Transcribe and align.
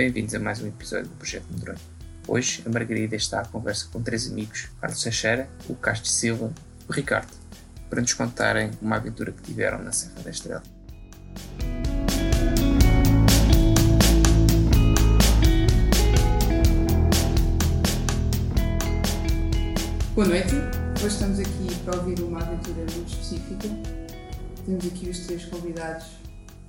Bem-vindos 0.00 0.34
a 0.34 0.38
mais 0.38 0.62
um 0.62 0.66
episódio 0.66 1.08
do 1.08 1.16
Projeto 1.16 1.44
Medronho. 1.50 1.78
Hoje 2.26 2.62
a 2.64 2.70
Margarida 2.70 3.14
está 3.16 3.42
à 3.42 3.44
conversa 3.44 3.86
com 3.92 4.02
três 4.02 4.30
amigos, 4.30 4.70
Carlos 4.80 5.02
Teixeira, 5.02 5.46
o 5.68 5.74
Castro 5.74 6.08
Silva 6.08 6.54
e 6.88 6.90
o 6.90 6.94
Ricardo, 6.94 7.30
para 7.90 8.00
nos 8.00 8.14
contarem 8.14 8.70
uma 8.80 8.96
aventura 8.96 9.30
que 9.30 9.42
tiveram 9.42 9.82
na 9.82 9.92
Serra 9.92 10.22
da 10.24 10.30
Estrela. 10.30 10.62
Boa 20.14 20.26
noite, 20.26 20.54
hoje 20.96 21.08
estamos 21.08 21.38
aqui 21.40 21.74
para 21.84 21.98
ouvir 21.98 22.22
uma 22.22 22.40
aventura 22.40 22.86
muito 22.94 23.06
específica. 23.06 23.68
Temos 24.64 24.86
aqui 24.86 25.10
os 25.10 25.26
três 25.26 25.44
convidados 25.44 26.06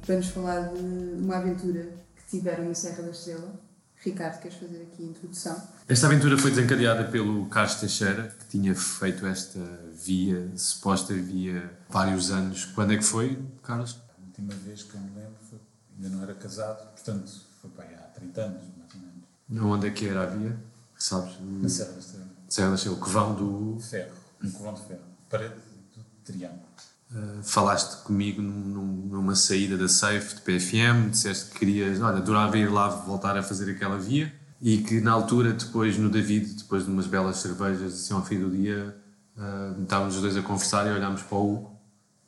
para 0.05 0.17
nos 0.17 0.27
falar 0.27 0.73
de 0.73 0.81
uma 0.81 1.37
aventura 1.37 2.10
que 2.31 2.37
tiveram 2.37 2.65
na 2.65 2.73
Serra 2.73 3.03
da 3.03 3.11
Estrela. 3.11 3.59
Ricardo, 3.97 4.41
queres 4.41 4.57
fazer 4.57 4.81
aqui 4.81 5.03
a 5.03 5.05
introdução? 5.05 5.61
Esta 5.87 6.07
aventura 6.07 6.37
foi 6.37 6.49
desencadeada 6.49 7.03
pelo 7.03 7.45
Carlos 7.47 7.75
Teixeira, 7.75 8.35
que 8.39 8.45
tinha 8.45 8.73
feito 8.73 9.27
esta 9.27 9.59
via, 9.93 10.49
suposta 10.55 11.13
via, 11.13 11.69
vários 11.87 12.31
anos. 12.31 12.65
Quando 12.65 12.93
é 12.93 12.97
que 12.97 13.03
foi, 13.03 13.37
Carlos? 13.61 13.99
A 14.17 14.25
última 14.25 14.53
vez 14.65 14.81
que 14.83 14.95
eu 14.95 15.01
me 15.01 15.09
lembro 15.09 15.35
foi, 15.47 15.59
ainda 15.95 16.09
não 16.15 16.23
era 16.23 16.33
casado, 16.33 16.89
portanto 16.93 17.31
foi 17.61 17.69
para 17.69 17.83
aí 17.83 17.93
há 17.95 18.07
30 18.15 18.41
anos, 18.41 18.63
mais 18.75 18.95
ou 18.95 19.01
menos. 19.01 19.75
Onde 19.75 19.87
é 19.87 19.91
que 19.91 20.07
era 20.07 20.23
a 20.23 20.25
via? 20.25 20.57
Sabes? 20.97 21.35
Na 21.39 21.69
Serra 21.69 21.91
da 21.91 21.99
Estrela. 21.99 22.27
Serra 22.49 22.69
da 22.69 22.75
Estrela, 22.75 22.97
o 22.97 22.99
Covão 22.99 23.35
do... 23.35 23.79
Ferro, 23.79 24.15
um 24.43 24.51
covão 24.51 24.73
de 24.73 24.81
ferro, 24.81 25.01
parede 25.29 25.55
do 25.95 26.03
triângulo. 26.23 26.70
Uh, 27.13 27.43
falaste 27.43 28.03
comigo 28.03 28.41
num, 28.41 28.53
num, 28.53 28.85
numa 29.07 29.35
saída 29.35 29.77
da 29.77 29.89
Safe 29.89 30.35
de 30.35 30.41
PFM, 30.41 31.09
disseste 31.09 31.51
que 31.51 31.59
querias, 31.59 31.99
olha, 32.01 32.19
adorava 32.19 32.57
ir 32.57 32.71
lá 32.71 32.87
voltar 32.87 33.37
a 33.37 33.43
fazer 33.43 33.69
aquela 33.69 33.97
via 33.97 34.33
e 34.61 34.77
que 34.77 35.01
na 35.01 35.11
altura, 35.11 35.51
depois 35.51 35.97
no 35.97 36.09
David, 36.09 36.53
depois 36.53 36.85
de 36.85 36.89
umas 36.91 37.07
belas 37.07 37.35
cervejas, 37.37 37.95
assim 37.95 38.13
ao 38.13 38.23
fim 38.23 38.39
do 38.39 38.49
dia, 38.49 38.95
uh, 39.35 39.81
estávamos 39.81 40.15
os 40.15 40.21
dois 40.21 40.37
a 40.37 40.41
conversar 40.41 40.87
e 40.87 40.91
olhámos 40.91 41.21
para 41.23 41.37
o 41.37 41.53
Hugo 41.53 41.81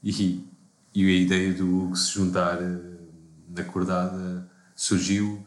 e, 0.04 0.46
e 0.94 1.08
a 1.08 1.12
ideia 1.12 1.54
do 1.54 1.66
Hugo 1.66 1.96
se 1.96 2.12
juntar 2.12 2.62
uh, 2.62 3.00
na 3.48 3.62
acordada 3.62 4.52
surgiu 4.76 5.46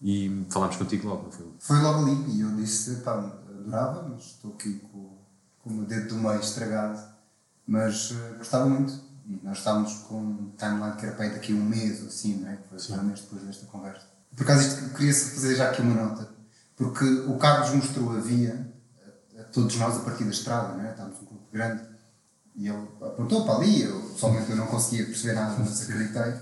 e 0.00 0.46
falámos 0.48 0.76
contigo 0.76 1.08
logo, 1.08 1.24
não 1.24 1.30
foi? 1.30 1.46
Foi 1.58 1.78
logo 1.78 2.06
ali 2.06 2.38
e 2.38 2.40
eu 2.40 2.56
disse, 2.56 3.02
pá, 3.02 3.18
adorava, 3.50 4.08
mas 4.08 4.28
estou 4.28 4.54
aqui 4.54 4.80
com, 4.90 5.18
com 5.60 5.68
o 5.68 5.72
meu 5.74 5.84
dedo 5.84 6.08
do 6.08 6.14
meio 6.14 6.40
estragado 6.40 7.11
mas 7.72 8.10
uh, 8.10 8.34
gostava 8.36 8.68
muito. 8.68 8.92
E 9.26 9.40
nós 9.42 9.58
estávamos 9.58 9.94
com 10.06 10.20
um 10.20 10.52
timeline 10.58 10.94
que 10.96 11.06
era 11.06 11.14
para 11.14 11.28
daqui 11.30 11.52
a 11.52 11.56
um 11.56 11.64
mês 11.64 12.02
ou 12.02 12.08
assim, 12.08 12.40
não 12.40 12.50
é? 12.50 12.58
Foi 12.68 12.98
um 12.98 13.02
mês 13.04 13.20
depois 13.20 13.42
desta 13.44 13.64
conversa. 13.66 14.02
Por 14.36 14.42
acaso, 14.42 14.68
isto 14.68 14.94
queria 14.94 15.14
fazer 15.14 15.54
já 15.54 15.70
aqui 15.70 15.80
uma 15.80 15.94
nota, 15.94 16.28
porque 16.76 17.04
o 17.04 17.38
Carlos 17.38 17.74
mostrou 17.74 18.14
a 18.14 18.20
via 18.20 18.70
a, 19.38 19.40
a 19.40 19.44
todos 19.44 19.74
nós 19.76 19.96
a 19.96 20.00
partir 20.00 20.24
da 20.24 20.30
estrada, 20.30 20.74
não 20.74 20.84
é? 20.84 20.90
Estávamos 20.90 21.18
um 21.22 21.24
grupo 21.24 21.46
grande 21.50 21.82
e 22.56 22.68
ele 22.68 22.88
apontou 23.00 23.46
para 23.46 23.54
ali. 23.54 23.82
Eu, 23.82 24.00
pessoalmente, 24.00 24.50
eu 24.50 24.56
não 24.56 24.66
conseguia 24.66 25.06
perceber 25.06 25.34
nada, 25.34 25.56
mas 25.58 25.82
acreditei. 25.82 26.34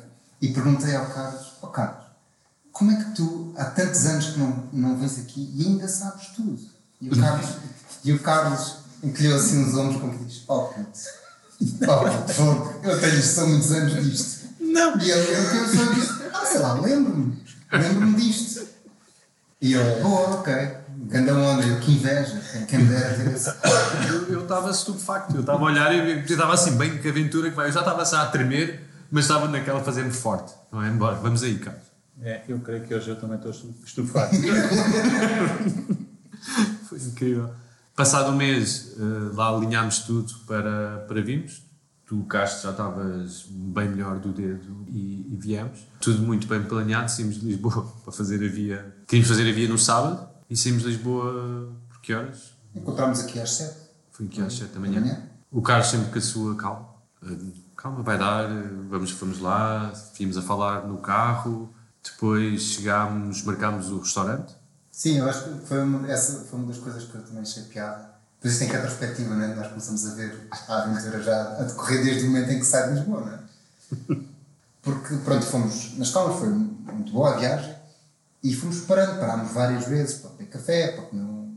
E 0.43 0.53
perguntei 0.53 0.97
ao 0.97 1.07
Carlos: 1.07 1.53
Ó 1.63 1.67
oh, 1.67 1.71
Carlos, 1.71 2.07
como 2.73 2.91
é 2.91 3.05
que 3.05 3.15
tu 3.15 3.55
há 3.57 3.67
tantos 3.67 4.05
anos 4.07 4.31
que 4.31 4.39
não, 4.41 4.69
não 4.73 4.97
vens 4.97 5.17
aqui 5.21 5.53
e 5.55 5.65
ainda 5.65 5.87
sabes 5.87 6.29
tudo? 6.29 6.61
E 7.01 7.09
o 7.09 7.15
Carlos, 7.21 7.57
e 8.03 8.13
o 8.13 8.19
Carlos 8.19 8.79
encolheu 9.01 9.37
assim 9.37 9.65
os 9.65 9.77
ombros 9.77 10.01
como 10.01 10.19
que 10.19 10.25
diz: 10.25 10.45
Oh, 10.49 10.63
puto, 10.63 11.20
oh, 11.61 12.87
eu 12.87 13.01
tenho 13.01 13.23
só 13.23 13.47
muitos 13.47 13.73
anos 13.73 14.05
disto. 14.05 14.49
Não! 14.61 14.99
E 14.99 15.11
ele, 15.11 15.21
ele 15.21 15.59
eu 15.59 15.69
só 15.69 15.93
disse: 15.93 16.23
Ah, 16.33 16.45
sei 16.45 16.61
lá, 16.61 16.75
lembro-me, 16.75 17.39
lembro-me 17.73 18.17
disto. 18.17 18.67
E 19.61 19.73
eu, 19.73 20.01
boa, 20.01 20.37
ok, 20.37 20.55
ganda 21.07 21.35
onda, 21.35 21.67
eu 21.67 21.79
que 21.81 21.93
inveja, 21.93 22.41
quem 22.67 22.79
me 22.79 22.87
dera 22.87 23.15
ter 23.15 23.31
esse. 23.33 23.53
Eu 24.29 24.43
estava 24.43 24.71
estupefacto, 24.71 25.35
eu 25.35 25.41
estava 25.41 25.59
a 25.59 25.65
olhar 25.65 25.93
e 25.93 26.21
estava 26.25 26.55
assim, 26.55 26.79
bem 26.79 26.97
que 26.99 27.09
aventura 27.09 27.51
que 27.51 27.57
vai. 27.57 27.69
Eu 27.69 27.73
já 27.73 27.81
estava 27.81 28.01
assim 28.01 28.17
a 28.17 28.27
tremer, 28.27 28.81
mas 29.11 29.25
estava 29.25 29.49
naquela 29.49 29.85
fazendo 29.85 30.13
forte. 30.13 30.55
Não 30.73 30.83
é? 30.83 30.89
Embora, 30.89 31.17
vamos 31.17 31.43
aí, 31.43 31.59
Carlos. 31.59 31.83
É, 32.23 32.43
eu 32.49 32.59
creio 32.61 32.85
que 32.85 32.95
hoje 32.95 33.11
eu 33.11 33.17
também 33.17 33.37
estou 33.37 33.51
estupefacto. 33.51 34.37
Foi 36.89 36.99
incrível. 36.99 37.51
Passado 38.01 38.31
um 38.31 38.35
mês, 38.35 38.95
uh, 38.97 39.37
lá 39.37 39.55
alinhámos 39.55 39.99
tudo 39.99 40.33
para, 40.47 41.05
para 41.07 41.21
virmos. 41.21 41.63
Tu, 42.07 42.19
Castro, 42.23 42.63
já 42.63 42.71
estavas 42.71 43.45
bem 43.51 43.91
melhor 43.91 44.19
do 44.19 44.33
dedo 44.33 44.87
e, 44.89 45.35
e, 45.35 45.39
viemos. 45.39 45.81
Tudo 46.01 46.23
muito 46.23 46.47
bem 46.47 46.63
planeado. 46.63 47.11
Saímos 47.11 47.39
de 47.39 47.47
Lisboa 47.47 47.93
para 48.03 48.11
fazer 48.11 48.37
a 48.37 48.51
via. 48.51 48.97
Queríamos 49.07 49.29
fazer 49.29 49.47
a 49.47 49.53
via 49.53 49.69
no 49.69 49.77
sábado 49.77 50.27
e 50.49 50.57
saímos 50.57 50.85
de 50.85 50.89
Lisboa 50.89 51.77
por 51.91 52.01
que 52.01 52.15
horas? 52.15 52.55
Encontramos 52.75 53.21
aqui 53.21 53.39
às 53.39 53.51
7. 53.51 53.77
Foi 54.13 54.25
aqui 54.25 54.41
às 54.41 54.55
7 54.55 54.73
da 54.73 54.81
manhã. 54.81 54.99
manhã. 55.03 55.23
O 55.51 55.61
Carlos 55.61 55.89
sempre 55.89 56.11
com 56.11 56.19
a 56.19 56.23
sua 56.23 56.57
calma. 56.57 56.89
Uh, 57.23 57.53
calma, 57.77 58.03
vai 58.03 58.17
dar, 58.17 58.49
vamos, 58.89 59.13
vamos 59.13 59.41
lá. 59.41 59.93
Vimos 60.19 60.39
a 60.39 60.43
falar 60.43 60.89
no 60.89 60.97
carro. 60.97 61.71
Depois 62.03 62.63
chegámos, 62.63 63.43
marcámos 63.43 63.91
o 63.91 63.99
restaurante 63.99 64.59
Sim, 65.01 65.17
eu 65.17 65.31
acho 65.31 65.45
que 65.45 65.67
foi 65.67 65.83
uma, 65.83 66.07
essa 66.13 66.45
foi 66.45 66.59
uma 66.59 66.69
das 66.69 66.77
coisas 66.77 67.05
que 67.05 67.15
eu 67.15 67.23
também 67.23 67.41
achei 67.41 67.63
piada. 67.63 68.11
Depois 68.37 68.53
isto 68.53 68.65
em 68.65 68.67
retrospectiva, 68.67 69.35
né? 69.35 69.55
nós 69.57 69.69
começamos 69.69 70.07
a 70.07 70.15
ver 70.15 70.47
a 70.69 70.83
aventura 70.83 71.23
já 71.23 71.41
a 71.59 71.63
decorrer 71.63 72.05
desde 72.05 72.25
o 72.25 72.27
momento 72.27 72.51
em 72.51 72.59
que 72.59 72.67
sai 72.67 72.87
de 72.91 72.97
Lisboa, 72.97 73.21
não 73.23 73.33
é? 73.33 74.19
Porque, 74.83 75.17
pronto, 75.25 75.47
fomos 75.47 75.97
na 75.97 76.05
escola, 76.05 76.39
foi 76.39 76.51
muito 76.51 77.13
boa 77.13 77.33
a 77.33 77.39
viagem 77.39 77.75
e 78.43 78.55
fomos 78.55 78.81
parando, 78.81 79.19
parámos 79.19 79.51
várias 79.53 79.87
vezes 79.87 80.19
para 80.19 80.33
beber 80.33 80.49
café, 80.49 80.93
para 80.93 81.05
comer 81.05 81.23
um 81.23 81.57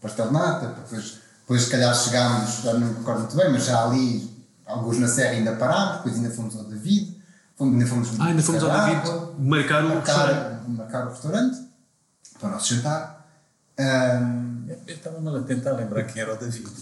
pastel 0.00 0.28
de 0.28 0.32
nata, 0.32 0.68
depois, 0.68 1.18
depois 1.40 1.62
se 1.64 1.70
calhar 1.70 1.94
chegámos, 1.94 2.62
já 2.62 2.72
não 2.72 2.80
me 2.80 2.94
recordo 2.94 3.20
muito 3.20 3.36
bem, 3.36 3.52
mas 3.52 3.66
já 3.66 3.84
ali, 3.84 4.46
alguns 4.64 4.98
na 5.00 5.08
Serra 5.08 5.32
ainda 5.32 5.54
parámos, 5.56 5.96
depois 5.96 6.14
ainda 6.14 6.30
fomos 6.30 6.56
ao 6.56 6.64
David, 6.64 7.22
fomos, 7.58 7.74
ainda 7.74 7.86
fomos, 7.86 8.08
ah, 8.18 8.24
ainda 8.24 8.42
fomos 8.42 8.64
ao 8.64 8.70
David 8.70 9.36
marcar 9.38 9.84
o 9.84 10.00
restaurante. 10.00 10.70
Marcar 10.70 11.06
o 11.06 11.10
restaurante 11.10 11.63
para 12.44 12.50
o 12.50 12.52
nosso 12.52 12.74
jantar. 12.74 13.26
Um... 13.78 14.66
Eu 14.86 14.94
estava-me 14.94 15.36
a 15.36 15.42
tentar 15.42 15.72
lembrar 15.72 16.04
quem 16.04 16.22
era 16.22 16.34
o 16.34 16.36
David. 16.36 16.68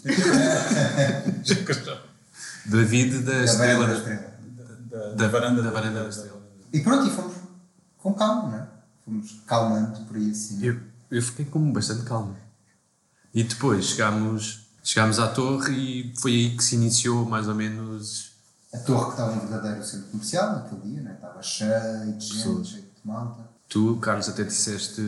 David 2.67 3.21
da, 3.21 3.33
da 3.33 3.45
Estrela. 3.45 3.87
Da, 3.87 3.95
estrela. 3.95 4.35
Da, 4.91 4.99
da, 4.99 5.15
da, 5.15 5.29
varanda 5.29 5.63
da, 5.63 5.71
varanda 5.71 6.03
da 6.03 6.09
Estrela. 6.09 6.43
E 6.73 6.81
pronto, 6.81 7.07
e 7.07 7.11
fomos 7.11 7.37
com 7.99 8.13
calma, 8.15 8.49
não 8.49 8.59
é? 8.59 8.67
Fomos 9.05 9.41
calmando 9.47 10.01
por 10.05 10.17
aí 10.17 10.31
assim. 10.31 10.65
Eu, 10.65 10.81
eu 11.11 11.23
fiquei 11.23 11.45
com 11.45 11.73
bastante 11.73 12.03
calma. 12.03 12.37
E 13.33 13.45
depois 13.45 13.87
chegámos, 13.87 14.67
chegámos 14.83 15.19
à 15.19 15.29
torre 15.29 15.73
e 15.73 16.15
foi 16.17 16.33
aí 16.33 16.55
que 16.57 16.63
se 16.63 16.75
iniciou 16.75 17.25
mais 17.25 17.49
ou 17.49 17.55
menos. 17.55 18.33
A 18.73 18.79
torre 18.79 19.07
que 19.07 19.11
estava 19.13 19.33
um 19.33 19.41
verdadeiro 19.41 19.83
centro 19.85 20.09
comercial 20.09 20.53
naquele 20.55 20.81
dia, 20.83 21.01
né? 21.03 21.15
estava 21.15 21.43
cheio 21.43 22.13
de 22.17 22.27
gente, 22.27 22.69
cheio 22.69 22.83
de 22.83 22.91
malta. 23.05 23.52
Tu, 23.73 23.97
Carlos, 24.03 24.29
até 24.29 24.45
disseste 24.45 25.01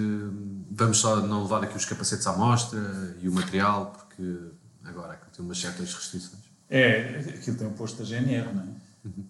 vamos 0.71 0.97
só 0.97 1.21
não 1.21 1.43
levar 1.43 1.63
aqui 1.63 1.77
os 1.77 1.85
capacetes 1.85 2.27
à 2.27 2.33
mostra 2.33 2.81
e 3.21 3.29
o 3.29 3.33
material, 3.33 3.93
porque 3.93 4.39
agora 4.83 5.13
aquilo 5.13 5.31
tem 5.37 5.45
umas 5.45 5.61
certas 5.61 5.93
restrições. 5.93 6.43
É, 6.71 7.19
aquilo 7.37 7.59
tem 7.59 7.67
um 7.67 7.75
posto 7.75 7.99
da 7.99 8.05
GNR, 8.05 8.55
não 8.55 8.63
é? 8.63 8.67
Uhum. 9.05 9.25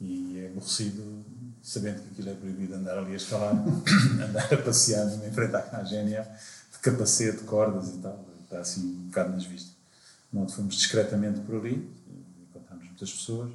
E 0.00 0.40
é 0.40 0.48
aborrecido, 0.48 1.24
sabendo 1.62 2.02
que 2.02 2.08
aquilo 2.10 2.30
é 2.30 2.34
proibido 2.34 2.74
andar 2.74 2.98
ali 2.98 3.12
a 3.12 3.16
escalar, 3.16 3.54
andar 4.20 4.52
a 4.52 4.56
passear 4.56 5.06
em 5.06 5.30
frente 5.30 5.54
à 5.54 5.84
GNR, 5.84 6.26
de 6.72 6.78
capacete, 6.80 7.44
cordas 7.44 7.88
e 7.88 7.98
tal, 7.98 8.26
está 8.42 8.58
assim 8.58 8.84
um 8.84 9.06
bocado 9.06 9.30
nas 9.30 9.44
vistas. 9.44 9.76
Nós 10.32 10.52
fomos 10.52 10.74
discretamente 10.74 11.38
por 11.42 11.54
ali, 11.54 11.88
encontramos 12.50 12.84
muitas 12.84 13.12
pessoas. 13.12 13.52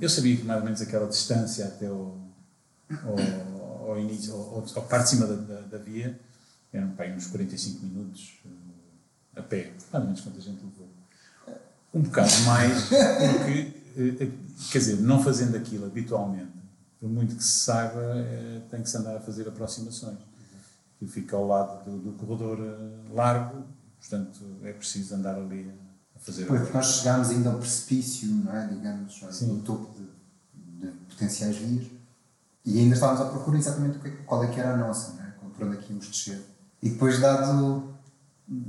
Eu 0.00 0.08
sabia 0.08 0.34
que 0.34 0.44
mais 0.44 0.60
ou 0.60 0.64
menos 0.64 0.80
aquela 0.80 1.06
distância 1.06 1.66
até 1.66 1.90
o, 1.90 2.25
ao, 2.90 3.90
ao 3.90 3.98
início, 3.98 4.34
ao, 4.34 4.64
ao 4.74 4.82
parte 4.84 5.04
de 5.04 5.10
cima 5.10 5.26
da, 5.26 5.34
da, 5.34 5.60
da 5.62 5.78
via, 5.78 6.18
eram 6.72 6.88
bem, 6.88 7.14
uns 7.14 7.26
45 7.26 7.86
minutos 7.86 8.38
uh, 8.44 9.38
a 9.38 9.42
pé, 9.42 9.72
mais 9.92 9.94
ou 9.94 10.00
menos 10.00 10.20
quanta 10.20 10.40
gente 10.40 10.62
levou. 10.64 10.88
Um 11.94 12.02
bocado 12.02 12.32
mais, 12.44 12.88
porque, 12.88 13.72
uh, 13.96 14.32
quer 14.70 14.78
dizer, 14.78 14.96
não 15.00 15.22
fazendo 15.22 15.56
aquilo 15.56 15.86
habitualmente, 15.86 16.52
por 17.00 17.08
muito 17.08 17.36
que 17.36 17.44
se 17.44 17.58
saiba, 17.60 18.00
tem 18.70 18.82
que 18.82 18.88
se 18.88 18.96
andar 18.96 19.16
a 19.16 19.20
fazer 19.20 19.46
aproximações. 19.46 20.18
Aquilo 20.96 21.10
fica 21.10 21.36
ao 21.36 21.46
lado 21.46 21.84
do, 21.84 21.98
do 21.98 22.12
corredor 22.12 22.58
largo, 23.12 23.64
portanto 24.00 24.40
é 24.62 24.72
preciso 24.72 25.14
andar 25.14 25.34
ali 25.34 25.70
a 26.14 26.18
fazer. 26.18 26.46
Pois, 26.46 26.62
porque 26.62 26.76
nós 26.76 26.86
chegámos 26.86 27.28
ainda 27.28 27.50
ao 27.50 27.58
precipício, 27.58 28.28
não 28.28 28.56
é? 28.56 28.66
Digamos, 28.66 29.20
no 29.42 29.60
topo 29.60 29.94
de, 29.94 30.86
de 30.86 30.92
potenciais 31.04 31.56
vias 31.56 31.95
e 32.66 32.80
ainda 32.80 32.94
estávamos 32.94 33.22
à 33.22 33.26
procura 33.26 33.56
exatamente 33.56 33.98
qual 34.26 34.42
é 34.42 34.48
que 34.48 34.58
era 34.58 34.74
a 34.74 34.76
nossa, 34.76 35.12
né? 35.12 35.32
por 35.56 35.66
onde 35.66 35.76
é 35.76 35.80
que 35.80 35.90
íamos 35.90 36.08
descer. 36.08 36.42
E 36.82 36.90
depois, 36.90 37.20
dado 37.20 37.94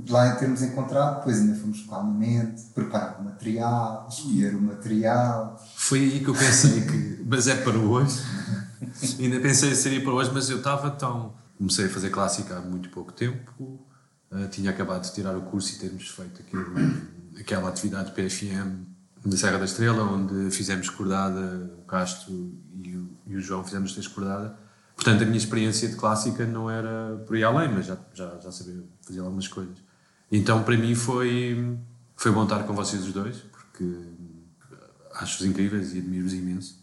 lá 0.08 0.28
em 0.28 0.36
termos 0.36 0.62
encontrado, 0.62 1.18
depois 1.18 1.38
ainda 1.38 1.54
fomos 1.56 1.82
calmamente 1.82 2.62
preparar 2.74 3.20
o 3.20 3.24
material, 3.24 4.08
escolher 4.08 4.54
o 4.54 4.60
material. 4.60 5.60
Foi 5.76 5.98
aí 5.98 6.20
que 6.20 6.28
eu 6.28 6.34
pensei 6.34 6.80
que, 6.82 7.24
mas 7.26 7.48
é 7.48 7.56
para 7.56 7.76
hoje. 7.76 8.22
Ainda 9.18 9.40
pensei 9.40 9.74
se 9.74 9.82
seria 9.82 10.02
para 10.02 10.12
hoje, 10.12 10.30
mas 10.32 10.48
eu 10.48 10.58
estava 10.58 10.90
tão. 10.90 11.34
Comecei 11.56 11.86
a 11.86 11.88
fazer 11.88 12.10
clássica 12.10 12.56
há 12.56 12.60
muito 12.60 12.88
pouco 12.90 13.12
tempo, 13.12 13.80
uh, 14.30 14.48
tinha 14.48 14.70
acabado 14.70 15.02
de 15.02 15.12
tirar 15.12 15.36
o 15.36 15.42
curso 15.42 15.74
e 15.74 15.78
termos 15.78 16.08
feito 16.08 16.40
aquilo, 16.40 16.72
aquela 17.38 17.68
atividade 17.68 18.12
PFM 18.12 18.86
da 19.28 19.36
Serra 19.36 19.58
da 19.58 19.64
Estrela, 19.64 20.02
onde 20.02 20.50
fizemos 20.50 20.88
cordada, 20.90 21.70
o 21.78 21.84
Castro 21.84 22.32
e 22.82 22.96
o, 22.96 23.08
e 23.26 23.36
o 23.36 23.40
João 23.40 23.64
fizemos 23.64 23.92
três 23.92 24.06
cordada. 24.06 24.56
Portanto, 24.94 25.22
a 25.22 25.26
minha 25.26 25.38
experiência 25.38 25.88
de 25.88 25.96
clássica 25.96 26.44
não 26.44 26.68
era 26.68 27.22
por 27.26 27.36
aí 27.36 27.44
além, 27.44 27.68
mas 27.72 27.86
já, 27.86 27.96
já, 28.12 28.38
já 28.40 28.50
sabia 28.50 28.82
fazer 29.00 29.20
algumas 29.20 29.46
coisas. 29.46 29.76
Então, 30.30 30.62
para 30.64 30.76
mim, 30.76 30.94
foi, 30.94 31.78
foi 32.16 32.32
bom 32.32 32.42
estar 32.42 32.64
com 32.64 32.74
vocês 32.74 33.04
os 33.04 33.12
dois, 33.12 33.36
porque 33.36 33.84
acho-os 35.14 35.46
incríveis 35.46 35.94
e 35.94 35.98
admiro-os 35.98 36.34
imenso. 36.34 36.78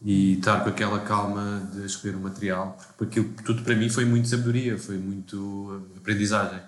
E 0.00 0.34
estar 0.34 0.62
com 0.62 0.68
aquela 0.68 1.00
calma 1.00 1.68
de 1.72 1.84
escolher 1.84 2.14
um 2.14 2.20
material, 2.20 2.78
porque 2.96 3.18
aquilo 3.18 3.34
tudo 3.44 3.62
para 3.62 3.74
mim 3.74 3.88
foi 3.88 4.04
muito 4.04 4.28
sabedoria, 4.28 4.78
foi 4.78 4.98
muito 4.98 5.82
aprendizagem. 5.96 6.60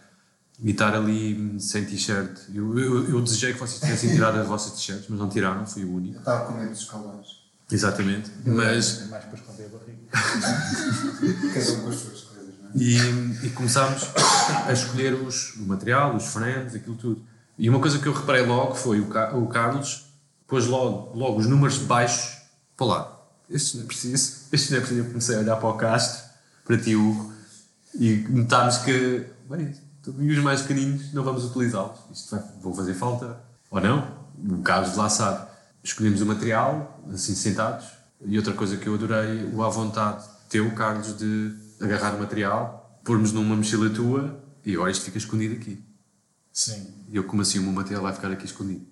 E 0.61 0.71
estar 0.71 0.95
ali 0.95 1.57
sem 1.61 1.85
t-shirt. 1.85 2.37
Eu, 2.53 2.79
eu, 2.79 3.11
eu, 3.11 3.21
desejei 3.21 3.53
que 3.53 3.61
vocês 3.61 3.81
tivessem 3.81 4.11
tirado 4.11 4.39
as 4.39 4.47
vossas 4.47 4.73
t-shirts, 4.73 5.07
mas 5.09 5.19
não 5.19 5.29
tiraram, 5.29 5.65
fui 5.65 5.85
o 5.85 5.95
único. 5.95 6.17
Eu 6.17 6.19
estava 6.19 6.47
com 6.47 6.55
medo 6.55 6.71
dos 6.71 6.81
escalões. 6.81 7.27
Exatamente. 7.71 8.31
Mas... 8.45 9.03
É 9.03 9.07
mais 9.07 9.25
para 9.25 9.39
esconder 9.39 9.67
a 9.67 9.69
barriga. 9.69 9.99
Cada 11.55 11.73
um 11.73 11.81
com 11.83 11.89
as 11.91 11.97
suas 11.97 12.21
coisas, 12.23 12.55
não 12.61 12.71
é? 12.71 12.73
E, 12.75 13.47
e 13.47 13.51
começámos 13.51 14.09
a 14.67 14.73
escolher 14.73 15.15
os, 15.15 15.55
o 15.57 15.63
material, 15.67 16.17
os 16.17 16.27
frames, 16.27 16.75
aquilo 16.75 16.97
tudo. 16.97 17.23
E 17.57 17.69
uma 17.69 17.79
coisa 17.79 17.99
que 17.99 18.07
eu 18.07 18.13
reparei 18.13 18.45
logo 18.45 18.75
foi 18.75 19.01
o, 19.01 19.09
o 19.41 19.47
Carlos 19.47 20.09
pôs 20.49 20.67
logo, 20.67 21.17
logo 21.17 21.39
os 21.39 21.47
números 21.47 21.79
baixos 21.79 22.39
para 22.77 22.87
lá. 22.87 23.19
Este 23.49 23.77
não 23.77 23.85
é 23.85 23.87
preciso, 23.87 24.47
este 24.51 24.71
não 24.71 24.79
é 24.79 24.81
preciso. 24.81 25.01
Eu 25.01 25.07
comecei 25.07 25.37
a 25.37 25.39
olhar 25.41 25.57
para 25.57 25.69
o 25.69 25.75
Castro, 25.75 26.25
para 26.65 26.79
ti, 26.79 26.97
Hugo, 26.97 27.33
e 27.95 28.17
notámos 28.29 28.79
que, 28.79 29.27
bem, 29.49 29.75
e 30.19 30.31
os 30.31 30.39
mais 30.39 30.63
pequeninos 30.63 31.13
não 31.13 31.23
vamos 31.23 31.45
utilizá-los. 31.45 31.99
Isto 32.13 32.37
vai, 32.37 32.45
vão 32.61 32.75
fazer 32.75 32.95
falta, 32.95 33.41
ou 33.71 33.81
não? 33.81 34.19
O 34.49 34.63
Carlos 34.63 34.93
de 34.93 34.99
lá 34.99 35.09
sabe. 35.09 35.49
Escolhemos 35.83 36.21
o 36.21 36.27
material, 36.27 37.01
assim 37.13 37.35
sentados, 37.35 37.87
e 38.25 38.37
outra 38.37 38.53
coisa 38.53 38.77
que 38.77 38.87
eu 38.87 38.95
adorei, 38.95 39.45
o 39.53 39.63
à 39.63 39.69
vontade 39.69 40.25
teu, 40.49 40.71
Carlos, 40.75 41.17
de 41.17 41.55
agarrar 41.81 42.15
o 42.15 42.19
material, 42.19 43.01
pormos 43.05 43.33
numa 43.33 43.55
mochila 43.55 43.91
tua, 43.91 44.43
e 44.65 44.75
agora 44.75 44.91
isto 44.91 45.05
fica 45.05 45.19
escondido 45.19 45.55
aqui. 45.55 45.83
Sim. 46.53 46.87
E 47.09 47.17
eu, 47.17 47.25
como 47.25 47.43
assim, 47.43 47.59
o 47.59 47.63
meu 47.63 47.73
material 47.73 48.03
vai 48.03 48.13
ficar 48.13 48.31
aqui 48.31 48.45
escondido? 48.45 48.85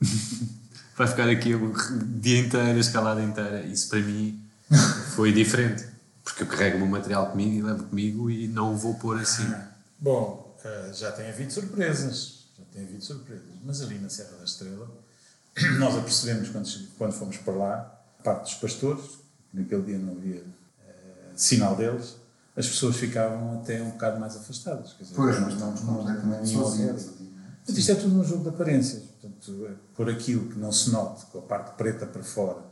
vai 0.96 1.06
ficar 1.06 1.28
aqui 1.28 1.54
o 1.54 1.74
dia 2.20 2.38
inteiro, 2.40 2.76
a 2.76 2.80
escalada 2.80 3.22
inteira. 3.22 3.62
Isso 3.66 3.88
para 3.88 4.00
mim 4.00 4.40
foi 5.14 5.32
diferente. 5.32 5.84
Porque 6.24 6.42
eu 6.42 6.46
carrego 6.46 6.76
o 6.76 6.80
meu 6.80 6.88
material 6.88 7.26
comigo 7.26 7.52
e 7.54 7.62
levo 7.62 7.84
comigo 7.84 8.30
e 8.30 8.48
não 8.48 8.74
o 8.74 8.76
vou 8.76 8.94
pôr 8.94 9.20
assim. 9.20 9.46
Bom, 9.98 10.56
eh, 10.64 10.90
já 10.92 11.12
tem 11.12 11.28
havido 11.28 11.52
surpresas. 11.52 12.46
Já 12.56 12.64
tem 12.72 12.82
havido 12.84 13.02
surpresas. 13.02 13.44
Mas 13.64 13.82
ali 13.82 13.98
na 13.98 14.08
Serra 14.08 14.36
da 14.36 14.44
Estrela, 14.44 14.88
nós 15.78 15.96
apercebemos 15.96 16.48
quando, 16.50 16.68
quando 16.98 17.12
fomos 17.12 17.36
para 17.38 17.54
lá, 17.54 18.00
a 18.18 18.22
parte 18.22 18.42
dos 18.44 18.54
pastores, 18.54 19.04
naquele 19.52 19.82
dia 19.82 19.98
não 19.98 20.12
havia 20.12 20.42
uh, 20.42 21.32
sinal 21.34 21.76
deles, 21.76 22.16
as 22.56 22.66
pessoas 22.66 22.96
ficavam 22.96 23.60
até 23.60 23.82
um 23.82 23.90
bocado 23.90 24.18
mais 24.18 24.36
afastadas. 24.36 24.94
Quer 24.94 25.04
dizer, 25.04 25.16
pois, 25.16 25.40
nós 25.40 25.52
estamos 25.52 25.80
completamente 25.80 26.48
sozinhos. 26.48 27.10
Mas 27.68 27.76
isto 27.76 27.92
é 27.92 27.94
tudo 27.96 28.20
um 28.20 28.24
jogo 28.24 28.44
de 28.44 28.48
aparências. 28.48 29.02
Portanto, 29.02 29.66
é 29.66 29.74
por 29.94 30.08
aquilo 30.08 30.48
que 30.48 30.58
não 30.58 30.72
se 30.72 30.90
note, 30.90 31.26
com 31.26 31.38
a 31.38 31.42
parte 31.42 31.76
preta 31.76 32.06
para 32.06 32.22
fora, 32.22 32.64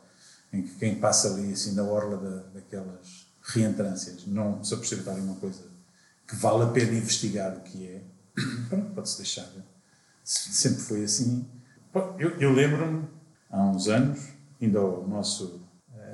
em 0.53 0.63
que 0.63 0.75
quem 0.77 0.95
passa 1.01 1.29
ali, 1.29 1.53
assim, 1.53 1.73
na 1.73 1.83
orla 1.83 2.17
da, 2.17 2.43
daquelas 2.55 3.27
reentrâncias, 3.43 4.27
não 4.27 4.65
se 4.65 4.73
apercebe 4.73 5.03
uma 5.21 5.35
coisa 5.35 5.74
que 6.27 6.37
vale 6.37 6.65
a 6.65 6.67
pena 6.69 6.93
investigar 6.93 7.57
o 7.57 7.61
que 7.61 7.87
é, 7.87 8.03
pode-se 8.95 9.19
deixar. 9.19 9.49
Sempre 10.23 10.81
foi 10.81 11.05
assim. 11.05 11.47
Eu, 12.19 12.31
eu 12.41 12.53
lembro-me, 12.53 13.05
há 13.51 13.63
uns 13.63 13.89
anos, 13.89 14.21
ainda 14.61 14.81
o 14.81 15.07
nosso 15.07 15.61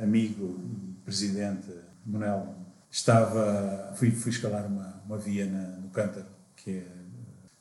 amigo 0.03 0.61
e 0.65 0.95
presidente 1.05 1.69
Manuel 2.05 2.55
estava, 2.91 3.93
fui, 3.97 4.11
fui 4.11 4.31
escalar 4.31 4.67
uma, 4.67 5.03
uma 5.07 5.19
via 5.19 5.47
na, 5.47 5.77
no 5.77 5.89
Cântaro, 5.91 6.27
que 6.57 6.79
é 6.79 7.01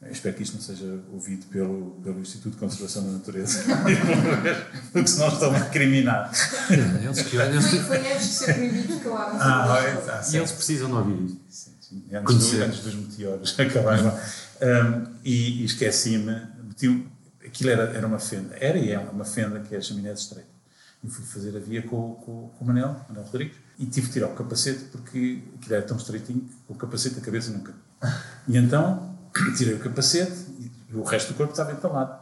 eu 0.01 0.11
espero 0.13 0.33
que 0.33 0.43
isto 0.43 0.53
não 0.53 0.61
seja 0.61 1.03
ouvido 1.11 1.45
pelo, 1.47 1.99
pelo 2.01 2.21
Instituto 2.21 2.53
de 2.53 2.59
Conservação 2.59 3.03
da 3.03 3.11
Natureza, 3.11 3.65
porque 4.93 5.07
senão 5.07 5.27
estão 5.27 5.53
a 5.53 5.59
criminar. 5.65 6.31
Eles 7.03 7.21
que 7.23 7.35
eles... 7.35 7.65
Foi 7.85 7.97
antes 7.97 8.27
de 8.27 8.33
ser 8.33 8.53
proibido 8.53 8.99
calar. 9.01 9.35
Ah, 9.37 9.73
ah, 9.73 10.21
e 10.31 10.37
eles 10.37 10.51
precisam 10.53 10.87
de 10.87 10.95
ouvir 10.95 11.25
isto. 11.25 11.41
Sim, 11.49 11.71
sim. 11.89 12.03
Antes, 12.13 12.51
do, 12.51 12.63
antes, 12.63 12.79
dos 12.79 12.95
meteoros 12.95 13.57
acabaram. 13.59 14.17
Um, 14.61 15.15
e, 15.23 15.61
e 15.61 15.65
esqueci-me, 15.65 16.41
aquilo 17.45 17.69
era, 17.69 17.83
era 17.95 18.07
uma 18.07 18.19
fenda, 18.19 18.55
era 18.59 18.77
e 18.77 18.91
é 18.91 18.99
uma 18.99 19.25
fenda 19.25 19.59
que 19.59 19.75
é 19.75 19.77
a 19.77 19.81
chaminé 19.81 20.13
de 20.13 20.19
estreita. 20.19 20.49
E 21.03 21.09
fui 21.09 21.25
fazer 21.25 21.55
a 21.55 21.59
via 21.59 21.81
com, 21.81 22.15
com, 22.15 22.49
com 22.49 22.63
o 22.63 22.67
Manel, 22.67 22.95
Manel 23.07 23.23
Rodrigues, 23.23 23.57
e 23.77 23.85
tive 23.85 24.07
que 24.07 24.13
tirar 24.13 24.27
o 24.27 24.35
capacete 24.35 24.85
porque 24.91 25.41
aquilo 25.57 25.75
era 25.75 25.83
tão 25.83 25.97
estreitinho 25.97 26.41
que 26.41 26.73
o 26.73 26.75
capacete 26.75 27.15
da 27.15 27.21
cabeça 27.21 27.51
nunca. 27.51 27.73
E 28.47 28.57
então 28.57 29.15
tirei 29.57 29.75
o 29.75 29.79
capacete 29.79 30.45
e 30.59 30.95
o 30.95 31.03
resto 31.03 31.33
do 31.33 31.37
corpo 31.37 31.53
estava 31.53 31.71
entalado. 31.71 32.19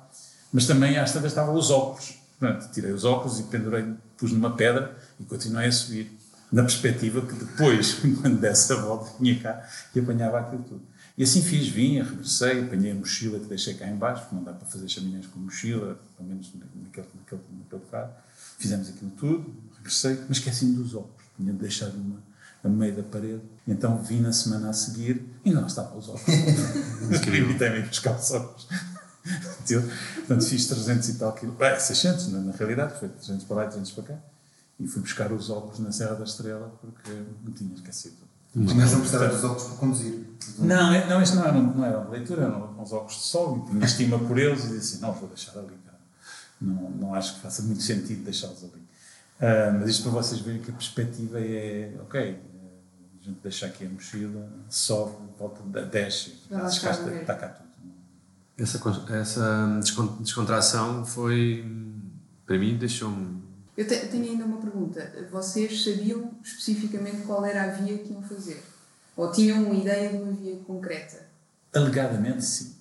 Mas 0.54 0.66
também 0.66 0.98
às 0.98 1.12
tantas 1.12 1.32
estavam 1.32 1.56
os 1.56 1.72
óculos. 1.72 2.16
Pronto, 2.40 2.70
tirei 2.72 2.92
os 2.92 3.04
óculos 3.04 3.40
e 3.40 3.44
pendurei, 3.44 3.86
pus 4.16 4.32
numa 4.32 4.56
pedra 4.56 4.96
e 5.20 5.24
continuei 5.24 5.68
a 5.68 5.72
subir. 5.72 6.17
Na 6.52 6.64
perspectiva 6.64 7.22
que 7.22 7.34
depois, 7.34 7.96
quando 8.22 8.40
desse 8.40 8.72
a 8.72 8.78
volta, 8.78 9.12
vinha 9.20 9.40
cá 9.40 9.68
e 9.94 10.00
apanhava 10.00 10.40
aquilo 10.40 10.64
tudo. 10.64 10.82
E 11.18 11.24
assim 11.24 11.42
fiz, 11.42 11.68
vinha, 11.68 12.04
regressei, 12.04 12.64
apanhei 12.64 12.92
a 12.92 12.96
mochila 12.96 13.40
que 13.40 13.46
deixei 13.46 13.74
cá 13.74 13.88
embaixo, 13.88 14.22
porque 14.22 14.36
não 14.36 14.44
dá 14.44 14.54
para 14.54 14.68
fazer 14.68 14.88
chaminés 14.88 15.26
com 15.26 15.40
mochila, 15.40 16.00
pelo 16.16 16.30
menos 16.30 16.54
naquele, 16.54 17.08
naquele, 17.16 17.42
naquele 17.60 17.82
carro. 17.92 18.12
Fizemos 18.60 18.90
aquilo 18.90 19.12
tudo, 19.12 19.56
regressei, 19.78 20.20
mas 20.28 20.38
esqueci-me 20.38 20.76
dos 20.76 20.94
óculos. 20.94 21.26
Tinha 21.36 21.54
deixado 21.54 21.96
uma, 21.96 22.22
a 22.64 22.70
meio 22.70 22.96
da 22.96 23.04
parede. 23.04 23.42
Então 23.68 24.02
vim 24.04 24.22
na 24.22 24.32
semana 24.32 24.70
a 24.70 24.74
seguir 24.74 25.26
e 25.44 25.52
não 25.52 25.66
estavam 25.66 25.98
os 25.98 26.08
óculos. 26.08 26.30
Incrível. 27.12 27.50
e 27.56 27.58
também 27.58 27.82
buscar 27.82 28.16
os 28.16 28.32
óculos. 28.32 28.68
Portanto, 29.68 30.46
fiz 30.46 30.68
300 30.68 31.10
e 31.10 31.14
tal 31.16 31.34
quilos. 31.34 31.58
Bem, 31.58 31.80
600 31.80 32.32
na, 32.32 32.40
na 32.40 32.52
realidade, 32.52 33.00
foi 33.00 33.10
300 33.10 33.44
para 33.46 33.56
lá 33.58 33.64
e 33.66 33.68
300 33.70 33.92
para 33.92 34.04
cá. 34.04 34.20
E 34.80 34.88
fui 34.88 35.02
buscar 35.02 35.32
os 35.32 35.50
óculos 35.50 35.80
na 35.80 35.92
Serra 35.92 36.16
da 36.16 36.24
Estrela 36.24 36.72
porque 36.82 37.12
me 37.44 37.52
tinha 37.52 37.74
esquecido. 37.74 38.18
Mas 38.54 38.92
não 38.92 39.00
precisava 39.00 39.28
dos 39.28 39.44
óculos 39.44 39.64
para 39.64 39.78
conduzir. 39.78 40.26
Não, 40.60 40.94
é, 40.94 41.08
não, 41.08 41.22
isto 41.22 41.36
não 41.36 41.44
era, 41.44 41.54
não 41.54 41.86
era 41.86 42.00
uma 42.00 42.10
leitura, 42.10 42.44
eram 42.44 42.80
uns 42.80 42.92
óculos 42.92 43.16
de 43.16 43.22
sol 43.22 43.58
e 43.58 43.72
tinha 43.72 43.86
estima 43.86 44.20
por 44.20 44.38
eles 44.38 44.66
e 44.66 44.68
disse 44.70 44.96
assim, 44.96 45.02
não, 45.02 45.14
vou 45.14 45.28
deixar 45.28 45.58
ali, 45.58 45.76
cara. 45.86 46.00
Não, 46.60 46.90
não 46.92 47.14
acho 47.14 47.36
que 47.36 47.42
faça 47.42 47.62
muito 47.64 47.82
sentido 47.84 48.24
deixá-los 48.24 48.64
ali. 48.64 48.88
Uh, 49.40 49.80
mas 49.80 49.90
isto 49.90 50.04
para 50.04 50.12
vocês 50.14 50.42
verem 50.42 50.62
que 50.62 50.72
a 50.72 50.74
perspectiva 50.74 51.40
é, 51.40 51.96
ok, 52.02 52.42
a 53.20 53.24
gente 53.24 53.40
deixa 53.44 53.68
aqui 53.68 53.86
a 53.86 53.90
mochila, 53.90 54.50
sobe, 54.70 55.16
volta, 55.38 55.62
desce, 55.86 56.38
está, 56.50 56.92
está 56.92 57.36
cá 57.36 57.50
tudo. 57.50 57.68
Essa, 58.58 58.82
essa 59.14 59.80
descontração 60.20 61.06
foi, 61.06 61.64
para 62.46 62.58
mim, 62.58 62.76
deixou-me. 62.76 63.46
Eu 63.78 63.88
tenho 63.88 64.32
ainda 64.32 64.46
uma 64.46 64.58
pergunta. 64.58 65.28
Vocês 65.32 65.84
sabiam 65.84 66.32
especificamente 66.44 67.22
qual 67.28 67.46
era 67.46 67.64
a 67.64 67.68
via 67.68 67.98
que 68.00 68.12
iam 68.12 68.24
fazer? 68.24 68.64
Ou 69.16 69.32
tinham 69.32 69.64
uma 69.64 69.76
ideia 69.76 70.10
de 70.10 70.18
uma 70.18 70.32
via 70.32 70.56
concreta? 70.66 71.28
Alegadamente, 71.74 72.44
sim. 72.44 72.76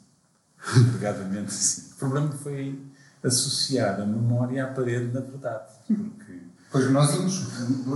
Alegadamente, 0.67 1.53
sim. 1.53 1.93
O 1.93 1.97
problema 1.97 2.33
foi 2.33 2.81
associar 3.23 4.01
a 4.01 4.07
memória 4.07 4.65
à 4.65 4.69
parede, 4.69 5.13
na 5.13 5.21
verdade. 5.21 5.69
Porque 5.87 6.47
Pois 6.71 6.91
nós 6.91 7.15
íamos, 7.15 7.43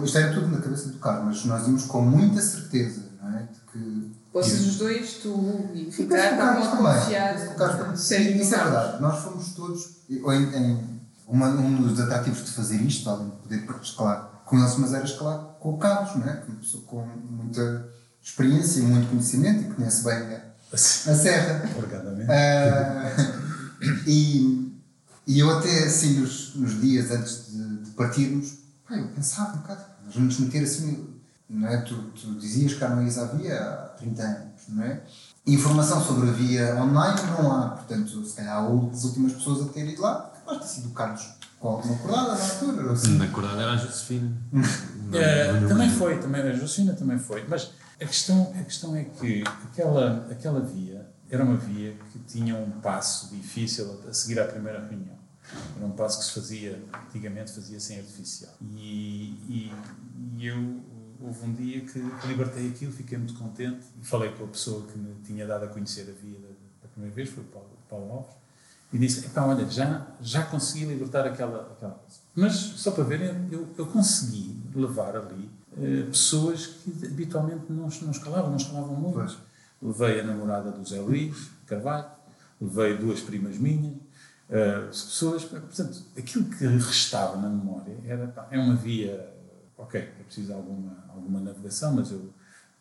isto 0.04 0.18
era 0.18 0.32
tudo 0.32 0.48
na 0.48 0.58
cabeça 0.58 0.88
do 0.88 0.98
Carlos, 0.98 1.24
mas 1.24 1.44
nós 1.44 1.66
íamos 1.66 1.84
com 1.84 2.00
muita 2.02 2.40
certeza, 2.40 3.02
não 3.20 3.36
é? 3.36 3.42
De 3.42 3.60
que. 3.72 4.10
Vocês 4.32 4.64
os 4.64 4.76
dois, 4.76 5.14
tu 5.14 5.28
e 5.74 5.86
o 5.86 5.90
Ricardo, 5.90 6.32
estavam 6.32 6.62
a 6.62 6.76
confiar. 6.76 7.34
Isso 7.94 8.14
é 8.14 8.64
verdade. 8.64 9.02
Nós 9.02 9.22
fomos 9.22 9.54
todos, 9.54 9.90
em, 10.08 10.16
em 10.16 10.89
uma, 11.30 11.48
um 11.48 11.82
dos 11.82 11.98
atrativos 12.00 12.44
de 12.44 12.50
fazer 12.52 12.80
isto, 12.82 13.08
além 13.08 13.30
de 13.30 13.36
poder 13.36 13.64
escalar 13.82 14.42
com 14.44 14.58
eles, 14.58 14.76
mas 14.76 14.92
era 14.92 15.04
escalar 15.04 15.38
com 15.60 15.74
o 15.74 15.78
Carlos, 15.78 16.16
não 16.16 16.26
é? 16.26 16.42
Uma 16.46 16.56
pessoa 16.56 16.84
com 16.84 17.06
muita 17.30 17.88
experiência 18.22 18.80
e 18.80 18.82
muito 18.82 19.08
conhecimento 19.08 19.62
e 19.62 19.74
conhece 19.74 20.04
bem 20.04 20.14
a, 20.14 20.42
a 20.72 20.76
serra. 20.76 21.62
Uh, 22.24 24.08
e, 24.08 24.72
e 25.26 25.38
eu 25.38 25.50
até 25.58 25.84
assim 25.84 26.20
nos, 26.20 26.54
nos 26.56 26.80
dias 26.80 27.10
antes 27.10 27.52
de, 27.52 27.76
de 27.84 27.90
partirmos 27.92 28.60
Pá, 28.90 28.96
eu 28.96 29.06
pensava 29.06 29.52
um 29.52 29.58
bocado, 29.58 29.84
nós 30.04 30.14
vamos 30.16 30.40
meter 30.40 30.64
assim, 30.64 31.14
não 31.48 31.68
é? 31.68 31.76
Tu, 31.82 31.94
tu 31.94 32.34
dizias 32.34 32.74
que 32.74 32.84
há 32.84 32.88
não 32.88 33.04
ias 33.04 33.18
à 33.18 33.26
via 33.26 33.56
há 33.56 33.76
30 33.96 34.22
anos, 34.22 34.62
não 34.68 34.82
é? 34.82 35.00
Informação 35.46 36.04
sobre 36.04 36.28
a 36.28 36.32
via 36.32 36.74
online 36.74 37.20
não 37.38 37.52
há, 37.52 37.68
portanto, 37.68 38.24
se 38.24 38.34
calhar 38.34 38.58
as 38.58 39.04
últimas 39.04 39.32
pessoas 39.34 39.68
a 39.68 39.72
terem 39.72 39.92
ido 39.92 40.02
lá, 40.02 40.29
capaz 40.50 40.58
de 40.58 40.66
ter 40.66 40.68
sido 40.68 40.88
o 40.88 40.92
Carlos 40.92 41.28
com 41.58 41.68
alguma 41.68 41.94
acordada 41.94 42.34
na 42.34 42.44
altura. 42.44 42.86
ou 42.86 42.92
assim. 42.92 43.18
Na 43.18 43.24
acordada 43.24 43.62
era 43.62 43.72
a 43.72 43.76
Josefina. 43.76 44.36
Não, 45.10 45.68
também 45.68 45.90
foi, 45.90 46.18
também 46.18 46.42
a 46.42 46.52
Josefina 46.52 46.94
também 46.94 47.18
foi. 47.18 47.44
Mas 47.48 47.72
a 48.00 48.04
questão, 48.04 48.52
a 48.58 48.62
questão 48.62 48.96
é 48.96 49.04
que 49.04 49.42
aquela, 49.64 50.26
aquela 50.30 50.60
via 50.60 51.10
era 51.28 51.44
uma 51.44 51.56
via 51.56 51.94
que 52.12 52.18
tinha 52.20 52.56
um 52.56 52.70
passo 52.80 53.34
difícil 53.34 54.00
a 54.08 54.12
seguir 54.12 54.40
à 54.40 54.46
primeira 54.46 54.80
reunião. 54.80 55.18
Era 55.76 55.84
um 55.84 55.90
passo 55.90 56.20
que 56.20 56.24
se 56.26 56.32
fazia, 56.32 56.82
antigamente 57.08 57.52
fazia 57.52 57.80
sem 57.80 57.98
artificial. 57.98 58.52
E, 58.62 59.34
e, 59.48 59.72
e 60.38 60.46
eu, 60.46 60.80
houve 61.20 61.44
um 61.44 61.52
dia 61.52 61.80
que 61.80 61.98
libertei 62.26 62.68
aquilo, 62.68 62.92
fiquei 62.92 63.18
muito 63.18 63.34
contente 63.34 63.84
e 64.00 64.04
falei 64.04 64.30
com 64.30 64.44
a 64.44 64.48
pessoa 64.48 64.86
que 64.86 64.96
me 64.96 65.14
tinha 65.24 65.46
dado 65.46 65.64
a 65.64 65.68
conhecer 65.68 66.02
a 66.02 66.24
via 66.24 66.38
da, 66.38 66.48
da 66.82 66.88
primeira 66.88 67.14
vez, 67.14 67.28
foi 67.28 67.42
o 67.42 67.46
Paulo, 67.46 67.68
Paulo 67.88 68.12
Alves, 68.12 68.39
e 68.92 68.98
disse: 68.98 69.26
Epá, 69.26 69.44
olha, 69.44 69.68
já, 69.68 70.06
já 70.20 70.44
consegui 70.44 70.84
libertar 70.86 71.26
aquela, 71.26 71.72
aquela 71.72 71.92
coisa. 71.92 72.20
Mas, 72.34 72.54
só 72.54 72.90
para 72.90 73.04
verem, 73.04 73.48
eu, 73.50 73.68
eu 73.76 73.86
consegui 73.86 74.56
levar 74.74 75.16
ali 75.16 75.50
eh, 75.78 76.04
pessoas 76.06 76.66
que 76.66 77.06
habitualmente 77.06 77.64
não, 77.68 77.88
não 77.88 78.10
escalavam, 78.10 78.50
não 78.50 78.56
escalavam 78.56 78.94
muito. 78.94 79.14
Pois. 79.14 79.38
Levei 79.82 80.20
a 80.20 80.24
namorada 80.24 80.70
do 80.70 80.86
Zé 80.86 81.00
Luís 81.00 81.50
Carvalho, 81.66 82.06
levei 82.60 82.98
duas 82.98 83.20
primas 83.20 83.56
minhas, 83.56 83.94
eh, 84.48 84.80
pessoas. 84.86 85.44
Portanto, 85.44 86.02
aquilo 86.18 86.44
que 86.44 86.66
restava 86.66 87.36
na 87.36 87.48
memória 87.48 87.96
era. 88.04 88.26
pá, 88.28 88.48
é 88.50 88.58
uma 88.58 88.74
via. 88.74 89.28
Ok, 89.78 89.98
é 89.98 90.22
preciso 90.24 90.52
alguma, 90.52 91.04
alguma 91.08 91.40
navegação, 91.40 91.94
mas 91.94 92.10
eu, 92.10 92.30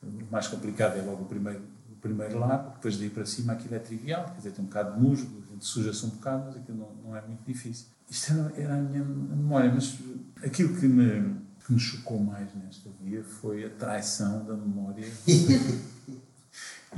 o 0.04 0.32
mais 0.32 0.48
complicado 0.48 0.98
é 0.98 1.02
logo 1.02 1.24
o 1.24 1.26
primeiro, 1.26 1.62
o 1.90 1.96
primeiro 1.96 2.38
lado, 2.38 2.74
depois 2.74 2.98
daí 2.98 3.10
para 3.10 3.26
cima 3.26 3.54
aquilo 3.54 3.76
é 3.76 3.80
trivial, 3.80 4.26
quer 4.26 4.36
dizer, 4.36 4.52
tem 4.52 4.66
um 4.66 4.68
bocado 4.68 4.96
de 4.96 5.02
musgo, 5.02 5.42
suja-se 5.66 6.06
um 6.06 6.10
bocado, 6.10 6.46
mas 6.48 6.56
aquilo 6.58 6.78
não, 6.78 7.10
não 7.10 7.16
é 7.16 7.22
muito 7.22 7.44
difícil. 7.46 7.88
Isto 8.10 8.32
era, 8.34 8.54
era 8.62 8.76
a 8.76 8.82
minha 8.82 9.04
memória, 9.04 9.72
mas 9.74 9.98
aquilo 10.44 10.76
que 10.76 10.88
me, 10.88 11.36
que 11.66 11.74
me 11.74 11.80
chocou 11.80 12.20
mais 12.20 12.54
nesta 12.56 12.90
via 13.02 13.24
foi 13.24 13.66
a 13.66 13.70
traição 13.70 14.46
da 14.46 14.56
memória. 14.56 15.06
E 15.28 16.18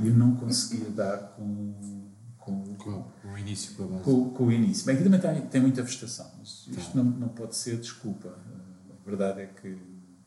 eu 0.06 0.14
não 0.14 0.34
conseguia 0.36 0.88
dar 0.90 1.18
com, 1.36 1.74
com, 2.38 2.64
Com 2.76 3.28
o 3.32 3.38
início, 3.38 3.74
com 3.74 3.84
a 3.84 3.86
base. 3.88 4.04
com, 4.04 4.30
com 4.30 4.46
o 4.46 4.52
início. 4.52 4.86
Bem, 4.86 4.94
aqui 4.96 5.04
também 5.04 5.20
tem, 5.20 5.40
tem 5.48 5.60
muita 5.60 5.82
vegetação, 5.82 6.30
mas 6.38 6.66
isto 6.68 6.96
não, 6.96 7.04
não 7.04 7.28
pode 7.28 7.54
ser 7.56 7.76
desculpa. 7.78 8.28
A 8.28 9.04
verdade 9.08 9.42
é 9.42 9.46
que 9.46 9.76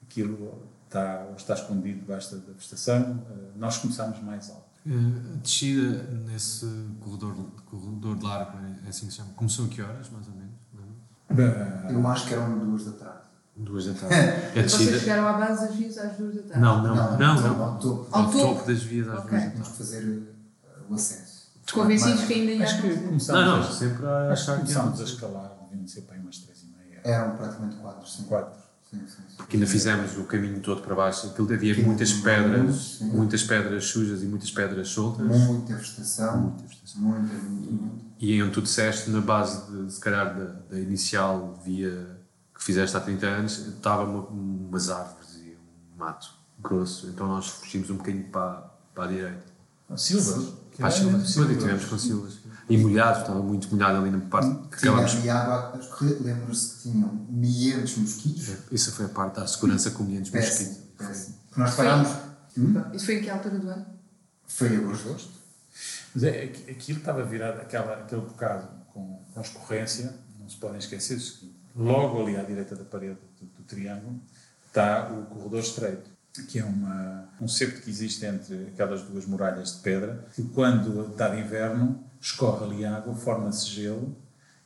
aquilo 0.03 0.67
está, 0.85 1.27
está 1.35 1.53
escondido 1.55 1.99
debaixo 1.99 2.35
da 2.35 2.53
vegetação. 2.53 3.25
Eh, 3.29 3.51
Nós 3.57 3.77
começámos 3.77 4.21
mais 4.21 4.49
alto. 4.49 4.64
Eh, 4.87 4.91
A 5.33 5.37
descida 5.41 6.03
nesse 6.27 6.65
corredor, 6.99 7.33
corredor 7.65 8.17
de 8.17 8.23
largo, 8.23 8.57
é 8.85 8.89
assim 8.89 9.07
que 9.07 9.11
se 9.13 9.17
chama, 9.17 9.31
começou 9.35 9.65
a 9.65 9.67
que 9.69 9.81
horas, 9.81 10.09
mais 10.11 10.27
ou 10.27 10.33
menos? 10.35 10.53
Não? 10.73 11.91
Eu 11.91 12.07
acho 12.07 12.27
que 12.27 12.33
eram 12.33 12.59
duas 12.59 12.85
da 12.85 12.91
tarde. 12.91 13.19
Duas 13.57 13.85
da 13.85 13.93
tarde. 13.93 14.15
A 14.59 14.63
Vocês 14.63 14.99
chegaram 15.01 15.27
à 15.27 15.33
base 15.33 15.65
das 15.67 15.75
vias 15.75 15.97
às 15.97 16.17
duas 16.17 16.35
da 16.35 16.41
tarde? 16.43 16.59
Não, 16.59 16.83
não, 16.83 16.95
não. 16.95 17.17
não, 17.17 17.63
Ao 17.63 17.79
topo. 17.79 18.07
Ao 18.11 18.23
Ao 18.25 18.31
topo? 18.31 18.67
das 18.67 18.83
vias 18.83 19.07
às 19.07 19.19
Ok. 19.19 19.29
duas 19.29 19.43
da 19.43 19.49
Temos 19.49 19.67
tarde. 19.67 19.71
que 19.71 19.77
fazer 19.77 20.03
eh, 20.63 20.69
o 20.89 20.93
acesso. 20.93 21.35
Convencidos 21.73 22.23
que 22.25 22.33
ainda 22.33 22.51
ia 22.51 22.63
Acho 22.63 22.81
que 22.81 22.95
começámos, 22.95 23.41
Não, 23.41 23.57
não, 23.59 23.67
a, 23.67 23.71
sempre 23.71 24.05
a 24.05 24.31
acho 24.31 24.45
que 24.45 24.51
achar 24.51 24.53
que 24.53 24.61
começámos 24.61 24.93
a 24.93 24.97
não. 24.97 25.03
escalar, 25.09 25.51
deviam 25.71 25.87
ser 25.87 26.01
para 26.01 26.15
aí 26.15 26.21
umas 26.21 26.37
três 26.37 26.61
e 26.61 26.65
meia, 26.67 27.01
Eram 27.03 27.35
praticamente 27.37 27.75
quatro, 27.77 28.07
sim. 28.07 28.23
quatro. 28.25 28.59
Sim, 28.89 28.99
sim, 28.99 29.23
sim. 29.27 29.45
Que 29.49 29.57
ainda 29.57 29.67
fizemos 29.67 30.17
o 30.17 30.23
caminho 30.25 30.59
todo 30.61 30.81
para 30.81 30.95
baixo. 30.95 31.27
Aquilo 31.27 31.51
havia 31.53 31.83
muitas 31.83 32.13
pedras, 32.13 32.97
sim. 32.99 33.05
muitas 33.05 33.43
pedras 33.43 33.85
sujas 33.85 34.21
e 34.23 34.25
muitas 34.25 34.51
pedras 34.51 34.87
soltas. 34.89 35.25
Muita 35.25 35.75
vegetação. 35.75 36.41
Muita 36.41 36.63
vegetação. 36.63 37.01
Muita, 37.01 37.33
muito, 37.33 37.71
muito. 37.71 38.05
E 38.19 38.41
onde 38.41 38.51
tu 38.53 38.61
disseste, 38.61 39.09
na 39.09 39.21
base, 39.21 39.71
de, 39.71 39.91
se 39.91 39.99
calhar, 39.99 40.37
da, 40.37 40.45
da 40.69 40.79
inicial 40.79 41.59
via 41.65 42.17
que 42.53 42.63
fizeste 42.63 42.95
há 42.95 42.99
30 43.01 43.25
anos, 43.27 43.67
estava 43.67 44.03
uma, 44.03 44.27
umas 44.27 44.89
árvores 44.89 45.35
e 45.35 45.57
um 45.93 45.97
mato 45.97 46.29
grosso. 46.59 47.07
Então 47.07 47.27
nós 47.27 47.47
fugimos 47.47 47.89
um 47.89 47.97
bocadinho 47.97 48.29
para, 48.29 48.71
para 48.93 49.03
a 49.03 49.07
direita. 49.07 49.55
Silvas. 49.97 50.53
que 50.71 50.77
Para 50.77 50.87
as 50.87 50.95
era 50.95 51.03
silvas. 51.03 51.29
Sim, 51.29 51.57
tivemos 51.57 51.85
com 51.85 51.97
silvas. 51.97 52.39
E 52.67 52.77
molhado, 52.77 53.19
estava 53.21 53.41
muito 53.41 53.69
molhado 53.73 53.99
ali 53.99 54.09
na 54.09 54.19
parte 54.21 54.49
que 54.69 54.79
Tinha 54.79 54.91
acabámos. 54.91 55.15
ali 55.17 55.29
água 55.29 55.71
a 55.75 55.77
escorrer. 55.79 56.17
Lembro-se 56.21 56.75
que 56.77 56.81
tinham 56.91 57.27
milhares 57.29 57.89
de 57.91 57.99
mosquitos. 57.99 58.49
Isso 58.71 58.91
foi 58.91 59.05
a 59.05 59.09
parte 59.09 59.35
da 59.39 59.45
segurança 59.47 59.91
com 59.91 60.03
milhares 60.03 60.29
de 60.31 60.35
mosquitos. 60.37 60.77
péssimo. 60.97 61.35
Nós 61.57 61.75
parámos. 61.75 62.09
Isso 62.93 63.05
foi 63.05 63.19
em 63.19 63.21
que 63.23 63.29
altura 63.29 63.59
do 63.59 63.69
ano? 63.69 63.85
Foi 64.47 64.75
agosto. 64.75 65.29
Mas 66.13 66.23
é, 66.23 66.43
aqu- 66.45 66.71
aquilo 66.71 66.99
estava 66.99 67.23
virado, 67.23 67.59
aquela, 67.61 67.93
aquele 67.95 68.21
bocado 68.21 68.67
com, 68.93 69.21
com 69.33 69.41
escorrência, 69.41 70.13
não 70.39 70.47
se 70.49 70.55
podem 70.57 70.77
esquecer 70.79 71.17
o 71.17 71.19
seguinte: 71.19 71.55
logo 71.75 72.21
ali 72.21 72.37
à 72.37 72.43
direita 72.43 72.75
da 72.75 72.85
parede 72.85 73.17
do, 73.39 73.45
do 73.47 73.63
triângulo 73.63 74.19
está 74.67 75.09
o 75.11 75.25
corredor 75.25 75.59
estreito, 75.59 76.09
que 76.47 76.59
é 76.59 76.63
uma, 76.63 77.27
um 77.41 77.47
septo 77.47 77.81
que 77.81 77.89
existe 77.89 78.25
entre 78.25 78.67
aquelas 78.73 79.01
duas 79.03 79.25
muralhas 79.25 79.75
de 79.75 79.79
pedra, 79.81 80.25
que 80.33 80.43
quando 80.43 81.11
está 81.11 81.29
de 81.29 81.41
inverno 81.41 82.01
escorre 82.25 82.65
ali 82.65 82.85
água, 82.85 83.13
forma-se 83.13 83.67
gelo 83.67 84.15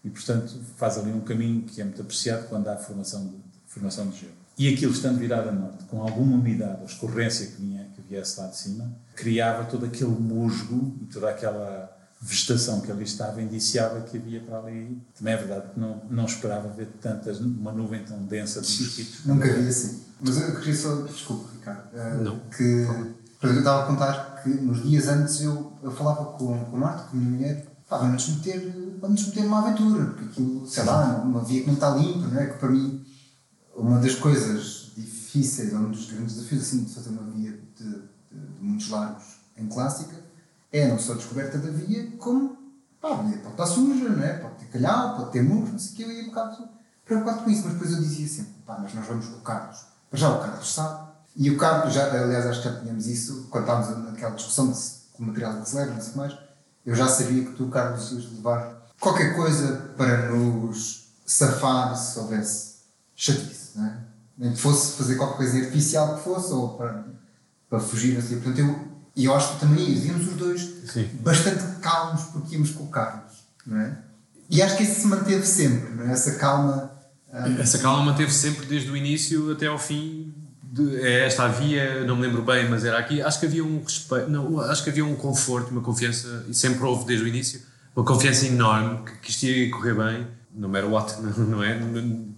e, 0.03 0.09
portanto, 0.09 0.57
faz 0.77 0.97
ali 0.97 1.11
um 1.11 1.19
caminho 1.19 1.63
que 1.63 1.81
é 1.81 1.83
muito 1.83 2.01
apreciado 2.01 2.47
quando 2.47 2.67
há 2.69 2.77
formação 2.77 3.27
de, 3.27 3.35
formação 3.67 4.07
de 4.07 4.19
gelo. 4.21 4.33
E 4.57 4.73
aquilo 4.73 4.93
estando 4.93 5.17
virado 5.19 5.49
a 5.49 5.51
norte, 5.51 5.83
com 5.85 6.01
alguma 6.01 6.35
umidade 6.37 6.79
ou 6.79 6.85
escorrência 6.85 7.47
que, 7.47 7.61
vinha, 7.61 7.89
que 7.95 8.01
viesse 8.01 8.39
lá 8.39 8.47
de 8.47 8.57
cima, 8.57 8.93
criava 9.15 9.65
todo 9.65 9.85
aquele 9.85 10.11
musgo 10.11 10.97
e 11.01 11.05
toda 11.05 11.29
aquela 11.29 11.97
vegetação 12.21 12.81
que 12.81 12.91
ali 12.91 13.03
estava, 13.03 13.41
indiciava 13.41 14.01
que 14.01 14.17
havia 14.17 14.41
para 14.41 14.59
ali. 14.59 15.01
Também 15.17 15.33
é 15.33 15.37
verdade 15.37 15.73
que 15.73 15.79
não, 15.79 16.01
não 16.09 16.25
esperava 16.25 16.67
ver 16.69 16.87
tantas, 17.01 17.39
uma 17.39 17.71
nuvem 17.71 18.03
tão 18.03 18.21
densa 18.23 18.61
de 18.61 18.67
mosquitos. 18.67 19.25
Nunca 19.25 19.53
vi 19.53 19.67
assim. 19.67 20.01
Mas 20.21 20.41
eu 20.41 20.55
queria 20.59 20.75
só. 20.75 20.95
Desculpe, 21.03 21.55
Ricardo. 21.57 21.89
eh, 21.93 22.17
Não. 22.23 22.39
Que. 23.39 23.47
Portanto, 23.47 23.55
eu 23.55 23.59
estava 23.59 23.83
a 23.83 23.87
contar 23.87 24.43
que 24.43 24.49
nos 24.49 24.83
dias 24.83 25.07
antes 25.07 25.41
eu, 25.41 25.73
eu 25.81 25.91
falava 25.91 26.25
com, 26.37 26.65
com 26.65 26.75
a 26.75 26.79
Marta, 26.79 27.03
com 27.03 27.17
a 27.17 27.19
minha 27.19 27.31
mulher, 27.31 27.67
pá, 27.87 27.97
vamos 27.97 28.27
meter, 28.27 28.97
vamos 28.99 29.25
meter 29.27 29.43
numa 29.43 29.59
aventura, 29.59 30.05
porque 30.05 30.25
aquilo, 30.25 30.67
sei 30.67 30.83
lá, 30.83 31.21
uma 31.23 31.43
via 31.43 31.61
que 31.61 31.67
não 31.67 31.73
está 31.73 31.89
limpa, 31.91 32.27
não 32.27 32.39
é? 32.39 32.45
Que 32.47 32.57
para 32.57 32.69
mim, 32.69 33.05
uma 33.75 33.99
das 33.99 34.15
coisas 34.15 34.91
difíceis, 34.95 35.73
ou 35.73 35.79
um 35.79 35.91
dos 35.91 36.11
grandes 36.11 36.35
desafios 36.35 36.61
assim, 36.63 36.83
de 36.83 36.93
fazer 36.93 37.09
uma 37.09 37.23
via 37.31 37.51
de, 37.51 37.83
de, 37.85 37.99
de 38.31 38.61
muitos 38.61 38.89
largos 38.89 39.39
em 39.57 39.67
clássica, 39.67 40.15
é 40.71 40.87
não 40.87 40.99
só 40.99 41.13
a 41.13 41.15
descoberta 41.15 41.57
da 41.57 41.69
via, 41.69 42.11
como 42.17 42.57
pá, 43.01 43.13
a 43.13 43.21
via 43.23 43.37
pode 43.37 43.51
estar 43.51 43.65
suja, 43.65 44.09
não 44.09 44.23
é? 44.23 44.33
pode 44.33 44.55
ter 44.55 44.65
calhau, 44.65 45.17
pode 45.17 45.31
ter 45.31 45.43
muros, 45.43 45.71
não 45.71 45.79
sei 45.79 45.93
o 45.93 45.95
que, 45.95 46.03
eu 46.03 46.11
ia 46.11 46.23
um 46.23 46.27
bocado 46.27 46.69
preocupado 47.05 47.43
com 47.43 47.49
isso, 47.49 47.63
mas 47.63 47.73
depois 47.73 47.91
eu 47.91 47.99
dizia 47.99 48.27
sempre, 48.27 48.53
pá, 48.65 48.77
mas 48.79 48.93
nós 48.93 49.07
vamos 49.07 49.25
com 49.27 49.37
o 49.37 49.41
Carlos. 49.41 49.85
Mas 50.11 50.21
já 50.21 50.29
o 50.29 50.39
Carlos 50.39 50.73
sabe. 50.73 51.08
E 51.39 51.49
o 51.49 51.57
Carlos, 51.57 51.93
já, 51.93 52.05
aliás, 52.11 52.45
acho 52.45 52.61
que 52.61 52.67
já 52.67 52.75
tínhamos 52.81 53.07
isso, 53.07 53.47
quando 53.49 53.63
estávamos 53.63 54.05
naquela 54.11 54.35
discussão 54.35 54.69
de 54.69 54.77
com 55.13 55.23
o 55.23 55.27
material 55.27 55.61
que 55.61 55.69
se 55.69 55.75
leva, 55.77 55.93
não 55.93 56.01
sei 56.01 56.13
mais, 56.15 56.37
eu 56.85 56.93
já 56.93 57.07
sabia 57.07 57.45
que 57.45 57.53
tu, 57.53 57.67
Carlos, 57.67 58.11
ias 58.11 58.25
levar 58.25 58.87
qualquer 58.99 59.33
coisa 59.37 59.91
para 59.95 60.29
nos 60.33 61.07
safar 61.25 61.95
se 61.95 62.19
houvesse 62.19 62.73
chatice, 63.15 63.77
não 63.77 63.85
é? 63.85 63.97
Nem 64.37 64.51
que 64.51 64.59
fosse 64.59 64.97
fazer 64.97 65.15
qualquer 65.15 65.37
coisa 65.37 65.57
artificial 65.59 66.17
que 66.17 66.23
fosse, 66.25 66.51
ou 66.51 66.77
para, 66.77 67.05
para 67.69 67.79
fugir 67.79 68.17
assim. 68.17 68.35
Portanto, 68.41 68.59
eu, 68.59 68.87
e 69.15 69.25
eu 69.25 69.33
acho 69.33 69.53
que 69.53 69.59
também 69.61 69.89
íamos 69.89 70.27
os 70.27 70.33
dois 70.33 70.61
Sim. 70.91 71.09
bastante 71.21 71.63
calmos 71.81 72.23
porque 72.33 72.55
íamos 72.55 72.71
com 72.71 72.83
o 72.83 72.87
Carlos, 72.87 73.33
não 73.65 73.77
é? 73.79 73.97
E 74.49 74.61
acho 74.61 74.75
que 74.75 74.83
isso 74.83 75.01
se 75.01 75.07
manteve 75.07 75.45
sempre, 75.45 75.93
não 75.93 76.03
é? 76.05 76.11
Essa 76.11 76.35
calma. 76.35 76.91
ah, 77.31 77.47
Essa 77.59 77.77
calma 77.79 78.03
manteve 78.03 78.33
sempre 78.33 78.65
desde 78.65 78.89
o 78.89 78.97
início 78.97 79.51
até 79.51 79.67
ao 79.67 79.77
fim. 79.77 80.28
De, 80.71 81.01
é 81.01 81.25
esta 81.25 81.45
havia, 81.45 82.03
não 82.05 82.15
me 82.15 82.23
lembro 82.23 82.43
bem, 82.43 82.69
mas 82.69 82.85
era 82.85 82.97
aqui. 82.97 83.21
Acho 83.21 83.39
que 83.39 83.45
havia 83.45 83.63
um 83.63 83.81
respeito, 83.81 84.29
não, 84.29 84.59
acho 84.61 84.83
que 84.83 84.89
havia 84.89 85.05
um 85.05 85.15
conforto, 85.15 85.71
uma 85.71 85.81
confiança, 85.81 86.45
e 86.47 86.53
sempre 86.53 86.83
houve 86.83 87.05
desde 87.05 87.25
o 87.25 87.27
início, 87.27 87.61
uma 87.95 88.05
confiança 88.05 88.45
enorme 88.45 89.03
que, 89.03 89.17
que 89.17 89.31
isto 89.31 89.43
ia 89.43 89.71
correr 89.71 89.95
bem, 89.95 90.27
no 90.53 90.69
matter 90.69 90.89
what, 90.89 91.15
não 91.37 91.63
é? 91.63 91.79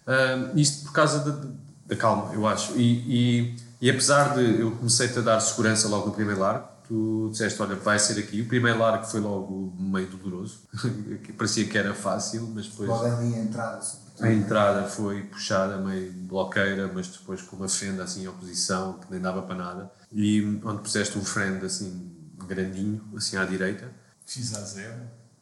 Ah, 0.08 0.52
isto 0.56 0.86
por 0.86 0.94
causa 0.94 1.20
da, 1.20 1.96
calma, 1.96 2.34
eu 2.34 2.48
acho. 2.48 2.74
E, 2.78 3.04
e, 3.08 3.56
e 3.82 3.90
apesar 3.90 4.36
de 4.36 4.62
eu 4.62 4.72
comecei-te 4.72 5.20
a 5.20 5.22
dar 5.22 5.40
segurança 5.40 5.88
logo 5.88 6.08
no 6.08 6.14
primeiro 6.14 6.40
largo, 6.40 6.68
tu 6.88 7.30
disseste: 7.32 7.62
Olha, 7.62 7.76
vai 7.76 8.00
ser 8.00 8.20
aqui. 8.20 8.42
O 8.42 8.48
primeiro 8.48 8.80
largo 8.80 9.06
foi 9.06 9.20
logo 9.20 9.74
meio 9.78 10.08
doloroso, 10.08 10.60
parecia 11.38 11.66
que 11.66 11.78
era 11.78 11.94
fácil, 11.94 12.50
mas 12.54 12.68
depois. 12.68 12.90
Logo 12.90 13.06
a 13.06 13.24
entrada, 13.26 13.82
sobretudo. 13.82 14.11
A 14.22 14.32
entrada 14.32 14.88
foi 14.88 15.24
puxada, 15.24 15.78
meio 15.78 16.12
bloqueira, 16.14 16.92
mas 16.94 17.08
depois 17.08 17.42
com 17.42 17.56
uma 17.56 17.68
fenda 17.68 18.04
assim 18.04 18.24
em 18.24 18.28
oposição, 18.28 19.00
que 19.00 19.12
nem 19.12 19.20
dava 19.20 19.42
para 19.42 19.56
nada. 19.56 19.92
E 20.12 20.60
onde 20.64 20.82
puseste 20.82 21.18
um 21.18 21.24
friend 21.26 21.66
assim 21.66 22.12
grandinho, 22.48 23.02
assim 23.16 23.38
à 23.38 23.46
direita. 23.46 23.90
Fiz 24.26 24.54
a 24.56 24.62
zero. 24.62 25.02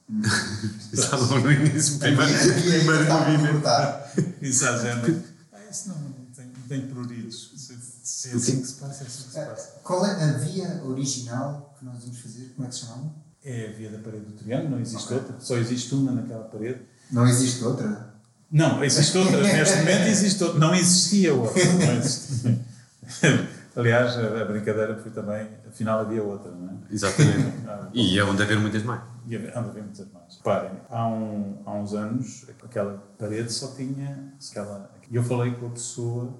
Estava 0.91 1.39
no 1.39 1.51
início, 1.51 2.00
primeiro, 2.00 2.33
primeiro 2.33 3.13
movimento. 3.13 3.67
Fiz 4.39 4.63
a 4.63 4.77
zero. 4.77 5.24
Ah, 5.51 5.71
isso 5.71 5.89
não, 5.89 5.95
não 5.98 6.25
tem, 6.36 6.45
não 6.45 6.67
tem 6.67 6.88
pruridos. 6.88 7.51
Se, 7.55 7.77
se 8.03 8.29
é 8.29 8.33
assim 8.33 8.62
que 8.62 8.67
se 8.67 8.74
passa, 8.75 9.03
é 9.03 9.07
assim 9.07 9.24
que 9.24 9.29
se 9.29 9.39
passa. 9.39 9.79
Qual 9.83 10.05
é 10.05 10.12
a 10.24 10.31
via 10.38 10.81
original 10.83 11.75
que 11.77 11.86
nós 11.86 12.00
vamos 12.01 12.19
fazer? 12.19 12.53
Como 12.55 12.65
é 12.65 12.69
que 12.69 12.75
se 12.75 12.81
chamava? 12.81 13.13
É 13.43 13.67
a 13.69 13.71
via 13.77 13.89
da 13.91 14.00
parede 14.00 14.25
do 14.25 14.31
triângulo, 14.33 14.71
não 14.71 14.79
existe 14.79 15.05
Ok. 15.05 15.17
outra. 15.17 15.36
Só 15.39 15.57
existe 15.57 15.93
uma 15.95 16.12
naquela 16.12 16.43
parede. 16.45 16.81
Não 17.12 17.27
existe 17.27 17.63
outra? 17.63 18.08
Não, 18.51 18.84
existe 18.84 19.18
outra. 19.18 19.41
Neste 19.41 19.77
momento 19.77 20.08
existe 20.08 20.44
outra. 20.44 20.60
Não 20.60 20.74
existia 20.74 21.34
outra. 21.34 21.63
Não 21.65 21.94
existia. 21.94 22.60
Aliás, 23.75 24.18
a, 24.18 24.46
brincadeira 24.46 24.98
foi 24.98 25.12
também, 25.12 25.48
afinal 25.68 26.00
havia 26.00 26.22
outra, 26.22 26.51
não 26.51 26.70
é? 26.70 26.74
Exatamente. 26.91 27.53
Ah, 27.68 27.88
e 27.94 28.18
é 28.18 28.24
onde 28.24 28.41
haver 28.41 28.60
muitas 28.60 28.84
mais. 28.84 29.01
E 29.25 29.36
anda 29.36 29.60
a 29.60 29.62
ver 29.62 29.84
muitas 29.84 30.12
mais. 30.12 30.38
Reparem, 30.38 30.72
há, 30.89 31.08
um, 31.08 31.62
há 31.65 31.74
uns 31.74 31.94
anos, 31.94 32.46
aquela 32.63 33.01
parede 33.18 33.53
só 33.53 33.68
tinha. 33.75 34.34
Aquela, 34.50 34.91
e 35.10 35.15
eu 35.15 35.24
falei 35.24 35.53
com 35.53 35.68
a 35.68 35.70
pessoa 35.70 36.38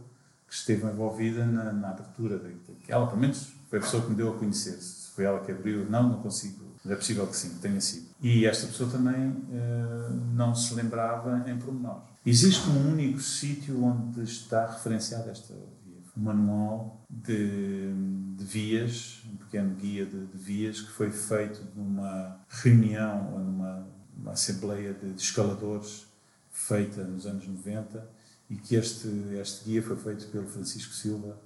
que 0.48 0.54
esteve 0.54 0.86
envolvida 0.86 1.46
na, 1.46 1.72
na 1.72 1.89
abertura 1.92 2.39
daquela, 2.39 3.08
pelo 3.08 3.22
menos 3.22 3.54
foi 3.70 3.80
a 3.80 3.82
pessoa 3.82 4.04
que 4.04 4.10
me 4.10 4.16
deu 4.16 4.34
a 4.34 4.38
conhecer. 4.38 4.74
Se 4.82 5.12
foi 5.12 5.25
ela 5.25 5.39
que 5.39 5.51
abriu, 5.51 5.86
não, 5.89 6.10
não 6.10 6.22
consigo. 6.22 6.68
É 6.89 6.96
possível 6.96 7.27
que 7.27 7.36
sim, 7.36 7.50
tenha 7.62 7.79
sido. 7.79 8.08
E 8.22 8.46
esta 8.46 8.67
pessoa 8.67 8.89
também 8.89 9.29
uh, 9.29 10.34
não 10.34 10.55
se 10.55 10.74
lembrava 10.74 11.43
em 11.50 11.58
pormenor. 11.58 12.01
Existe 12.25 12.69
um 12.69 12.91
único 12.91 13.19
sítio 13.19 13.84
onde 13.84 14.24
está 14.24 14.65
referenciada 14.65 15.31
esta 15.31 15.53
via. 15.53 16.00
Um 16.17 16.22
manual 16.22 17.05
de, 17.10 17.93
de 18.36 18.43
vias, 18.43 19.22
um 19.31 19.38
pequeno 19.38 19.75
guia 19.75 20.05
de, 20.05 20.25
de, 20.25 20.38
vias 20.38 20.81
que 20.81 20.91
foi 20.91 21.12
feito 21.12 21.62
numa 21.75 22.39
reunião 22.50 23.34
ou 23.34 23.39
numa 23.39 23.88
uma 24.22 24.34
assembleia 24.34 24.93
de, 24.93 25.13
de 25.13 25.22
escaladores 25.22 26.05
feita 26.51 27.03
nos 27.03 27.25
anos 27.25 27.48
90 27.48 28.05
e 28.50 28.55
que 28.55 28.75
este, 28.75 29.08
este 29.39 29.65
guia 29.65 29.81
foi 29.81 29.96
feito 29.96 30.27
pelo 30.27 30.48
Francisco 30.48 30.93
Silva, 30.93 31.39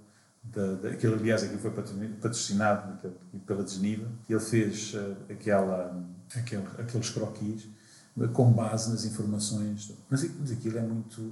da, 0.43 0.75
da, 0.75 0.89
aquele, 0.89 1.15
aliás, 1.15 1.43
aquilo 1.43 1.59
foi 1.59 1.71
patrocinado 1.71 3.11
pela 3.45 3.63
Desniva, 3.63 4.07
ele 4.29 4.39
fez 4.39 4.93
uh, 4.93 5.15
aquela, 5.29 6.03
aquele, 6.35 6.63
aqueles 6.77 7.09
croquis 7.09 7.67
com 8.33 8.51
base 8.51 8.91
nas 8.91 9.05
informações, 9.05 9.91
mas, 10.09 10.29
mas 10.39 10.51
aquilo 10.51 10.77
é 10.77 10.81
muito 10.81 11.31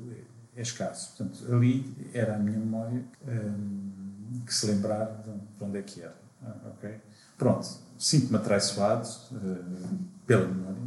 é, 0.55 0.59
é 0.59 0.61
escasso. 0.63 1.15
Portanto, 1.15 1.53
ali 1.53 1.95
era 2.13 2.35
a 2.35 2.39
minha 2.39 2.57
memória 2.57 3.05
ehm, 3.27 4.41
que 4.45 4.53
se 4.53 4.65
lembrar 4.65 5.23
de 5.57 5.63
onde 5.63 5.77
é 5.77 5.81
que 5.83 6.01
era. 6.01 6.15
Ah, 6.41 6.55
ok? 6.71 6.99
Pronto, 7.37 7.67
sinto-me 7.99 8.37
atraiçoado 8.37 9.07
uh, 9.31 9.99
pela 10.25 10.47
memória? 10.47 10.81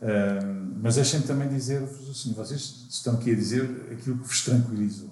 Uh, 0.00 0.78
mas 0.80 0.94
deixem-me 0.94 1.26
também 1.26 1.48
dizer-vos 1.48 2.08
assim, 2.08 2.32
vocês 2.32 2.86
estão 2.88 3.14
aqui 3.14 3.32
a 3.32 3.34
dizer 3.34 3.64
aquilo 3.92 4.16
que 4.18 4.28
vos 4.28 4.44
tranquilizou. 4.44 5.10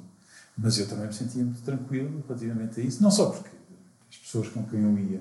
Mas 0.57 0.79
eu 0.79 0.89
também 0.89 1.07
me 1.07 1.13
sentia 1.13 1.45
muito 1.45 1.61
tranquilo 1.63 2.25
relativamente 2.27 2.81
a 2.81 2.83
isso, 2.83 3.03
não 3.03 3.11
só 3.11 3.31
porque 3.31 3.51
as 4.11 4.17
pessoas 4.17 4.49
com 4.49 4.65
quem 4.65 4.83
eu 4.83 4.99
ia 4.99 5.21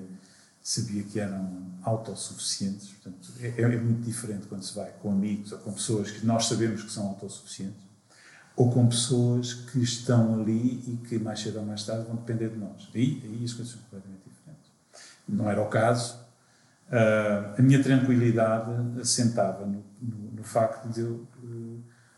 sabia 0.62 1.04
que 1.04 1.20
eram 1.20 1.62
autossuficientes, 1.84 2.88
portanto, 2.88 3.32
é, 3.40 3.62
é, 3.62 3.80
muito 3.80 4.04
diferente 4.04 4.48
quando 4.48 4.64
se 4.64 4.74
vai 4.74 4.90
com 5.00 5.12
amigos 5.12 5.52
ou 5.52 5.58
com 5.58 5.72
pessoas 5.72 6.10
que 6.10 6.26
nós 6.26 6.46
sabemos 6.46 6.82
que 6.82 6.90
são 6.90 7.06
autossuficientes, 7.06 7.86
ou 8.56 8.72
com 8.72 8.84
pessoas 8.88 9.54
que 9.54 9.78
estão 9.78 10.40
ali 10.40 10.82
e 10.88 10.96
que 11.08 11.20
mais 11.20 11.40
cedo 11.40 11.60
ou 11.60 11.64
mais 11.64 11.84
tarde 11.84 12.06
vão 12.06 12.16
depender 12.16 12.48
de 12.48 12.56
nós. 12.56 12.88
Aí, 12.92 13.22
aí 13.22 13.44
as 13.44 13.52
coisas 13.52 13.74
são 13.74 13.82
completamente 13.82 14.22
diferentes. 14.26 14.70
Não 15.28 15.48
era 15.48 15.62
o 15.62 15.68
caso. 15.68 16.18
Uh, 16.88 17.60
a 17.60 17.62
minha 17.62 17.80
tranquilidade 17.80 18.70
assentava 19.00 19.66
no, 19.66 19.84
no, 20.02 20.32
no 20.32 20.42
facto 20.42 20.88
de 20.88 21.00
eu 21.00 21.26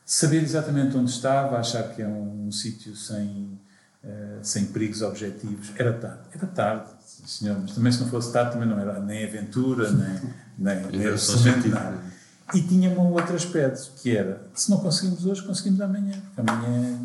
saber 0.08 0.42
exatamente 0.42 0.96
onde 0.96 1.10
estava, 1.10 1.58
achar 1.58 1.82
que 1.94 2.00
é 2.00 2.08
um, 2.08 2.46
um 2.46 2.50
sítio 2.50 2.96
sem, 2.96 3.60
uh, 4.02 4.38
sem 4.42 4.64
perigos 4.64 5.02
objetivos. 5.02 5.70
Era 5.76 5.92
tarde. 5.92 6.22
Era 6.34 6.46
tarde, 6.46 6.90
senhor, 7.26 7.58
mas 7.60 7.74
também 7.74 7.92
se 7.92 8.00
não 8.00 8.08
fosse 8.08 8.32
tarde 8.32 8.52
também 8.52 8.66
não 8.66 8.78
era 8.78 8.98
nem 9.00 9.22
aventura, 9.26 9.90
nem, 9.92 10.32
nem, 10.58 10.86
nem 10.86 11.08
absolutamente 11.08 11.68
nada. 11.68 11.98
E 12.54 12.62
tinha 12.62 12.88
um 12.88 13.12
outro 13.12 13.36
aspecto, 13.36 13.92
que 14.00 14.16
era, 14.16 14.40
se 14.54 14.70
não 14.70 14.78
conseguimos 14.78 15.26
hoje, 15.26 15.42
conseguimos 15.42 15.82
amanhã. 15.82 16.22
Porque 16.34 16.50
amanhã 16.50 16.98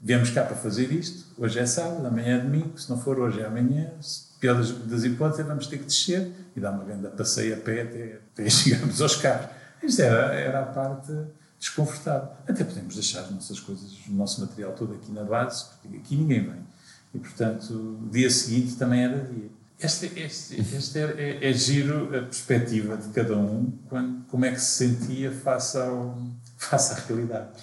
viemos 0.00 0.30
cá 0.30 0.44
para 0.44 0.54
fazer 0.54 0.92
isto, 0.92 1.34
hoje 1.36 1.58
é 1.58 1.66
sábado, 1.66 2.06
amanhã 2.06 2.36
é 2.36 2.38
domingo, 2.38 2.78
se 2.78 2.88
não 2.88 3.00
for 3.00 3.18
hoje 3.18 3.40
é 3.40 3.46
amanhã, 3.46 3.90
pior 4.38 4.56
das, 4.56 4.70
das 4.70 5.02
hipóteses, 5.02 5.44
vamos 5.44 5.66
ter 5.66 5.78
que 5.78 5.86
descer 5.86 6.30
e 6.54 6.60
dar 6.60 6.70
uma 6.70 6.84
grande 6.84 7.08
passeio 7.08 7.54
a 7.54 7.56
pé 7.56 7.82
até, 7.82 8.20
até 8.32 8.46
chegarmos 8.48 9.02
aos 9.02 9.16
carros. 9.16 9.50
Isto 9.82 10.02
era, 10.02 10.32
era 10.32 10.60
a 10.60 10.66
parte 10.66 11.12
desconfortável. 11.60 12.30
Até 12.48 12.64
podemos 12.64 12.94
deixar 12.94 13.20
as 13.20 13.30
nossas 13.30 13.60
coisas, 13.60 13.92
o 14.08 14.12
nosso 14.12 14.40
material 14.40 14.72
todo 14.72 14.94
aqui 14.94 15.12
na 15.12 15.22
base, 15.22 15.66
porque 15.66 15.98
aqui 15.98 16.16
ninguém 16.16 16.42
vem. 16.42 16.66
E, 17.14 17.18
portanto, 17.18 17.70
o 17.72 18.08
dia 18.10 18.30
seguinte 18.30 18.76
também 18.76 19.04
era 19.04 19.22
dia. 19.24 19.50
Este, 19.78 20.06
este, 20.18 20.60
este 20.60 20.98
é, 20.98 21.02
é, 21.02 21.50
é, 21.50 21.52
giro 21.52 22.06
a 22.16 22.22
perspectiva 22.22 22.96
de 22.96 23.08
cada 23.10 23.36
um, 23.36 23.70
quando, 23.88 24.26
como 24.26 24.44
é 24.44 24.52
que 24.52 24.60
se 24.60 24.88
sentia 24.88 25.32
face, 25.32 25.76
ao, 25.78 26.18
face 26.56 26.92
à 26.92 26.96
realidade. 27.06 27.62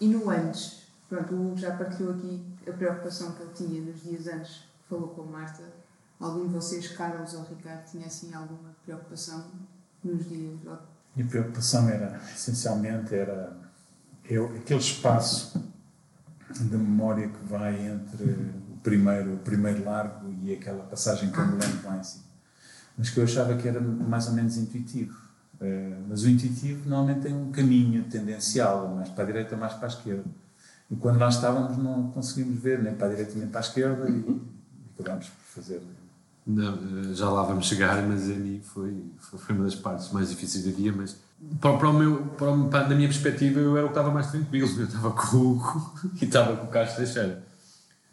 E 0.00 0.08
no 0.08 0.30
antes, 0.30 0.82
pronto, 1.08 1.34
o 1.34 1.48
Hugo 1.48 1.56
já 1.56 1.76
partilhou 1.76 2.14
aqui 2.14 2.44
a 2.66 2.72
preocupação 2.72 3.32
que 3.32 3.42
ele 3.42 3.52
tinha 3.54 3.80
nos 3.80 4.02
dias 4.02 4.26
antes, 4.26 4.64
falou 4.88 5.08
com 5.08 5.22
a 5.22 5.26
Marta. 5.26 5.62
Algum 6.20 6.46
de 6.46 6.54
vocês, 6.54 6.88
Carlos 6.88 7.34
ou 7.34 7.44
Ricardo, 7.44 7.84
tinha 7.90 8.06
assim 8.06 8.32
alguma 8.34 8.74
preocupação 8.84 9.50
nos 10.02 10.28
dias 10.28 10.58
minha 11.14 11.28
preocupação 11.28 11.88
era, 11.88 12.20
essencialmente, 12.34 13.14
era 13.14 13.56
eu, 14.28 14.46
aquele 14.56 14.80
espaço 14.80 15.62
de 16.50 16.76
memória 16.76 17.28
que 17.28 17.44
vai 17.46 17.74
entre 17.86 18.24
o 18.24 18.76
primeiro, 18.82 19.34
o 19.34 19.38
primeiro 19.38 19.84
largo 19.84 20.32
e 20.42 20.52
aquela 20.52 20.84
passagem 20.84 21.30
que 21.30 21.38
eu 21.38 21.46
me 21.46 21.52
lembro 21.52 21.86
lá 21.86 21.98
em 21.98 22.02
cima. 22.02 22.24
Mas 22.96 23.10
que 23.10 23.18
eu 23.18 23.24
achava 23.24 23.56
que 23.56 23.66
era 23.66 23.80
mais 23.80 24.28
ou 24.28 24.34
menos 24.34 24.56
intuitivo. 24.56 25.24
Uh, 25.60 26.04
mas 26.08 26.22
o 26.22 26.28
intuitivo 26.28 26.88
normalmente 26.88 27.22
tem 27.22 27.34
um 27.34 27.50
caminho 27.50 28.04
tendencial, 28.04 28.94
mais 28.94 29.08
para 29.08 29.24
a 29.24 29.26
direita, 29.26 29.56
mais 29.56 29.74
para 29.74 29.86
a 29.86 29.88
esquerda. 29.88 30.24
E 30.90 30.96
quando 30.96 31.18
lá 31.18 31.28
estávamos 31.28 31.76
não 31.78 32.10
conseguimos 32.10 32.60
ver 32.60 32.82
nem 32.82 32.94
para 32.94 33.06
a 33.06 33.10
direita 33.10 33.32
nem 33.36 33.48
para 33.48 33.60
a 33.60 33.62
esquerda 33.62 34.08
e 34.08 34.42
acabámos 34.94 35.28
por 35.28 35.62
fazer 35.62 35.82
não, 36.46 36.74
eh, 36.74 37.14
já 37.14 37.30
lá 37.30 37.42
vamos 37.42 37.66
chegar, 37.66 38.02
mas 38.02 38.24
a 38.24 38.34
mim 38.34 38.60
foi, 38.62 39.02
foi 39.18 39.54
uma 39.54 39.64
das 39.64 39.74
partes 39.74 40.10
mais 40.12 40.28
difíceis 40.28 40.64
do 40.64 40.72
dia, 40.72 40.92
mas 40.92 41.16
para, 41.60 41.76
para 41.76 41.88
o 41.88 41.92
meu, 41.92 42.26
para, 42.36 42.56
para, 42.68 42.88
na 42.88 42.94
minha 42.94 43.08
perspectiva 43.08 43.60
eu 43.60 43.76
era 43.76 43.86
o 43.86 43.88
que 43.88 43.98
estava 43.98 44.12
mais 44.12 44.30
tranquilo, 44.30 44.68
eu 44.78 44.84
estava 44.84 45.10
com 45.10 45.36
o 45.36 45.52
Hugo 45.52 46.00
e 46.20 46.24
estava 46.24 46.56
com 46.56 46.66
o 46.66 46.68
Carlos 46.68 46.94
Teixeira. 46.94 47.42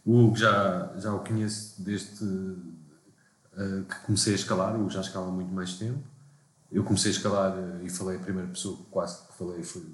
O 0.05 0.17
Hugo 0.17 0.37
já, 0.37 0.93
já 0.97 1.13
o 1.13 1.19
conheço 1.19 1.81
desde 1.81 2.25
uh, 2.25 3.83
que 3.87 3.99
comecei 4.05 4.33
a 4.33 4.35
escalar, 4.35 4.75
o 4.75 4.81
Hugo 4.81 4.89
já 4.89 5.01
escala 5.01 5.29
muito 5.29 5.53
mais 5.53 5.73
tempo. 5.73 5.99
Eu 6.71 6.83
comecei 6.83 7.11
a 7.11 7.15
escalar 7.15 7.51
uh, 7.51 7.85
e 7.85 7.89
falei, 7.89 8.17
a 8.17 8.19
primeira 8.19 8.49
pessoa 8.49 8.79
quase 8.89 9.27
que 9.27 9.33
falei 9.37 9.61
foi 9.61 9.85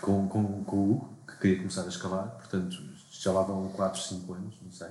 com, 0.00 0.28
com, 0.28 0.64
com 0.64 0.76
o 0.76 0.92
Hugo, 0.92 1.18
que 1.26 1.36
queria 1.38 1.58
começar 1.58 1.82
a 1.82 1.88
escalar, 1.88 2.28
portanto 2.28 2.76
já 3.10 3.32
lá 3.32 3.42
vão 3.42 3.68
4, 3.68 4.00
5 4.00 4.34
anos, 4.34 4.54
não 4.62 4.70
sei. 4.70 4.88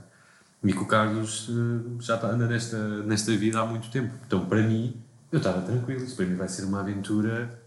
E 0.63 0.71
que 0.71 0.80
o 0.80 0.86
Carlos 0.86 1.50
uh, 1.50 1.97
já 2.00 2.15
está, 2.15 2.28
anda 2.28 2.47
nesta, 2.47 2.78
nesta 3.04 3.36
vida 3.36 3.60
há 3.60 3.65
muito 3.65 3.89
tempo. 3.89 4.13
Então, 4.26 4.45
para 4.45 4.62
mim, 4.62 4.95
eu 5.32 5.38
estava 5.38 5.62
tranquilo. 5.62 6.04
Isso 6.04 6.15
para 6.15 6.26
mim 6.26 6.36
vai 6.36 6.47
ser 6.47 6.65
uma 6.65 6.82
aventura 6.82 7.60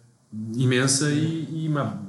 imensa 0.55 1.11
e, 1.11 1.65
e 1.65 1.69
uma. 1.69 2.03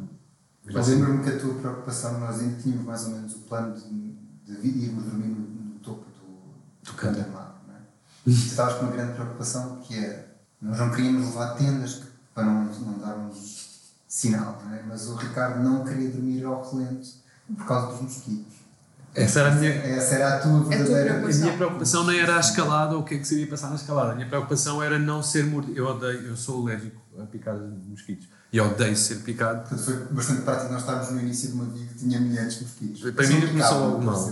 Mas 0.72 0.88
lembro-me 0.88 1.24
que 1.24 1.30
a 1.30 1.40
tua 1.40 1.56
preocupação, 1.56 2.20
nós 2.20 2.40
ainda 2.40 2.62
tínhamos 2.62 2.86
mais 2.86 3.04
ou 3.06 3.12
menos 3.12 3.34
o 3.34 3.40
plano 3.40 3.76
de, 3.76 4.16
de 4.46 4.62
vida 4.62 4.78
e 4.78 4.86
irmos 4.86 5.06
dormir 5.06 5.28
no, 5.28 5.40
no 5.40 5.80
topo 5.80 6.06
do, 6.06 6.92
do 6.92 6.98
canto 6.98 7.20
armado. 7.20 7.56
Não 7.68 7.76
é? 7.76 7.80
estavas 8.28 8.76
com 8.76 8.86
uma 8.86 8.92
grande 8.92 9.14
preocupação 9.14 9.78
que 9.82 9.98
é 9.98 10.36
nós 10.62 10.80
não 10.80 10.90
queríamos 10.90 11.28
levar 11.28 11.56
tendas 11.56 12.04
para 12.34 12.44
não, 12.44 12.66
não 12.66 12.98
darmos 12.98 13.94
sinal, 14.08 14.62
não 14.66 14.74
é? 14.74 14.84
mas 14.88 15.08
o 15.08 15.16
Ricardo 15.16 15.62
não 15.62 15.84
queria 15.84 16.10
dormir 16.10 16.44
ao 16.44 16.64
relento 16.70 17.08
por 17.56 17.66
causa 17.66 17.92
dos 17.92 18.02
mosquitos. 18.02 18.65
Essa 19.16 19.40
era 19.40 19.52
a 19.54 19.56
minha. 19.56 19.72
Essa 19.72 20.16
era 20.16 20.36
a 20.36 20.40
tua 20.40 20.64
verdadeira. 20.66 21.14
A, 21.14 21.18
a 21.18 21.28
minha 21.28 21.54
preocupação 21.54 22.04
não 22.04 22.12
era 22.12 22.36
a 22.36 22.40
escalada 22.40 22.96
ou 22.96 23.02
o 23.02 23.04
que 23.06 23.16
é 23.16 23.18
que 23.18 23.26
seria 23.26 23.48
passar 23.48 23.70
na 23.70 23.76
escalada. 23.76 24.12
A 24.12 24.16
minha 24.16 24.28
preocupação 24.28 24.84
era 24.84 25.00
não 25.00 25.24
ser 25.24 25.46
mordido. 25.46 25.78
Eu 25.78 25.88
odeio, 25.88 26.28
eu 26.28 26.36
sou 26.36 26.62
alérgico 26.62 27.02
a 27.18 27.26
picadas 27.26 27.62
de 27.82 27.90
mosquitos. 27.90 28.28
E 28.52 28.60
odeio 28.60 28.96
ser 28.96 29.16
picado. 29.18 29.62
Portanto, 29.62 29.82
foi 29.84 29.96
bastante 30.14 30.42
prático 30.42 30.74
nós 30.74 30.82
estarmos 30.82 31.10
no 31.12 31.22
início 31.22 31.50
de 31.50 31.56
uma 31.56 31.66
via 31.66 31.88
que 31.88 31.94
tinha 31.96 32.20
milhares 32.20 32.56
de 32.56 32.64
mosquitos. 32.64 33.12
Para 33.12 33.28
mim 33.28 33.48
começou 33.48 33.80
logo 33.80 34.02
mal. 34.02 34.32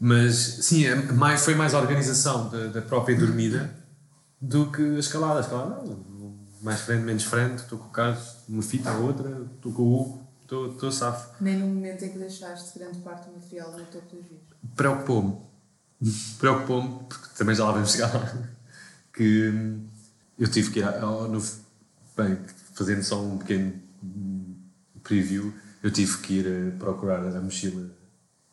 Mas 0.00 0.34
sim, 0.62 0.86
é 0.86 0.94
mais, 0.94 1.44
foi 1.44 1.54
mais 1.54 1.74
a 1.74 1.78
organização 1.78 2.48
da, 2.48 2.66
da 2.68 2.82
própria 2.82 3.16
dormida 3.16 3.70
do 4.40 4.70
que 4.70 4.82
a 4.82 4.98
escalada. 4.98 5.38
A 5.38 5.42
escalada, 5.42 5.82
mais 6.62 6.80
frente, 6.80 7.02
menos 7.02 7.24
frente. 7.24 7.58
Estou 7.58 7.78
com 7.78 7.86
o 7.86 7.90
Carlos, 7.90 8.36
uma 8.48 8.62
fita 8.62 8.90
ou 8.92 9.04
outra. 9.04 9.30
Estou 9.56 9.72
com 9.72 9.82
o 9.82 10.00
Hugo 10.00 10.21
estou 10.52 10.92
safo. 10.92 11.30
Nem 11.40 11.58
no 11.58 11.66
momento 11.66 12.04
em 12.04 12.10
que 12.10 12.18
deixaste 12.18 12.78
grande 12.78 12.98
parte 12.98 13.28
do 13.28 13.34
material 13.34 13.72
no 13.72 13.84
topo 13.86 14.16
das 14.16 14.26
vias. 14.26 14.42
Preocupou-me. 14.76 15.38
Preocupou-me, 16.38 17.04
porque 17.08 17.28
também 17.36 17.54
já 17.54 17.64
lá 17.64 17.72
vamos 17.72 17.92
chegar 17.92 18.12
lá, 18.12 18.48
que 19.14 19.52
eu 20.38 20.50
tive 20.50 20.70
que 20.70 20.80
ir 20.80 20.84
ao, 20.84 21.28
no, 21.28 21.40
bem, 22.16 22.38
fazendo 22.74 23.02
só 23.02 23.22
um 23.22 23.38
pequeno 23.38 23.80
preview, 25.02 25.52
eu 25.82 25.90
tive 25.90 26.18
que 26.18 26.34
ir 26.40 26.72
procurar 26.78 27.24
a 27.24 27.40
mochila 27.40 27.90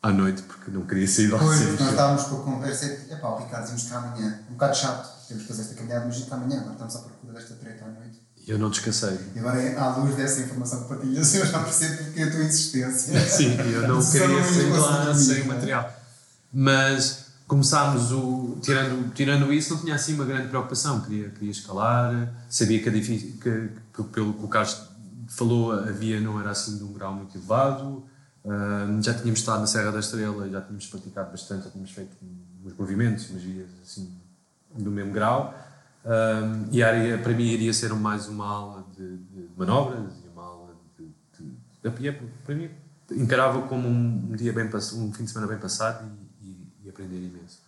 à 0.02 0.10
noite 0.10 0.42
porque 0.42 0.70
não 0.70 0.86
queria 0.86 1.06
sair 1.06 1.28
lá 1.28 1.38
Pois, 1.38 1.60
nós 1.78 1.90
estávamos 1.90 2.24
com 2.24 2.36
a 2.36 2.42
conversa 2.42 2.86
e, 2.86 3.12
epá, 3.12 3.28
o 3.28 3.38
Ricardo, 3.38 3.62
dizemos 3.64 3.84
que 3.84 3.94
amanhã, 3.94 4.40
um 4.48 4.52
bocado 4.52 4.76
chato, 4.76 5.26
temos 5.28 5.42
que 5.42 5.48
fazer 5.48 5.62
esta 5.62 5.74
caminhada, 5.74 6.06
mas 6.06 6.32
amanhã, 6.32 6.60
agora 6.60 6.72
estamos 6.72 6.96
à 6.96 6.98
procura 7.00 7.32
desta 7.34 7.54
treta 7.56 7.84
à 7.84 7.88
noite. 7.88 8.20
Eu 8.50 8.58
não 8.58 8.68
descansei. 8.68 9.16
E 9.36 9.38
agora, 9.38 9.80
à 9.80 9.96
luz 9.98 10.16
dessa 10.16 10.40
informação 10.40 10.82
que 10.82 10.88
partilhas, 10.88 11.34
eu 11.36 11.46
já 11.46 11.62
percebo 11.62 12.02
porque 12.02 12.20
é 12.20 12.24
a 12.24 12.30
tua 12.32 12.40
existência. 12.40 13.20
Sim, 13.30 13.56
eu 13.56 13.86
não 13.86 14.04
queria 14.04 14.42
sair 14.42 14.70
lá 14.70 15.14
sem 15.14 15.42
é? 15.42 15.44
material. 15.44 15.92
Mas 16.52 17.26
começámos 17.46 18.10
o. 18.10 18.58
Tirando, 18.60 19.14
tirando 19.14 19.52
isso, 19.52 19.74
não 19.74 19.82
tinha 19.82 19.94
assim 19.94 20.14
uma 20.14 20.24
grande 20.24 20.48
preocupação. 20.48 21.00
Queria, 21.00 21.28
queria 21.28 21.52
escalar, 21.52 22.34
sabia 22.48 22.82
que, 22.82 22.88
a 22.88 22.92
que, 22.92 23.00
que 23.00 24.02
pelo 24.12 24.34
que 24.34 24.44
o 24.44 24.48
Carlos 24.48 24.82
falou, 25.28 25.70
a 25.70 25.92
via 25.92 26.20
não 26.20 26.40
era 26.40 26.50
assim 26.50 26.76
de 26.76 26.82
um 26.82 26.92
grau 26.92 27.14
muito 27.14 27.38
elevado. 27.38 28.04
Ah, 28.44 28.98
já 29.00 29.14
tínhamos 29.14 29.38
estado 29.38 29.60
na 29.60 29.68
Serra 29.68 29.92
da 29.92 30.00
Estrela, 30.00 30.50
já 30.50 30.60
tínhamos 30.60 30.86
praticado 30.86 31.30
bastante, 31.30 31.66
já 31.66 31.70
tínhamos 31.70 31.92
feito 31.92 32.16
uns 32.64 32.76
movimentos, 32.76 33.30
umas 33.30 33.42
vias 33.42 33.68
assim 33.80 34.12
do 34.76 34.90
mesmo 34.90 35.12
grau. 35.12 35.54
Ah, 36.04 36.64
e 36.70 36.82
área, 36.82 37.18
para 37.18 37.32
mim, 37.32 37.44
iria 37.44 37.72
ser 37.72 37.92
mais 37.94 38.26
uma 38.26 38.46
aula 38.46 38.86
de, 38.96 39.16
de 39.16 39.48
manobras 39.56 40.14
e 40.24 40.28
uma 40.28 40.44
aula 40.44 40.74
de, 40.98 41.04
de, 41.38 41.50
de 41.82 42.30
para 42.44 42.54
mim, 42.54 42.70
encarava 43.12 43.62
como 43.62 43.88
um, 43.88 44.28
um 44.30 44.36
dia 44.36 44.52
bem 44.52 44.66
um 44.66 45.12
fim 45.12 45.24
de 45.24 45.30
semana 45.30 45.46
bem 45.46 45.58
passado 45.58 46.08
e, 46.40 46.46
e, 46.46 46.72
e 46.84 46.88
aprender 46.88 47.16
imenso. 47.16 47.60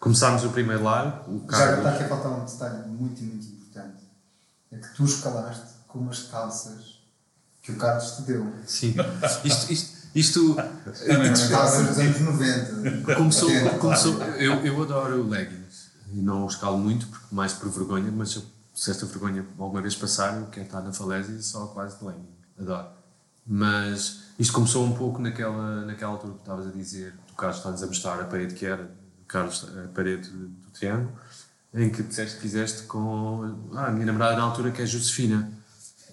Começámos 0.00 0.44
o 0.44 0.50
primeiro 0.50 0.82
largo, 0.82 1.30
o 1.30 1.46
Já 1.50 1.76
está 1.76 1.90
aqui 1.90 2.04
a 2.04 2.08
faltar 2.08 2.32
um 2.32 2.44
detalhe 2.44 2.88
muito, 2.88 3.22
muito 3.22 3.46
importante. 3.46 4.04
É 4.70 4.76
que 4.76 4.94
tu 4.94 5.04
escalaste 5.04 5.74
com 5.86 5.98
umas 5.98 6.24
calças 6.24 6.98
que 7.62 7.72
o 7.72 7.76
Carlos 7.76 8.12
te 8.12 8.22
deu. 8.22 8.52
Sim, 8.66 8.94
isto, 9.44 9.72
isto, 9.72 9.98
isto 10.14 10.56
Calças 11.50 11.88
dos 11.88 11.98
anos 11.98 12.20
90. 12.20 13.14
começou, 13.14 13.48
80, 13.48 13.78
começou 13.78 14.22
eu, 14.22 14.54
eu 14.64 14.82
adoro 14.82 15.28
leggings 15.28 15.57
e 16.12 16.20
não 16.20 16.46
os 16.46 16.54
escalo 16.54 16.78
muito, 16.78 17.06
porque 17.06 17.26
mais 17.34 17.52
por 17.52 17.68
vergonha, 17.70 18.10
mas 18.10 18.30
se- 18.30 18.44
se 18.74 18.90
esta 18.90 19.06
vergonha 19.06 19.44
alguma 19.58 19.82
vez 19.82 19.94
passar, 19.94 20.38
eu 20.38 20.46
quero 20.46 20.66
estar 20.66 20.80
na 20.80 20.92
falésia 20.92 21.40
só 21.42 21.66
quase 21.66 21.98
de 21.98 22.04
legging. 22.04 22.26
Adoro. 22.60 22.88
Mas 23.46 24.20
isto 24.38 24.52
começou 24.52 24.84
um 24.84 24.92
pouco 24.94 25.20
naquela, 25.20 25.84
naquela 25.86 26.12
altura 26.12 26.34
que 26.34 26.40
estavas 26.40 26.66
a 26.66 26.70
dizer, 26.70 27.14
tu 27.26 27.34
Carlos 27.34 27.58
está-nos 27.58 27.82
a 27.82 27.86
mostrar 27.86 28.20
a 28.20 28.24
parede 28.24 28.54
que 28.54 28.66
era, 28.66 28.90
Carlos, 29.26 29.66
a 29.84 29.88
parede 29.88 30.28
do 30.28 30.70
triângulo, 30.72 31.12
em 31.72 31.90
que 31.90 32.02
disseste 32.02 32.36
que 32.36 32.42
fizeste 32.42 32.82
com 32.84 33.56
ah, 33.74 33.86
a 33.86 33.90
minha 33.90 34.06
namorada 34.06 34.36
na 34.36 34.42
altura, 34.42 34.70
que 34.70 34.82
é 34.82 34.86
Josefina. 34.86 35.50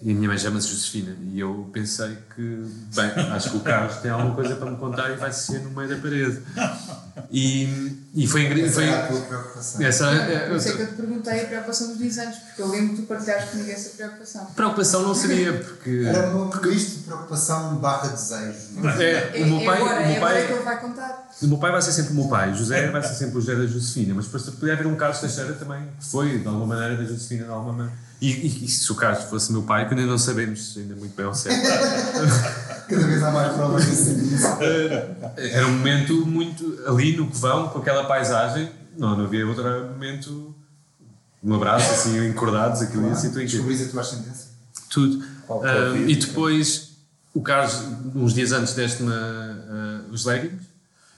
E 0.02 0.10
a 0.10 0.14
minha 0.14 0.28
mãe 0.28 0.38
chama-se 0.38 0.68
Josefina. 0.68 1.16
E 1.32 1.40
eu 1.40 1.70
pensei 1.72 2.18
que, 2.34 2.66
bem, 2.94 3.10
acho 3.32 3.50
que 3.50 3.56
o 3.56 3.60
Carlos 3.60 3.96
tem 3.96 4.10
alguma 4.10 4.34
coisa 4.34 4.54
para 4.56 4.70
me 4.70 4.76
contar 4.76 5.10
e 5.10 5.16
vai 5.16 5.32
ser 5.32 5.60
no 5.60 5.70
meio 5.70 5.88
da 5.88 5.96
parede. 5.96 6.42
E, 7.30 7.96
e 8.14 8.26
foi 8.26 8.44
engraçado. 8.44 8.66
Essa 8.66 8.74
Foi, 8.74 8.84
era 8.84 9.04
a 9.04 9.06
tua 9.08 9.20
preocupação. 9.22 9.82
essa, 9.82 10.06
é, 10.10 10.48
Por 10.48 10.56
isso 10.56 10.68
é 10.68 10.72
que 10.72 10.82
eu 10.82 10.86
te 10.88 10.94
perguntei 10.94 11.40
a 11.40 11.46
preocupação 11.46 11.88
dos 11.88 11.96
designs, 11.96 12.36
porque 12.36 12.62
eu 12.62 12.68
lembro 12.68 12.94
que 12.94 13.02
tu 13.02 13.08
partilhaste 13.08 13.50
comigo 13.50 13.70
essa 13.70 13.90
preocupação. 13.90 14.44
preocupação 14.54 15.02
não 15.02 15.14
seria, 15.14 15.52
porque. 15.54 16.04
Era 16.06 16.28
uma 16.28 16.60
misto 16.60 16.98
de 16.98 17.02
preocupação 17.04 17.76
barra 17.76 18.08
desejo. 18.08 18.88
é? 19.00 19.02
É, 19.02 19.40
É, 19.40 19.44
o 19.44 19.46
meu 19.46 19.64
pai, 19.64 19.78
é 19.78 19.82
agora, 19.82 20.00
o 20.00 20.02
é 20.02 20.08
meu 20.08 20.20
pai, 20.20 20.46
que 20.46 20.52
ele 20.52 20.62
vai 20.62 20.80
contar. 20.80 21.28
O 21.40 21.46
meu 21.46 21.58
pai 21.58 21.72
vai 21.72 21.82
ser 21.82 21.92
sempre 21.92 22.12
o 22.12 22.16
meu 22.16 22.28
pai, 22.28 22.54
José 22.54 22.90
vai 22.90 23.02
ser 23.02 23.14
sempre 23.14 23.38
o 23.38 23.40
José 23.40 23.54
da 23.54 23.66
Josefina, 23.66 24.14
mas 24.14 24.26
depois 24.26 24.42
podia 24.44 24.74
haver 24.74 24.86
um 24.86 24.96
Carlos 24.96 25.20
Teixeira 25.20 25.54
também, 25.54 25.88
que 25.98 26.06
foi 26.06 26.38
de 26.38 26.46
alguma 26.46 26.66
maneira 26.66 26.96
da 26.96 27.04
Josefina, 27.04 27.44
de 27.44 27.50
alguma 27.50 27.72
maneira. 27.72 28.05
E, 28.20 28.30
e, 28.30 28.64
e 28.64 28.68
se 28.68 28.90
o 28.90 28.94
Carlos 28.94 29.24
fosse 29.24 29.52
meu 29.52 29.62
pai, 29.62 29.86
que 29.86 29.94
ainda 29.94 30.06
não 30.06 30.18
sabemos 30.18 30.74
ainda 30.76 30.94
muito 30.94 31.14
bem 31.14 31.26
ao 31.26 31.34
certo. 31.34 31.60
Cada 32.88 33.06
vez 33.06 33.22
há 33.22 33.30
mais 33.30 33.52
provas 33.54 33.86
nesse 33.86 34.04
sentido. 34.04 34.42
Era 35.36 35.66
um 35.66 35.72
momento 35.72 36.24
muito 36.26 36.78
ali 36.86 37.16
no 37.16 37.26
covão, 37.26 37.68
com 37.68 37.78
aquela 37.80 38.04
paisagem, 38.06 38.70
não, 38.96 39.16
não 39.16 39.24
havia 39.24 39.46
outro 39.46 39.64
momento, 39.64 40.54
um 41.42 41.54
abraço 41.54 41.92
assim, 41.92 42.26
encordados, 42.26 42.80
aquilo 42.82 43.02
tudo 43.14 43.42
incrível. 43.42 43.44
Descobris 43.46 43.82
a 43.86 43.90
tua 43.90 44.00
ascendência. 44.00 44.46
Tudo. 44.88 45.24
Qualquer 45.46 45.76
Ah, 45.76 45.92
dia. 45.92 46.10
e 46.10 46.16
depois, 46.16 46.92
o 47.34 47.42
Carlos, 47.42 47.82
uns 48.14 48.32
dias 48.32 48.52
antes, 48.52 48.74
deste-me 48.74 49.12
ah, 49.12 50.00
os 50.10 50.24
leggings. 50.24 50.64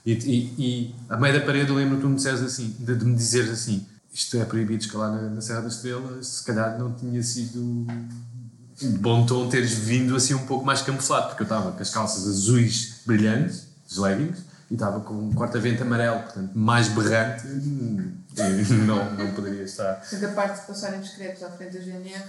E, 0.05 0.13
e, 0.13 0.53
e 0.57 0.95
a 1.09 1.17
meio 1.17 1.33
da 1.39 1.45
parede, 1.45 1.69
eu 1.69 1.75
lembro 1.75 1.95
que 1.97 2.01
tu 2.01 2.09
me 2.09 2.15
disseste 2.15 2.45
assim, 2.45 2.75
de, 2.79 2.95
de 2.95 3.05
me 3.05 3.15
dizeres 3.15 3.49
assim: 3.51 3.85
isto 4.13 4.37
é 4.37 4.45
proibido 4.45 4.83
escalar 4.83 5.11
na, 5.11 5.29
na 5.29 5.41
Serra 5.41 5.61
da 5.61 5.67
Estrela. 5.67 6.21
Se 6.23 6.43
calhar 6.43 6.77
não 6.77 6.93
tinha 6.93 7.21
sido 7.21 7.85
de 8.77 8.87
bom 8.97 9.25
tom 9.25 9.49
teres 9.49 9.73
vindo 9.73 10.15
assim 10.15 10.33
um 10.33 10.45
pouco 10.45 10.65
mais 10.65 10.81
camuflado, 10.81 11.27
porque 11.27 11.43
eu 11.43 11.45
estava 11.45 11.71
com 11.71 11.81
as 11.81 11.89
calças 11.89 12.27
azuis 12.27 13.01
brilhantes, 13.05 13.67
os 13.89 13.97
leggings, 13.97 14.39
e 14.71 14.75
estava 14.75 14.99
com 15.01 15.13
um 15.13 15.33
corta-vento 15.33 15.83
amarelo, 15.83 16.21
portanto, 16.21 16.51
mais 16.53 16.87
berrante, 16.87 17.45
não, 18.85 19.13
não 19.15 19.31
poderia 19.33 19.63
estar. 19.63 19.95
Portanto, 19.95 20.25
a 20.25 20.29
parte 20.29 20.61
de 20.61 20.67
passarem 20.67 21.01
discretos 21.01 21.43
à 21.43 21.49
frente 21.49 21.77
da 21.77 21.83
GNR. 21.83 22.23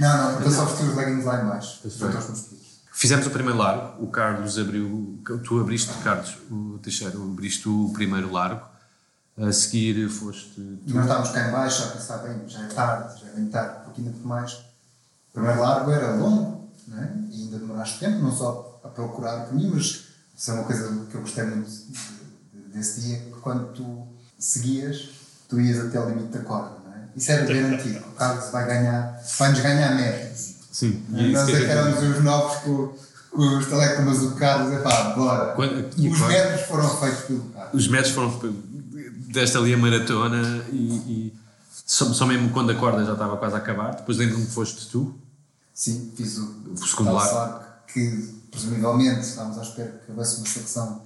Não, 0.00 0.16
não, 0.16 0.32
porque 0.32 0.48
eu 0.48 0.52
só 0.52 0.64
vesti 0.64 0.84
os 0.84 0.96
leggings 0.96 1.24
lá 1.26 1.42
em 1.42 1.46
baixo. 1.46 1.78
Pois 1.82 1.94
Junto 1.94 2.12
foi. 2.12 2.20
aos 2.20 2.30
mosquitos. 2.30 2.66
Fizemos 2.92 3.26
o 3.26 3.30
primeiro 3.30 3.58
largo, 3.58 4.02
o 4.02 4.10
Carlos 4.10 4.58
abriu, 4.58 5.20
tu 5.44 5.60
abriste, 5.60 5.92
Carlos, 6.02 6.38
o 6.50 6.78
Teixeira, 6.82 7.14
abriste 7.14 7.68
o 7.68 7.90
primeiro 7.92 8.32
largo, 8.32 8.66
a 9.38 9.52
seguir 9.52 10.08
foste 10.08 10.58
E 10.86 10.92
nós 10.92 11.04
estávamos 11.04 11.30
cá 11.30 11.48
em 11.48 11.52
baixo 11.52 11.82
a 11.84 11.86
pensar, 11.88 12.16
bem, 12.18 12.40
já 12.48 12.60
é 12.62 12.66
tarde, 12.68 13.20
já 13.20 13.26
é 13.28 13.30
bem 13.32 13.46
tarde, 13.48 13.84
porque 13.84 14.00
ainda 14.00 14.12
por 14.12 14.26
mais. 14.26 14.52
O 14.52 15.32
primeiro 15.34 15.60
largo 15.60 15.90
era 15.90 16.14
longo, 16.14 16.70
não 16.88 17.02
é? 17.02 17.10
e 17.30 17.42
ainda 17.42 17.58
demoraste 17.58 17.98
tempo, 17.98 18.22
não 18.22 18.34
só 18.34 18.80
a 18.82 18.88
procurar 18.88 19.44
o 19.44 19.46
caminho, 19.48 19.72
mas 19.74 20.04
isso 20.36 20.50
é 20.50 20.54
uma 20.54 20.64
coisa 20.64 20.88
que 21.10 21.14
eu 21.14 21.20
gostei 21.20 21.44
muito 21.44 21.68
de- 21.68 21.82
de- 21.92 22.68
desse 22.74 23.00
dia, 23.02 23.18
que 23.18 23.30
quando 23.42 23.72
tu 23.74 24.06
seguias, 24.38 25.10
tu 25.48 25.60
ias 25.60 25.84
até 25.86 26.00
o 26.00 26.08
limite 26.08 26.28
da 26.38 26.40
corda, 26.44 26.76
não 26.86 26.92
é? 26.94 27.08
Isso 27.14 27.30
era 27.30 27.44
garantido, 27.44 27.98
o 27.98 28.12
Carlos 28.12 28.50
vai 28.50 28.66
ganhar, 28.66 29.20
vai-nos 29.38 29.60
ganhar 29.60 29.94
metros. 29.94 30.54
Sim, 30.72 31.04
Nós 31.10 31.48
é 31.48 31.52
que 31.58 31.64
éramos 31.64 32.02
os 32.02 32.22
novos 32.24 32.56
com, 32.62 32.94
com 33.30 33.58
os 33.58 33.66
telecomas 33.66 34.18
do 34.20 34.30
Carlos, 34.36 34.72
é 34.72 34.78
pá, 34.78 35.10
bora. 35.14 35.52
Quando- 35.54 35.90
e 35.98 36.08
Os 36.08 36.18
quando- 36.18 36.28
metros 36.30 36.60
foram 36.62 36.88
feitos 36.98 37.20
pelo 37.24 37.40
Carlos. 37.50 37.74
Os 37.74 37.88
metros 37.88 38.14
foram 38.14 38.30
desta 39.36 39.58
ali 39.58 39.72
a 39.72 39.78
maratona 39.78 40.64
e, 40.72 40.76
e 40.76 41.32
só, 41.86 42.06
só 42.12 42.26
mesmo 42.26 42.50
quando 42.50 42.70
a 42.70 42.74
corda 42.74 43.04
já 43.04 43.12
estava 43.12 43.36
quase 43.36 43.54
a 43.54 43.58
acabar, 43.58 43.94
depois 43.94 44.18
lembro-me 44.18 44.44
que 44.46 44.52
foste 44.52 44.88
tu, 44.88 45.14
Sim, 45.72 46.10
fiz 46.16 46.38
o, 46.38 46.64
O 47.00 47.12
largo 47.12 47.64
que 47.86 48.34
presumivelmente 48.50 49.20
estávamos 49.20 49.58
à 49.58 49.62
espera 49.62 50.00
que 50.04 50.10
houvesse 50.10 50.38
uma 50.38 50.46
secção 50.46 51.02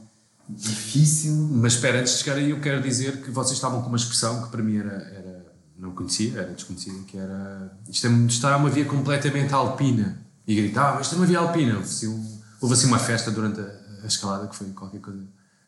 difícil. 0.49 1.33
mas 1.53 1.75
espera, 1.75 1.99
antes 2.01 2.13
de 2.13 2.19
chegar 2.21 2.37
aí 2.37 2.51
eu 2.51 2.61
quero 2.61 2.81
dizer 2.81 3.21
que 3.21 3.31
vocês 3.33 3.55
estavam 3.55 3.83
com 3.83 3.89
uma 3.89 3.97
expressão 3.97 4.43
que 4.45 4.49
para 4.49 4.63
mim 4.63 4.79
era, 4.79 4.93
era 4.93 5.47
não 5.77 5.91
conhecia, 5.93 6.39
era 6.39 6.53
desconhecida, 6.53 6.99
que 7.07 7.19
era 7.19 7.77
isto 7.89 8.07
é, 8.07 8.11
está 8.27 8.57
uma 8.57 8.71
via 8.71 8.85
completamente 8.85 9.53
alpina. 9.53 10.25
E 10.47 10.55
gritava, 10.55 11.01
isto 11.01 11.15
é 11.15 11.19
uma 11.19 11.27
via 11.27 11.39
alpina. 11.41 11.75
Houve 11.75 11.85
assim, 11.85 12.41
houve 12.61 12.75
assim 12.75 12.87
uma 12.87 12.99
festa 12.99 13.31
durante 13.31 13.61
a, 13.61 13.71
a 14.05 14.07
escalada 14.07 14.47
que 14.47 14.55
foi 14.55 14.69
qualquer 14.69 15.01
coisa 15.01 15.21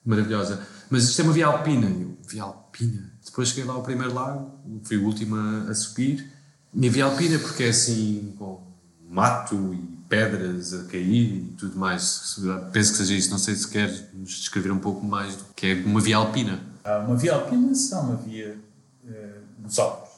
maravilhosa. 0.04 0.66
Mas 0.90 1.04
isto 1.04 1.20
é 1.20 1.24
uma 1.24 1.32
via 1.32 1.46
alpina 1.46 1.88
eu, 1.88 2.16
via 2.28 2.42
alpina 2.42 3.12
depois 3.24 3.48
cheguei 3.48 3.64
lá 3.64 3.74
ao 3.74 3.82
primeiro 3.82 4.12
lago 4.12 4.50
fui 4.84 4.96
o 4.96 5.04
último 5.04 5.36
a, 5.36 5.70
a 5.70 5.74
subir. 5.74 6.30
E 6.74 6.88
via 6.88 7.04
alpina 7.04 7.38
porque 7.38 7.64
é 7.64 7.68
assim 7.68 8.34
com 8.38 8.62
mato 9.08 9.74
e 9.74 9.78
pedras 10.08 10.72
a 10.74 10.84
cair 10.84 11.36
e 11.36 11.54
tudo 11.58 11.78
mais. 11.78 12.38
Penso 12.72 12.92
que 12.92 12.98
seja 12.98 13.14
isso, 13.14 13.30
não 13.30 13.38
sei 13.38 13.54
se 13.54 13.68
queres 13.68 14.04
nos 14.12 14.30
descrever 14.30 14.70
um 14.70 14.78
pouco 14.78 15.04
mais 15.04 15.36
do 15.36 15.44
que 15.54 15.66
é 15.66 15.74
uma 15.84 16.00
via 16.00 16.16
alpina 16.16 16.72
Há 16.84 16.98
uma 16.98 17.14
via 17.14 17.34
alpina, 17.34 17.74
se 17.74 17.94
há 17.94 18.00
uma 18.00 18.16
via 18.16 18.58
eh, 19.06 19.38
nos 19.58 19.78
Alpes, 19.78 20.10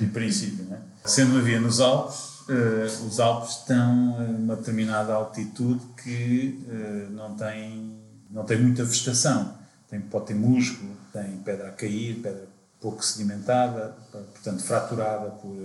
em 0.00 0.08
princípio. 0.08 0.64
Né? 0.64 0.80
Sendo 1.04 1.32
uma 1.32 1.42
via 1.42 1.60
nos 1.60 1.80
Alpes, 1.80 2.44
eh, 2.48 2.86
os 3.04 3.18
Alpes 3.18 3.56
estão 3.56 4.16
a 4.16 4.22
uma 4.22 4.54
determinada 4.54 5.12
altitude 5.12 5.80
que 6.02 6.64
eh, 6.68 7.08
não, 7.10 7.34
tem, 7.34 7.95
não 8.36 8.44
tem 8.44 8.60
muita 8.60 8.84
vegetação. 8.84 9.56
Tem, 9.88 9.98
pode 9.98 10.26
ter 10.26 10.34
musgo, 10.34 10.94
tem 11.10 11.38
pedra 11.38 11.68
a 11.68 11.72
cair, 11.72 12.16
pedra 12.16 12.46
pouco 12.78 13.02
sedimentada, 13.02 13.96
portanto 14.12 14.62
fraturada 14.62 15.30
por 15.30 15.56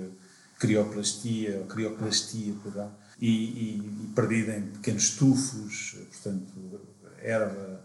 crioplastia, 0.58 1.58
ou 1.60 1.66
crioplastia, 1.66 2.54
perdão, 2.64 2.90
e, 3.20 3.28
e, 3.30 4.06
e 4.06 4.08
perdida 4.16 4.56
em 4.56 4.62
pequenos 4.62 5.12
tufos, 5.12 5.98
portanto, 6.12 6.82
erva 7.22 7.84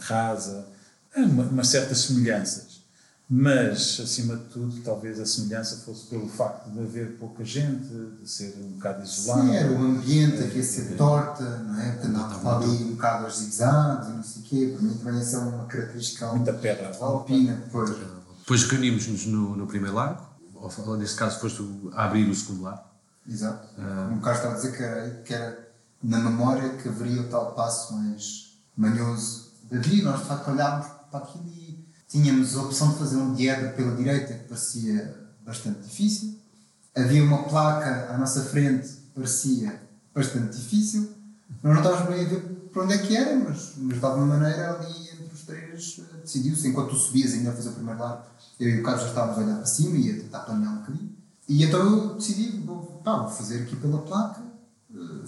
rasa, 0.00 0.66
uma, 1.14 1.44
umas 1.44 1.68
certas 1.68 1.98
semelhanças. 1.98 2.83
Mas, 3.28 3.98
acima 4.00 4.36
de 4.36 4.44
tudo, 4.44 4.82
talvez 4.82 5.18
a 5.18 5.24
semelhança 5.24 5.76
fosse 5.78 6.06
pelo 6.06 6.28
facto 6.28 6.70
de 6.70 6.78
haver 6.78 7.16
pouca 7.16 7.42
gente, 7.42 7.88
de 8.20 8.28
ser 8.28 8.54
um 8.60 8.72
bocado 8.72 9.02
isolado. 9.02 9.42
Sim, 9.42 9.56
era 9.56 9.72
o 9.72 9.78
ambiente, 9.78 10.42
aqui 10.42 10.60
a 10.60 10.62
ser 10.62 10.96
torta, 10.96 11.42
não 11.42 11.80
é? 11.80 11.92
Portanto, 11.92 12.20
estava 12.20 12.56
ali 12.58 12.84
um 12.84 12.90
bocado 12.90 13.24
aos 13.24 13.38
zigzags 13.38 14.08
e 14.08 14.12
não 14.12 14.22
sei 14.22 14.42
o 14.42 14.44
quê. 14.44 14.74
Para 14.76 14.82
mim 14.86 14.94
também 14.94 15.20
essa 15.20 15.36
é 15.36 15.40
uma 15.40 15.64
característica 15.64 16.26
Muita 16.32 16.52
pedra 16.52 16.96
alpina. 17.00 17.64
Pois. 17.72 17.90
Depois 18.40 18.62
reunimos-nos 18.64 19.24
no, 19.24 19.56
no 19.56 19.66
primeiro 19.66 19.96
largo, 19.96 20.22
ou 20.54 20.96
neste 20.98 21.16
caso 21.16 21.40
foste 21.40 21.62
a 21.94 22.04
abrir 22.04 22.28
o 22.28 22.34
segundo 22.34 22.62
largo. 22.62 22.84
Exato. 23.26 23.68
Como 23.74 24.18
o 24.18 24.20
Carlos 24.20 24.36
estava 24.36 24.54
a 24.54 24.56
dizer 24.58 24.76
que 24.76 24.82
era, 24.82 25.10
que 25.24 25.34
era 25.34 25.68
na 26.02 26.18
memória 26.18 26.76
que 26.76 26.88
haveria 26.88 27.22
o 27.22 27.28
tal 27.28 27.54
passo 27.54 27.94
mais 27.94 28.58
manhoso 28.76 29.50
de 29.70 29.78
abrir. 29.78 30.02
Nós, 30.02 30.20
de 30.20 30.26
facto, 30.26 30.50
olhávamos 30.50 30.86
para 31.10 31.20
aquilo 31.20 31.44
e 31.48 31.63
tínhamos 32.14 32.56
a 32.56 32.62
opção 32.62 32.92
de 32.92 32.98
fazer 33.00 33.16
um 33.16 33.34
diedro 33.34 33.72
pela 33.74 33.96
direita 33.96 34.34
que 34.34 34.44
parecia 34.44 35.16
bastante 35.44 35.80
difícil. 35.80 36.38
havia 36.94 37.24
uma 37.24 37.42
placa 37.42 38.14
à 38.14 38.16
nossa 38.16 38.44
frente 38.44 38.86
que 38.86 39.10
parecia 39.16 39.82
bastante 40.14 40.56
difícil. 40.56 41.10
Nós 41.60 41.74
não 41.74 41.82
estávamos 41.82 42.14
bem 42.14 42.24
a 42.24 42.28
ver 42.28 42.40
para 42.72 42.84
onde 42.84 42.94
é 42.94 42.98
que 42.98 43.16
era, 43.16 43.34
mas, 43.36 43.72
mas 43.78 43.98
de 43.98 44.04
alguma 44.04 44.26
maneira 44.26 44.74
ali 44.74 45.08
entre 45.08 45.34
os 45.34 45.42
três 45.42 46.00
eh, 46.00 46.20
decidiu-se, 46.22 46.68
enquanto 46.68 46.90
tu 46.90 46.96
subias 46.96 47.32
ainda 47.32 47.50
a 47.50 47.52
fazer 47.52 47.70
o 47.70 47.72
primeiro 47.72 47.98
lado, 47.98 48.24
eu 48.60 48.68
e 48.68 48.80
o 48.80 48.84
Carlos 48.84 49.02
já 49.02 49.08
estávamos 49.08 49.38
a 49.38 49.42
olhar 49.42 49.56
para 49.56 49.66
cima 49.66 49.96
e 49.96 50.10
a 50.12 50.14
tentar 50.14 50.40
planear 50.40 50.72
um 50.72 50.78
bocadinho. 50.82 51.12
E 51.48 51.64
então 51.64 51.80
eu 51.80 52.14
decidi, 52.14 52.58
vou, 52.64 53.00
pá, 53.04 53.16
vou 53.22 53.30
fazer 53.30 53.62
aqui 53.62 53.74
pela 53.74 53.98
placa, 54.02 54.40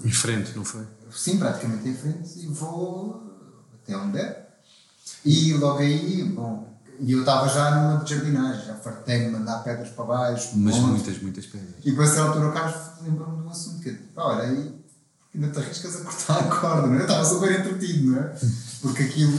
Em 0.05 0.13
frente, 0.13 0.57
não 0.57 0.65
foi? 0.65 0.87
sim, 1.11 1.37
praticamente 1.37 1.89
em 1.89 1.95
frente, 1.97 2.39
e 2.39 2.47
vou 2.47 3.25
até 3.75 3.97
onde 3.97 4.13
der. 4.13 4.61
E 5.25 5.53
logo 5.55 5.79
aí, 5.81 6.23
bom, 6.23 6.76
e 7.01 7.13
eu 7.13 7.21
estava 7.21 7.49
já 7.49 7.71
numa 7.71 8.05
de 8.05 8.15
jardinagem, 8.15 8.67
já 8.67 8.75
fartei-me 8.75 9.27
de 9.27 9.31
mandar 9.33 9.63
pedras 9.63 9.89
para 9.91 10.05
baixo, 10.05 10.51
Mas 10.55 10.77
muitas, 10.77 11.21
muitas 11.21 11.47
pedras. 11.47 11.75
E 11.85 11.93
com 11.93 12.03
essa 12.03 12.23
altura 12.23 12.49
o 12.49 12.53
Carlos 12.53 12.77
lembrou-me 13.03 13.37
de 13.39 13.43
um 13.47 13.51
assunto 13.51 13.83
que 13.83 13.93
pá, 13.93 14.23
olha 14.25 14.43
aí, 14.43 14.75
ainda 15.35 15.49
te 15.51 15.59
arriscas 15.59 15.97
a 15.97 16.05
cortar 16.05 16.39
a 16.39 16.61
corda, 16.61 16.87
não 16.87 16.95
é? 16.95 16.99
Eu 16.99 17.03
estava 17.03 17.25
super 17.25 17.61
entretido, 17.61 18.11
não 18.11 18.19
é? 18.19 18.37
Porque 18.81 19.03
aquilo, 19.03 19.39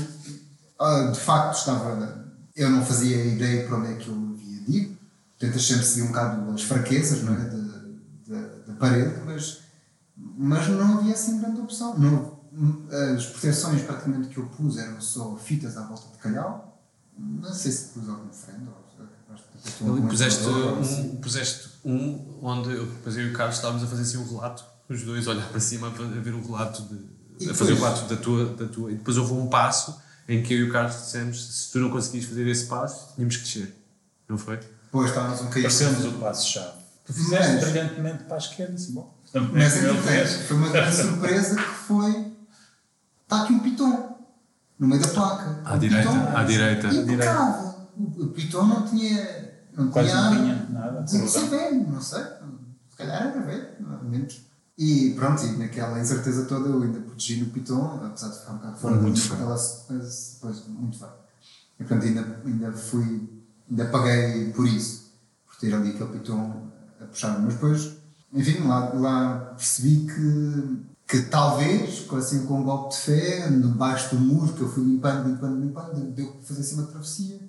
ah, 0.80 1.12
de 1.14 1.20
facto, 1.20 1.58
estava. 1.58 2.26
Eu 2.56 2.70
não 2.70 2.86
fazia 2.86 3.26
ideia 3.26 3.68
para 3.68 3.78
onde 3.78 3.92
é 3.92 3.96
que 3.96 4.08
eu 4.08 4.16
havia 4.16 4.62
de 4.62 4.78
ir, 4.78 4.98
portanto, 5.38 5.62
sempre 5.62 5.86
seguir 5.86 6.04
um 6.04 6.08
bocado 6.08 6.52
as 6.52 6.64
fraquezas, 6.64 7.24
não 7.24 7.34
é? 7.34 7.38
Da, 7.38 7.58
da, 8.28 8.48
da 8.68 8.74
parede, 8.74 9.22
mas, 9.26 9.60
mas 10.16 10.68
não 10.70 10.98
havia 10.98 11.14
assim 11.14 11.40
grande 11.40 11.62
opção. 11.62 11.98
Não, 11.98 12.38
as 13.16 13.26
proteções 13.28 13.82
praticamente 13.84 14.30
que 14.30 14.38
eu 14.38 14.46
pus 14.48 14.78
eram 14.78 15.00
só 15.00 15.36
fitas 15.36 15.78
à 15.78 15.84
volta 15.84 16.08
de 16.12 16.18
calhau, 16.18 16.77
não 17.18 17.54
sei 17.54 17.72
se 17.72 17.86
pus 17.90 18.10
algum 18.10 18.32
freno 18.32 18.72
ou. 18.72 19.90
algum 19.90 20.08
puseste 20.08 20.44
assim. 20.82 21.02
um, 21.02 21.16
puseste 21.18 21.70
um 21.84 22.40
onde 22.42 22.72
eu, 22.72 22.86
depois 22.86 23.18
eu 23.18 23.28
e 23.28 23.30
o 23.32 23.34
Carlos 23.34 23.56
estávamos 23.56 23.84
a 23.84 23.88
fazer 23.88 24.02
assim 24.04 24.18
um 24.18 24.28
relato, 24.28 24.64
os 24.90 25.04
dois 25.04 25.28
a 25.28 25.32
olhar 25.32 25.50
para 25.50 25.60
cima 25.60 25.88
a 25.88 25.92
ver 25.92 26.34
um 26.34 26.46
relato 26.46 26.84
de, 26.84 27.50
a 27.50 27.54
fazer 27.54 27.74
o 27.74 27.76
relato 27.76 28.14
da 28.14 28.22
tua, 28.22 28.46
da 28.54 28.68
tua. 28.68 28.92
E 28.92 28.96
depois 28.96 29.18
houve 29.18 29.34
um 29.34 29.48
passo 29.48 30.00
em 30.28 30.44
que 30.44 30.54
eu 30.54 30.60
e 30.60 30.70
o 30.70 30.72
Carlos 30.72 30.96
dissemos 30.96 31.44
se 31.44 31.72
tu 31.72 31.80
não 31.80 31.90
conseguias 31.90 32.26
fazer 32.26 32.48
esse 32.48 32.66
passo, 32.66 33.14
tínhamos 33.16 33.38
que 33.38 33.44
descer. 33.44 33.76
Não 34.28 34.38
foi? 34.38 34.58
Depois 34.58 35.10
estávamos 35.10 35.40
um 35.42 35.44
bocadinho. 35.46 35.64
Pareceu-nos 35.64 36.06
o 36.06 36.12
passo-chave. 36.20 36.78
Tu 37.06 37.14
fizeste 37.14 37.54
Mas- 37.54 37.64
brilhantemente 37.64 38.24
para 38.26 38.36
a 38.36 38.40
esquerda, 38.40 38.74
assim, 38.74 38.92
bom. 38.92 39.18
Mas 39.54 39.78
é 39.78 40.26
foi 40.26 40.58
uma 40.58 40.70
grande 40.70 40.96
surpresa 40.96 41.56
que 41.56 41.62
foi. 41.62 42.34
Está 43.24 43.44
aqui 43.44 43.54
um 43.54 43.60
piton 43.60 44.17
no 44.80 44.88
meio 44.88 45.02
da 45.02 45.08
placa. 45.08 45.62
À 45.66 45.76
Um 45.76 45.80
direita, 45.80 46.10
piton 46.10 46.38
à 46.38 46.44
direita. 46.44 46.88
Impecável. 46.88 47.76
O 47.98 48.24
o 48.24 48.28
piton 48.30 48.66
não 48.66 48.86
tinha. 48.86 49.48
Não 49.76 49.90
Quase 49.90 50.10
tinha 50.10 50.22
não 50.22 50.38
tinha 50.38 50.68
nada. 50.70 51.02
de 51.04 51.12
ser 51.30 51.48
velho, 51.50 51.88
não 51.90 52.02
sei. 52.02 52.24
Se 52.90 52.98
calhar 52.98 53.28
era 53.28 53.42
velho, 53.42 53.68
não 53.80 54.04
menos. 54.10 54.48
E 54.78 55.14
pronto, 55.16 55.44
e 55.44 55.58
naquela 55.58 56.00
incerteza 56.00 56.46
toda 56.46 56.70
eu 56.70 56.82
ainda 56.84 57.00
protegi 57.00 57.40
no 57.42 57.48
piton, 57.48 58.00
apesar 58.06 58.30
de 58.30 58.40
ficar 58.40 58.52
um 58.54 58.58
bocado 58.58 58.78
fora 58.78 58.96
Muito 58.96 59.28
da 59.28 59.36
aquela 59.36 59.56
depois, 59.56 60.68
muito 60.68 61.00
feio. 61.00 61.12
E 61.80 61.84
portanto 61.84 62.06
ainda, 62.06 62.42
ainda 62.46 62.72
fui, 62.72 63.44
ainda 63.70 63.86
paguei 63.86 64.52
por 64.52 64.68
isso, 64.68 65.12
por 65.48 65.56
ter 65.58 65.74
ali 65.74 65.90
aquele 65.90 66.10
piton 66.12 66.70
a 67.02 67.06
puxar. 67.06 67.40
Mas 67.40 67.56
depois, 67.56 67.98
enfim, 68.32 68.68
lá, 68.68 68.94
lá 68.94 69.38
percebi 69.56 70.06
que, 70.06 70.78
que 71.08 71.22
talvez, 71.24 72.02
com, 72.02 72.18
assim, 72.18 72.46
com 72.46 72.60
um 72.60 72.64
golpe 72.64 72.94
de 72.96 73.02
fé, 73.02 73.50
debaixo 73.50 74.16
do 74.16 74.22
muro 74.22 74.54
que 74.54 74.62
eu 74.62 74.70
fui 74.70 74.84
limpando, 74.84 75.30
limpando, 75.30 75.60
limpando, 75.62 76.12
deu 76.12 76.32
para 76.34 76.42
fazer 76.42 76.62
assim 76.62 76.76
uma 76.76 76.88
travessia. 76.88 77.40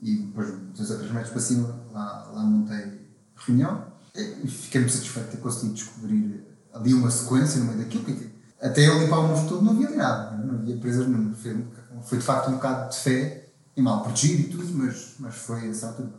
E 0.00 0.16
depois, 0.16 0.48
dois 0.74 0.90
ou 0.90 0.96
três 0.98 1.12
metros 1.12 1.30
para 1.32 1.40
cima, 1.42 1.78
lá, 1.92 2.30
lá 2.32 2.42
montei 2.42 3.00
reunião. 3.36 3.84
E 4.14 4.48
fiquei 4.48 4.80
muito 4.80 4.94
satisfeito 4.94 5.26
de 5.26 5.36
ter 5.36 5.42
conseguido 5.42 5.74
descobrir 5.74 6.44
ali 6.72 6.94
uma 6.94 7.10
sequência 7.10 7.60
no 7.60 7.66
meio 7.66 7.78
daquilo. 7.78 8.02
Porque 8.04 8.28
até 8.60 8.88
eu 8.88 8.98
limpar 8.98 9.18
o 9.20 9.28
muro 9.28 9.48
todo 9.48 9.62
não 9.62 9.72
havia 9.72 9.88
ali 9.88 9.96
nada, 9.96 10.36
não 10.38 10.54
havia 10.54 10.76
presas 10.78 11.06
nenhuma. 11.06 11.34
Foi, 11.34 11.66
foi 12.02 12.18
de 12.18 12.24
facto 12.24 12.48
um 12.48 12.54
bocado 12.54 12.90
de 12.90 12.96
fé 12.98 13.48
e 13.76 13.82
mal 13.82 14.02
protegido 14.02 14.40
e 14.40 14.44
tudo, 14.50 14.74
mas, 14.74 15.14
mas 15.18 15.34
foi 15.34 15.68
essa 15.68 15.88
altura. 15.88 16.10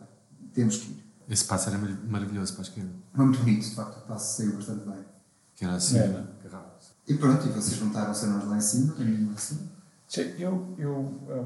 Temos 0.53 0.77
que 0.77 0.91
ir. 0.91 1.03
Esse 1.29 1.45
passo 1.45 1.69
era 1.69 1.77
mar- 1.77 1.97
maravilhoso 2.07 2.53
para 2.53 2.61
a 2.61 2.67
esquerda. 2.67 2.91
Foi 3.15 3.25
muito 3.25 3.39
bonito, 3.39 3.67
de 3.67 3.75
facto, 3.75 3.97
o 3.97 4.07
passo 4.07 4.37
saiu 4.37 4.53
bastante 4.55 4.85
bem. 4.85 4.99
Que 5.55 5.65
era 5.65 5.75
assim. 5.75 5.97
Era. 5.97 6.07
agarrado. 6.09 6.42
E 7.07 7.13
pronto, 7.15 7.45
e 7.47 7.49
vocês 7.49 7.77
juntaram-se 7.77 8.25
a 8.25 8.29
nós 8.29 8.47
lá 8.47 8.57
em 8.57 8.61
cima, 8.61 8.95
mim 8.95 9.25
lá 9.25 9.33
em 9.33 9.37
cima. 9.37 9.61
Eu, 10.37 10.75
eu, 10.77 10.93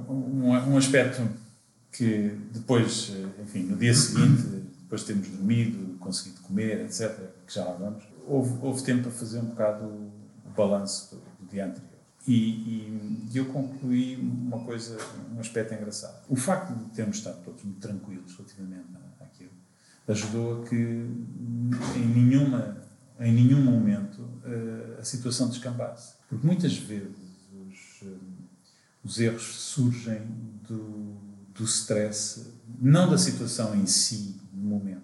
um, 0.10 0.50
um 0.50 0.78
aspecto 0.78 1.28
que 1.92 2.38
depois, 2.54 3.12
enfim, 3.42 3.64
no 3.64 3.78
dia 3.78 3.94
seguinte, 3.94 4.44
depois 4.82 5.02
de 5.02 5.08
termos 5.08 5.28
dormido, 5.30 5.98
conseguido 6.00 6.42
comer, 6.42 6.82
etc., 6.82 7.18
que 7.46 7.54
já 7.54 7.64
lá 7.64 7.74
vamos, 7.74 8.04
houve, 8.28 8.54
houve 8.62 8.84
tempo 8.84 9.04
para 9.04 9.12
fazer 9.12 9.40
um 9.40 9.46
bocado 9.46 9.86
o, 9.86 10.12
balanço 10.56 11.16
do, 11.16 11.22
do 11.40 11.52
dia 11.52 11.66
anterior. 11.66 11.88
E, 12.28 12.34
e, 12.34 13.30
eu 13.34 13.46
concluí 13.46 14.18
uma 14.18 14.60
coisa, 14.60 14.98
um 15.34 15.40
aspecto 15.40 15.74
engraçado. 15.74 16.24
O 16.28 16.36
facto 16.36 16.74
de 16.74 16.86
termos 16.92 17.18
estado 17.18 17.42
todos 17.44 17.64
muito 17.64 17.80
tranquilos 17.80 18.36
relativamente 18.36 18.86
àquilo 19.22 19.52
ajudou 20.08 20.62
a 20.62 20.66
que 20.66 20.76
em 20.76 22.08
nenhuma 22.16 22.78
em 23.20 23.34
nenhum 23.34 23.62
momento 23.64 24.28
eh, 24.46 24.98
a 25.00 25.04
situação 25.04 25.50
descambasse. 25.50 26.16
Porque 26.30 26.46
muitas 26.46 26.78
vezes 26.78 27.16
os, 27.54 28.02
eh, 28.04 28.18
os 29.04 29.20
erros 29.20 29.44
surgem 29.44 30.22
do, 30.68 31.16
do 31.54 31.64
stress, 31.64 32.54
não 32.80 33.10
da 33.10 33.18
situação 33.18 33.76
em 33.76 33.86
si, 33.86 34.40
no 34.54 34.64
momento, 34.64 35.02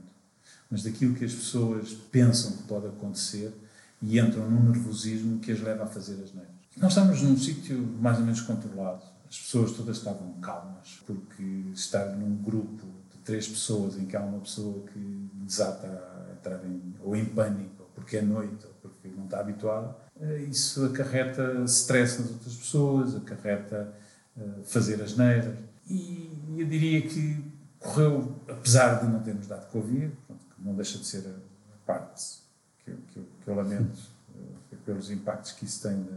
mas 0.70 0.84
daquilo 0.84 1.16
que 1.16 1.26
as 1.26 1.34
pessoas 1.34 1.94
pensam 2.12 2.58
que 2.58 2.64
pode 2.64 2.88
acontecer 2.88 3.54
e 4.02 4.20
entram 4.20 4.50
num 4.50 4.72
nervosismo 4.72 5.40
que 5.40 5.52
as 5.52 5.62
leva 5.62 5.84
a 5.84 5.88
fazer 5.88 6.14
as 6.24 6.34
neiras. 6.34 6.54
Nós 6.78 6.92
estamos 6.92 7.22
num 7.22 7.38
sítio 7.38 7.78
mais 8.02 8.18
ou 8.18 8.26
menos 8.26 8.42
controlado. 8.42 9.04
As 9.30 9.38
pessoas 9.38 9.72
todas 9.72 9.98
estavam 9.98 10.34
calmas, 10.42 11.02
porque 11.06 11.44
estar 11.74 12.06
num 12.16 12.36
grupo 12.36 12.86
de 13.12 13.18
três 13.20 13.48
pessoas 13.48 13.98
em 13.98 14.06
que 14.06 14.16
há 14.16 14.22
uma 14.22 14.40
pessoa 14.40 14.84
que 14.88 15.30
desata 15.46 15.88
a 15.88 16.34
entrar 16.34 16.66
em, 16.66 16.94
ou 17.02 17.16
em 17.16 17.26
pânico, 17.26 17.73
porque 18.04 18.18
é 18.18 18.22
noite, 18.22 18.66
ou 18.66 18.74
porque 18.82 19.08
não 19.16 19.24
está 19.24 19.40
habituada, 19.40 19.96
eh, 20.20 20.44
isso 20.50 20.86
acarreta 20.86 21.64
stress 21.66 22.22
nas 22.22 22.32
outras 22.32 22.56
pessoas, 22.56 23.16
acarreta 23.16 23.94
eh, 24.38 24.42
fazer 24.66 25.02
as 25.02 25.16
neiras. 25.16 25.56
E 25.90 26.30
eu 26.58 26.68
diria 26.68 27.02
que 27.02 27.44
correu, 27.80 28.36
apesar 28.48 29.00
de 29.00 29.08
não 29.08 29.22
termos 29.22 29.48
dado 29.48 29.70
Covid, 29.72 30.12
que 30.12 30.64
não 30.64 30.76
deixa 30.76 30.98
de 30.98 31.06
ser 31.06 31.26
a, 31.28 31.54
parte 31.86 32.40
que 32.84 32.92
eu, 32.92 32.98
que 33.12 33.20
eu, 33.20 33.26
que 33.44 33.48
eu 33.50 33.56
lamento, 33.56 34.00
eh, 34.36 34.76
pelos 34.86 35.10
impactos 35.10 35.54
que 35.54 35.66
isso 35.66 35.82
tem, 35.82 36.04
de, 36.04 36.12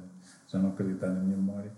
já 0.49 0.59
não 0.59 0.71
acreditar 0.71 1.09
na 1.09 1.21
minha 1.21 1.37
memória, 1.37 1.71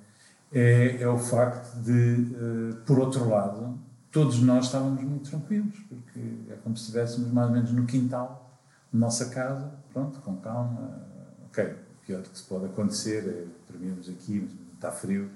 é, 0.51 1.03
é 1.03 1.09
o 1.09 1.19
facto 1.19 1.77
de, 1.83 2.75
por 2.87 2.99
outro 2.99 3.29
lado, 3.29 3.79
todos 4.11 4.41
nós 4.41 4.65
estávamos 4.65 5.03
muito 5.03 5.29
tranquilos, 5.29 5.79
porque 5.87 6.21
é 6.51 6.57
como 6.65 6.75
se 6.75 6.85
estivéssemos 6.85 7.31
mais 7.31 7.49
ou 7.49 7.55
menos 7.55 7.73
no 7.73 7.85
quintal 7.85 8.48
nossa 8.93 9.27
casa, 9.31 9.73
pronto, 9.93 10.19
com 10.21 10.37
calma, 10.37 11.01
ok, 11.47 11.65
o 11.65 12.07
pior 12.07 12.23
que 12.23 12.39
se 12.39 12.45
pode 12.45 12.67
acontecer 12.67 13.27
é 13.29 13.47
dormirmos 13.73 14.09
aqui, 14.09 14.41
mas 14.41 14.75
está 14.75 14.91
frio, 14.93 15.31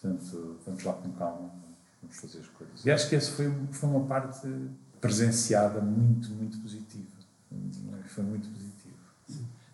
portanto, 0.00 0.58
vamos 0.66 0.82
lá 0.84 0.92
com 0.94 1.10
calma, 1.12 1.50
vamos 2.02 2.16
fazer 2.16 2.40
as 2.40 2.46
coisas. 2.48 2.84
E 2.84 2.90
acho 2.90 3.08
que 3.08 3.16
essa 3.16 3.30
foi, 3.32 3.52
foi 3.70 3.88
uma 3.88 4.04
parte 4.06 4.48
presenciada 5.00 5.80
muito, 5.80 6.28
muito 6.30 6.58
positiva. 6.58 7.06
Foi 8.08 8.24
muito 8.24 8.48
positiva. 8.48 8.96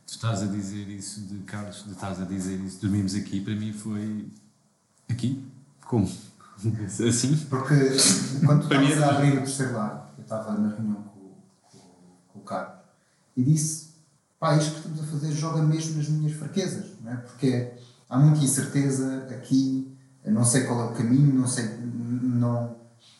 Tu 0.06 0.10
estás 0.10 0.42
a 0.42 0.46
dizer 0.46 0.88
isso 0.88 1.22
de 1.22 1.38
Carlos, 1.44 1.84
de 1.84 1.92
estás 1.92 2.20
a 2.20 2.24
dizer 2.24 2.56
isso, 2.60 2.80
dormimos 2.80 3.14
aqui, 3.14 3.40
para 3.40 3.54
mim 3.54 3.72
foi 3.72 4.28
aqui? 5.08 5.44
Como? 5.86 6.04
Assim? 7.08 7.36
Porque 7.48 7.74
quando 8.44 8.62
tu 8.62 8.68
Para 8.68 8.78
mim 8.80 8.88
estavas 8.88 9.02
era- 9.02 9.06
a 9.06 9.16
abrir 9.18 9.32
o 9.32 9.36
terceiro 9.38 9.72
lar, 9.74 10.14
eu 10.16 10.22
estava 10.22 10.52
na 10.58 10.68
reunião 10.74 11.02
com, 11.02 11.32
com, 11.70 11.78
com 12.32 12.38
o 12.38 12.42
Carlos 12.42 12.73
e 13.36 13.42
disse: 13.42 13.90
pá, 14.38 14.56
isto 14.56 14.72
que 14.72 14.76
estamos 14.78 15.00
a 15.00 15.04
fazer 15.04 15.32
joga 15.32 15.62
mesmo 15.62 15.96
nas 15.96 16.08
minhas 16.08 16.36
fraquezas, 16.36 16.86
não 17.00 17.12
é? 17.12 17.16
porque 17.16 17.72
há 18.08 18.18
muita 18.18 18.44
incerteza 18.44 19.26
aqui, 19.30 19.96
não 20.24 20.44
sei 20.44 20.64
qual 20.64 20.80
é 20.80 20.84
o 20.84 20.94
caminho, 20.94 21.34
não 21.34 21.46
sei, 21.46 21.68
não, 21.78 22.76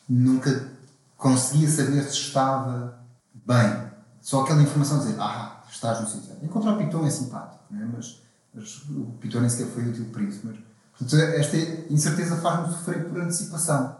nunca 0.07 0.71
conseguia 1.17 1.69
saber 1.69 2.03
se 2.03 2.17
estava 2.17 2.99
bem. 3.33 3.91
Só 4.21 4.41
aquela 4.41 4.61
informação 4.61 4.99
dizer: 4.99 5.15
ah, 5.19 5.63
estás 5.69 6.01
no 6.01 6.07
sítio. 6.07 6.27
certo." 6.27 6.45
Encontrar 6.45 6.73
o 6.73 6.77
Piton 6.77 7.05
é 7.05 7.09
simpático, 7.09 7.63
é? 7.73 7.85
mas, 7.85 8.21
mas 8.53 8.83
o 8.89 9.17
Piton 9.19 9.41
nem 9.41 9.49
sequer 9.49 9.71
foi 9.71 9.87
útil 9.87 10.05
para 10.05 10.23
isso. 10.23 10.41
Mas, 10.43 10.57
portanto, 10.97 11.21
esta 11.21 11.57
incerteza 11.91 12.37
faz-nos 12.37 12.77
sofrer 12.77 13.09
por 13.09 13.21
antecipação. 13.21 13.97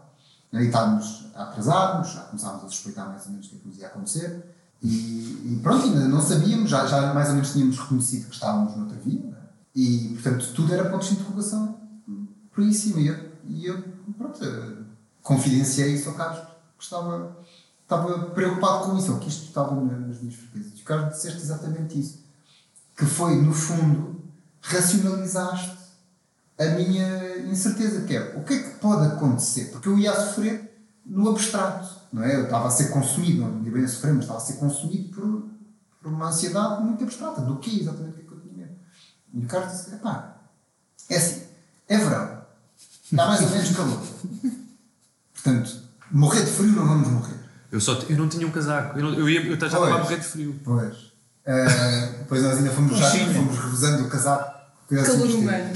Aí 0.52 0.66
estávamos 0.66 1.26
a 1.34 1.42
atrasar-nos, 1.44 2.12
já 2.12 2.20
começávamos 2.22 2.64
a 2.64 2.68
suspeitar 2.68 3.08
mais 3.08 3.26
ou 3.26 3.32
menos 3.32 3.46
o 3.46 3.50
que 3.50 3.56
é 3.56 3.58
que 3.58 3.68
nos 3.68 3.78
ia 3.78 3.86
acontecer. 3.88 4.55
E, 4.86 5.52
e 5.54 5.60
pronto, 5.62 5.84
ainda 5.86 6.06
não 6.08 6.20
sabíamos, 6.20 6.70
já, 6.70 6.86
já 6.86 7.12
mais 7.14 7.28
ou 7.28 7.34
menos 7.34 7.52
tínhamos 7.52 7.78
reconhecido 7.78 8.26
que 8.28 8.34
estávamos 8.34 8.76
noutra 8.76 8.96
via. 8.98 9.20
é? 9.20 9.46
E, 9.74 10.08
portanto, 10.14 10.52
tudo 10.54 10.72
era 10.72 10.88
pontos 10.90 11.08
de 11.08 11.14
interrogação 11.14 11.78
por 12.52 12.62
aí 12.64 12.72
cima. 12.72 13.00
E 13.00 13.06
eu, 13.08 13.30
e 13.48 13.66
eu 13.66 13.82
pronto, 14.16 14.42
eh, 14.44 14.72
confidenciei 15.22 15.94
isso 15.94 16.08
ao 16.08 16.14
Carlos, 16.14 16.40
que 16.78 16.84
estava 16.84 17.36
estava 17.82 18.18
preocupado 18.30 18.86
com 18.90 18.98
isso, 18.98 19.12
ou 19.12 19.18
que 19.20 19.28
isto 19.28 19.44
estava 19.46 19.72
na- 19.76 19.98
nas 19.98 20.20
minhas. 20.20 20.34
E 20.54 20.80
o 20.80 20.84
Carlos 20.84 21.14
disseste 21.14 21.40
exatamente 21.40 21.98
isso. 22.00 22.18
Que 22.96 23.04
foi, 23.04 23.36
no 23.40 23.52
fundo, 23.52 24.20
racionalizaste 24.60 25.76
a 26.58 26.64
minha 26.70 27.38
incerteza, 27.50 28.00
que 28.06 28.16
é 28.16 28.34
o 28.36 28.42
que 28.42 28.54
é 28.54 28.62
que 28.62 28.78
pode 28.78 29.06
acontecer? 29.06 29.66
Porque 29.66 29.88
eu 29.88 29.98
ia 29.98 30.12
sofrer 30.14 30.65
no 31.06 31.30
abstrato, 31.30 31.88
não 32.12 32.22
é? 32.24 32.34
Eu 32.36 32.44
estava 32.44 32.66
a 32.68 32.70
ser 32.70 32.88
consumido, 32.90 33.42
não 33.42 33.64
ia 33.64 33.70
bem 33.70 33.84
a 33.84 33.88
sofrer, 33.88 34.12
mas 34.14 34.24
estava 34.24 34.38
a 34.40 34.42
ser 34.42 34.54
consumido 34.54 35.08
por, 35.14 35.44
por 36.02 36.12
uma 36.12 36.28
ansiedade 36.28 36.82
muito 36.82 37.04
abstrata. 37.04 37.40
Do 37.42 37.56
que 37.58 37.80
exatamente 37.80 38.10
o 38.10 38.14
que 38.14 38.20
é 38.20 38.24
que 38.24 38.32
eu 38.32 38.40
tinha 38.40 38.54
medo? 38.56 38.74
E 39.34 39.44
o 39.44 39.46
Carlos 39.48 39.72
disse: 39.72 39.90
pá, 39.96 40.36
é 41.08 41.16
assim, 41.16 41.42
é 41.88 41.96
verão, 41.98 42.42
está 43.12 43.26
mais 43.26 43.40
ou 43.42 43.50
menos 43.50 43.70
calor. 43.76 44.02
Portanto, 45.34 45.82
morrer 46.10 46.44
de 46.44 46.50
frio 46.50 46.72
não 46.72 46.86
vamos 46.88 47.08
morrer. 47.08 47.36
Eu, 47.70 47.80
só, 47.80 47.92
eu 48.08 48.16
não 48.16 48.28
tinha 48.28 48.46
um 48.46 48.50
casaco. 48.50 48.98
Eu, 48.98 49.04
não- 49.04 49.14
eu, 49.14 49.28
ia, 49.28 49.40
eu 49.46 49.58
já 49.58 49.66
estava 49.66 49.86
a 49.94 49.98
morrer 49.98 50.18
de 50.18 50.26
frio. 50.26 50.58
Pois. 50.64 51.12
Eh, 51.44 52.14
depois 52.18 52.42
nós 52.42 52.58
ainda 52.58 52.70
fomos, 52.70 52.96
já, 52.98 53.10
fomos 53.34 53.58
revisando 53.58 54.04
o 54.04 54.08
casaco. 54.08 54.56
Calor 54.88 55.26
humano. 55.36 55.74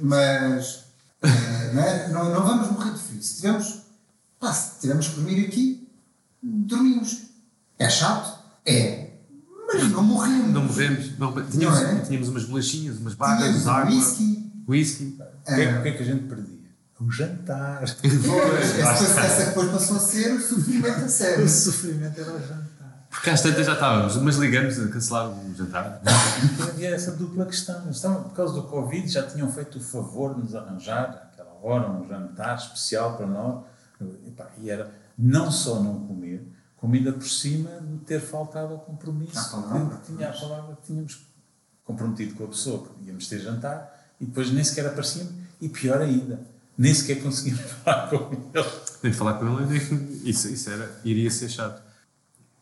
Mas 0.00 0.84
eh, 1.22 1.72
não, 1.74 1.82
é? 1.82 2.08
não, 2.08 2.34
não 2.34 2.42
vamos 2.46 2.70
morrer 2.72 2.92
de 2.92 2.98
frio. 2.98 3.22
Se 3.22 3.36
tivermos, 3.36 3.79
pá, 4.40 4.52
se 4.52 4.80
tivermos 4.80 5.08
que 5.08 5.14
dormir 5.16 5.46
aqui, 5.46 5.88
dormimos. 6.42 7.24
É 7.78 7.88
chato? 7.88 8.38
É. 8.66 9.10
Mas 9.72 9.90
não 9.90 10.02
morremos. 10.02 10.52
Não 10.52 10.64
morremos. 10.64 11.18
Não, 11.18 11.32
tínhamos, 11.46 11.80
Não 11.80 11.88
é? 11.90 12.00
tínhamos 12.00 12.28
umas 12.28 12.44
bolachinhas, 12.44 12.96
umas 12.98 13.14
bagas, 13.14 13.44
Tínhamos 13.44 13.66
água, 13.68 13.90
whisky. 13.94 14.52
whisky. 14.66 15.18
O 15.20 15.54
que, 15.54 15.60
é, 15.60 15.78
o 15.78 15.82
que 15.82 15.88
é 15.88 15.92
que 15.92 16.02
a 16.02 16.06
gente 16.06 16.24
perdia? 16.24 16.60
O 17.00 17.10
jantar. 17.10 17.82
Pois, 18.02 18.78
essa, 18.78 19.20
essa 19.20 19.46
depois 19.46 19.70
passou 19.70 19.96
a 19.96 20.00
ser 20.00 20.34
o 20.34 20.40
sofrimento 20.40 21.04
a 21.04 21.08
sério. 21.08 21.44
O 21.46 21.48
sofrimento 21.48 22.20
era 22.20 22.32
o 22.32 22.40
jantar. 22.40 23.06
Porque 23.10 23.30
às 23.30 23.40
tantas 23.42 23.66
já 23.66 23.72
estávamos, 23.72 24.16
mas 24.18 24.36
ligamos 24.36 24.78
a 24.78 24.88
cancelar 24.88 25.28
o 25.30 25.54
jantar. 25.54 26.00
E 26.58 26.62
havia 26.62 26.90
essa 26.94 27.12
dupla 27.12 27.46
questão. 27.46 27.90
Estavam, 27.90 28.24
por 28.24 28.34
causa 28.34 28.52
do 28.54 28.64
Covid, 28.64 29.08
já 29.08 29.22
tinham 29.26 29.50
feito 29.50 29.78
o 29.78 29.80
favor 29.80 30.34
de 30.34 30.42
nos 30.42 30.54
arranjar, 30.54 31.30
àquela 31.32 31.52
hora, 31.62 31.90
um 31.90 32.06
jantar 32.06 32.56
especial 32.56 33.16
para 33.16 33.26
nós. 33.26 33.64
E, 34.26 34.30
pá, 34.30 34.50
e 34.58 34.70
era 34.70 34.94
não 35.16 35.50
só 35.50 35.82
não 35.82 36.06
comer, 36.06 36.46
como 36.76 36.94
ainda 36.94 37.12
por 37.12 37.28
cima 37.28 37.70
de 37.80 37.98
ter 37.98 38.20
faltado 38.20 38.74
ao 38.74 38.80
compromisso. 38.80 39.38
À 39.38 39.44
palavra, 39.44 39.96
que 39.98 40.12
tinha 40.12 40.30
a 40.30 40.32
palavra 40.32 40.76
que 40.76 40.86
tínhamos 40.86 41.26
comprometido 41.84 42.34
com 42.34 42.44
a 42.44 42.48
pessoa 42.48 42.86
que 42.86 43.04
íamos 43.06 43.28
ter 43.28 43.40
jantar 43.40 44.12
e 44.20 44.24
depois 44.24 44.50
nem 44.50 44.64
sequer 44.64 44.86
aparecíamos. 44.86 45.32
E 45.60 45.68
pior 45.68 46.00
ainda, 46.00 46.40
nem 46.76 46.94
sequer 46.94 47.22
conseguimos 47.22 47.60
falar 47.84 48.08
com 48.08 48.32
ele. 48.32 48.70
Nem 49.02 49.12
falar 49.12 49.34
com 49.34 49.60
ele, 49.60 49.66
nem, 49.66 50.28
isso, 50.28 50.48
isso 50.48 50.70
era, 50.70 51.00
iria 51.04 51.30
ser 51.30 51.48
chato. 51.48 51.82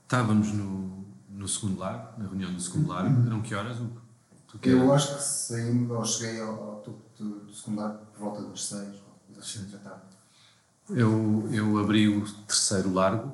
Estávamos 0.03 0.53
no, 0.53 1.05
no 1.31 1.46
segundo 1.46 1.79
lar, 1.79 2.14
na 2.18 2.24
reunião 2.24 2.53
do 2.53 2.61
segundo 2.61 2.88
lar, 2.88 3.05
eram 3.05 3.42
que 3.42 3.55
horas? 3.55 3.79
Hugo? 3.79 4.01
Tu 4.48 4.59
que 4.59 4.70
Eu 4.70 4.92
acho 4.92 5.16
que 5.16 5.22
saímos, 5.22 5.90
ou 5.90 6.05
cheguei 6.05 6.40
ao, 6.40 6.70
ao 6.70 6.77
topo 6.81 7.03
do, 7.16 7.40
do 7.40 7.55
secundário 7.55 7.98
por 8.12 8.18
volta 8.18 8.42
das 8.42 8.64
seis, 8.64 8.94
ou 8.94 9.37
das 9.37 9.46
seis 9.46 9.70
da 9.70 9.79
tarde. 9.79 10.17
Eu, 10.90 11.48
eu 11.53 11.79
abri 11.79 12.09
o 12.09 12.24
terceiro 12.46 12.92
largo, 12.92 13.33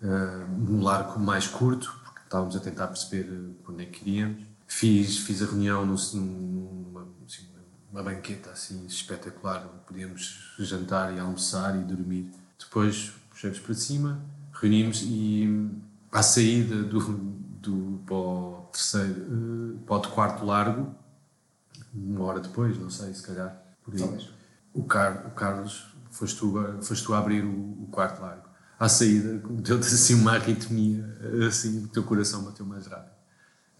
eh, 0.00 0.46
um 0.68 0.80
largo 0.82 1.18
mais 1.18 1.46
curto, 1.48 1.92
porque 2.04 2.20
estávamos 2.20 2.54
a 2.56 2.60
tentar 2.60 2.86
perceber 2.88 3.28
eh, 3.32 3.50
onde 3.68 3.82
é 3.82 3.86
que 3.86 3.98
queríamos. 4.00 4.44
Fiz, 4.68 5.18
fiz 5.18 5.42
a 5.42 5.46
reunião 5.46 5.84
num- 5.84 5.96
numa, 6.14 7.08
assim, 7.26 7.46
uma 7.90 8.02
banqueta 8.02 8.50
assim 8.50 8.86
espetacular, 8.86 9.66
onde 9.66 9.84
podíamos 9.86 10.54
jantar 10.58 11.12
e 11.14 11.18
almoçar 11.18 11.74
e 11.76 11.82
dormir. 11.84 12.30
Depois 12.58 13.12
puxamos 13.30 13.58
para 13.58 13.74
cima, 13.74 14.20
reunimos 14.52 15.02
e 15.02 15.70
à 16.12 16.22
saída 16.22 16.82
do, 16.84 17.00
do, 17.00 18.00
para, 18.06 18.14
o 18.14 18.68
terceiro, 18.72 19.20
eh, 19.22 19.78
para 19.86 19.96
o 19.96 20.08
quarto 20.08 20.44
largo, 20.44 20.94
uma 21.92 22.24
hora 22.24 22.40
depois, 22.40 22.78
não 22.78 22.88
sei, 22.90 23.12
se 23.12 23.22
calhar, 23.26 23.60
por 23.82 23.92
aí. 23.94 24.00
O, 24.72 24.84
Car, 24.84 25.26
o 25.26 25.30
Carlos, 25.32 25.91
foste 26.12 26.38
tu, 26.38 26.54
foste 26.82 27.04
tu 27.04 27.14
a 27.14 27.18
abrir 27.18 27.44
o, 27.44 27.82
o 27.82 27.88
quarto 27.90 28.20
largo. 28.20 28.48
À 28.78 28.88
saída, 28.88 29.38
deu-te 29.38 29.86
assim 29.86 30.14
uma 30.14 30.32
arritmia, 30.34 31.04
assim, 31.48 31.84
o 31.84 31.88
teu 31.88 32.02
coração 32.02 32.44
bateu 32.44 32.66
mais 32.66 32.86
rápido. 32.86 33.12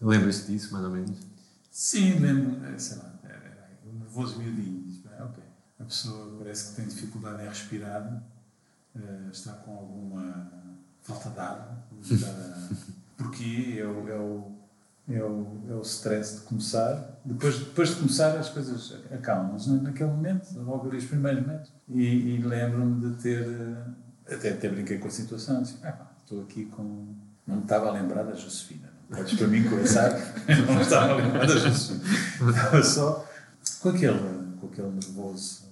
Lembras-te 0.01 0.51
disso, 0.51 0.73
mais 0.73 0.85
ou 0.85 0.91
menos? 0.91 1.17
Sim, 1.71 2.19
lembro, 2.19 2.65
eh, 2.65 2.77
sei 2.77 2.97
lá, 2.97 3.13
era, 3.23 3.35
era 3.35 3.79
um 3.85 3.99
nervoso 3.99 4.37
miudinho. 4.37 4.83
Diz, 4.83 5.01
"Ah, 5.07 5.25
ok, 5.25 5.43
a 5.79 5.83
pessoa 5.83 6.37
parece 6.37 6.69
que 6.69 6.75
tem 6.75 6.87
dificuldade 6.87 7.43
em 7.43 7.47
respirar, 7.47 8.23
eh, 8.95 9.29
está 9.31 9.53
com 9.53 9.71
alguma 9.77 10.51
falta 11.01 11.29
de 11.29 11.39
ar, 11.39 11.87
porque 13.17 13.77
é 13.79 13.85
o, 13.85 14.07
é, 14.09 14.15
o, 14.17 14.51
é, 15.09 15.21
o, 15.23 15.61
é 15.69 15.73
o 15.73 15.81
stress 15.81 16.35
de 16.35 16.41
começar. 16.41 17.19
Depois, 17.25 17.59
depois 17.59 17.89
de 17.89 17.95
começar, 17.95 18.37
as 18.37 18.49
coisas 18.49 18.93
acalmam-se 19.11 19.69
na- 19.69 19.81
naquele 19.83 20.09
momento, 20.11 20.47
logo 20.59 20.87
ali 20.87 20.97
os 20.97 21.05
primeiros 21.05 21.45
metros. 21.45 21.71
E, 21.89 22.01
e 22.35 22.41
lembro-me 22.41 23.09
de 23.09 23.21
ter, 23.21 23.41
eh, 23.45 24.33
até, 24.35 24.49
até 24.51 24.69
brinquei 24.69 24.97
com 24.97 25.07
a 25.07 25.11
situação, 25.11 25.61
assim, 25.61 25.77
"Ah, 25.83 25.91
pá, 25.91 26.11
estou 26.23 26.41
aqui 26.41 26.65
com. 26.65 27.13
Não 27.45 27.57
me 27.57 27.61
estava 27.63 27.89
a 27.89 27.91
lembrar 27.91 28.23
da 28.23 28.33
Josefina. 28.33 28.89
Podes 29.09 29.37
para 29.37 29.47
mim 29.47 29.63
começar, 29.69 30.09
não 30.67 30.75
me 30.75 30.81
estava 30.81 31.13
a 31.13 31.15
lembrar 31.17 31.45
da 31.45 31.55
Josefina. 31.55 32.01
Estava 32.49 32.81
só 32.83 33.29
com 33.81 33.89
aquele, 33.89 34.17
com 34.59 34.67
aquele 34.67 34.89
nervoso. 34.91 35.63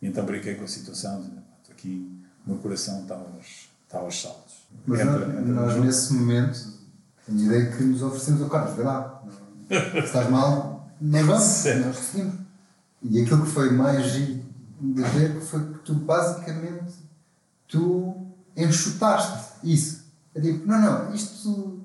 E 0.00 0.06
então 0.08 0.24
brinquei 0.24 0.54
com 0.54 0.64
a 0.64 0.68
situação, 0.68 1.18
dizendo, 1.20 1.36
"Pá, 1.42 1.42
estou 1.60 1.72
aqui, 1.74 2.10
o 2.46 2.50
meu 2.50 2.58
coração 2.58 3.02
está 3.02 3.14
aos, 3.14 3.68
está 3.86 3.98
aos 3.98 4.20
saltos. 4.22 4.54
Mas 4.86 5.00
Entra- 5.00 5.24
entra 5.26 5.42
nós 5.42 5.76
nesse 5.76 6.14
momento, 6.14 6.58
a 7.28 7.32
ideia 7.32 7.70
que 7.70 7.82
nos 7.82 8.02
oferecemos 8.02 8.42
ao 8.42 8.48
Carlos, 8.48 8.76
vê 8.76 8.82
lá, 8.82 9.22
se 9.68 9.98
estás 9.98 10.28
mal, 10.28 10.88
não 11.00 11.18
vamos, 11.24 11.64
nós 11.64 11.96
seguimos. 11.96 12.34
E 13.02 13.22
aquilo 13.22 13.44
que 13.44 13.50
foi 13.50 13.70
mais 13.70 14.06
giro 14.06 14.42
de 14.80 15.02
ver 15.02 15.40
foi 15.40 15.60
que 15.60 15.78
tu 15.80 15.94
basicamente 15.94 16.94
tu 17.68 18.14
enxutaste 18.56 19.54
isso. 19.62 20.04
Eu 20.34 20.42
digo, 20.42 20.66
não, 20.66 20.80
não, 20.80 21.14
isto, 21.14 21.82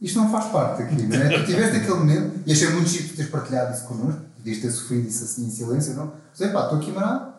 isto 0.00 0.18
não 0.18 0.30
faz 0.30 0.46
parte 0.46 0.82
aqui, 0.82 1.02
não 1.02 1.16
é? 1.16 1.38
Tu 1.38 1.46
tiveste 1.46 1.76
aquele 1.78 1.98
momento 1.98 2.40
e 2.46 2.52
achei 2.52 2.70
muito 2.70 2.88
giro 2.88 3.08
tu 3.08 3.16
teres 3.16 3.30
partilhado 3.30 3.74
isso 3.74 3.84
connosco, 3.84 4.20
podias 4.36 4.58
ter 4.58 4.70
sofrido 4.70 5.08
isso 5.08 5.24
assim 5.24 5.46
em 5.46 5.50
silêncio, 5.50 5.94
não? 5.94 6.12
Mas 6.38 6.52
pá, 6.52 6.64
estou 6.64 6.78
aqui 6.78 6.92
marado 6.92 7.32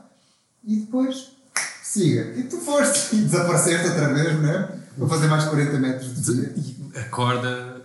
e 0.63 0.77
depois 0.77 1.31
siga. 1.83 2.33
E 2.37 2.43
tu 2.43 2.57
foste 2.57 3.15
e 3.17 3.21
desapareceste 3.21 3.87
outra 3.87 4.13
vez, 4.13 4.41
não 4.41 4.49
é? 4.49 4.78
Vou 4.99 5.07
fazer 5.07 5.27
mais 5.27 5.45
40 5.45 5.79
metros 5.79 6.13
de 6.13 6.33
dia. 6.33 6.53
E 6.55 6.99
acorda. 6.99 7.81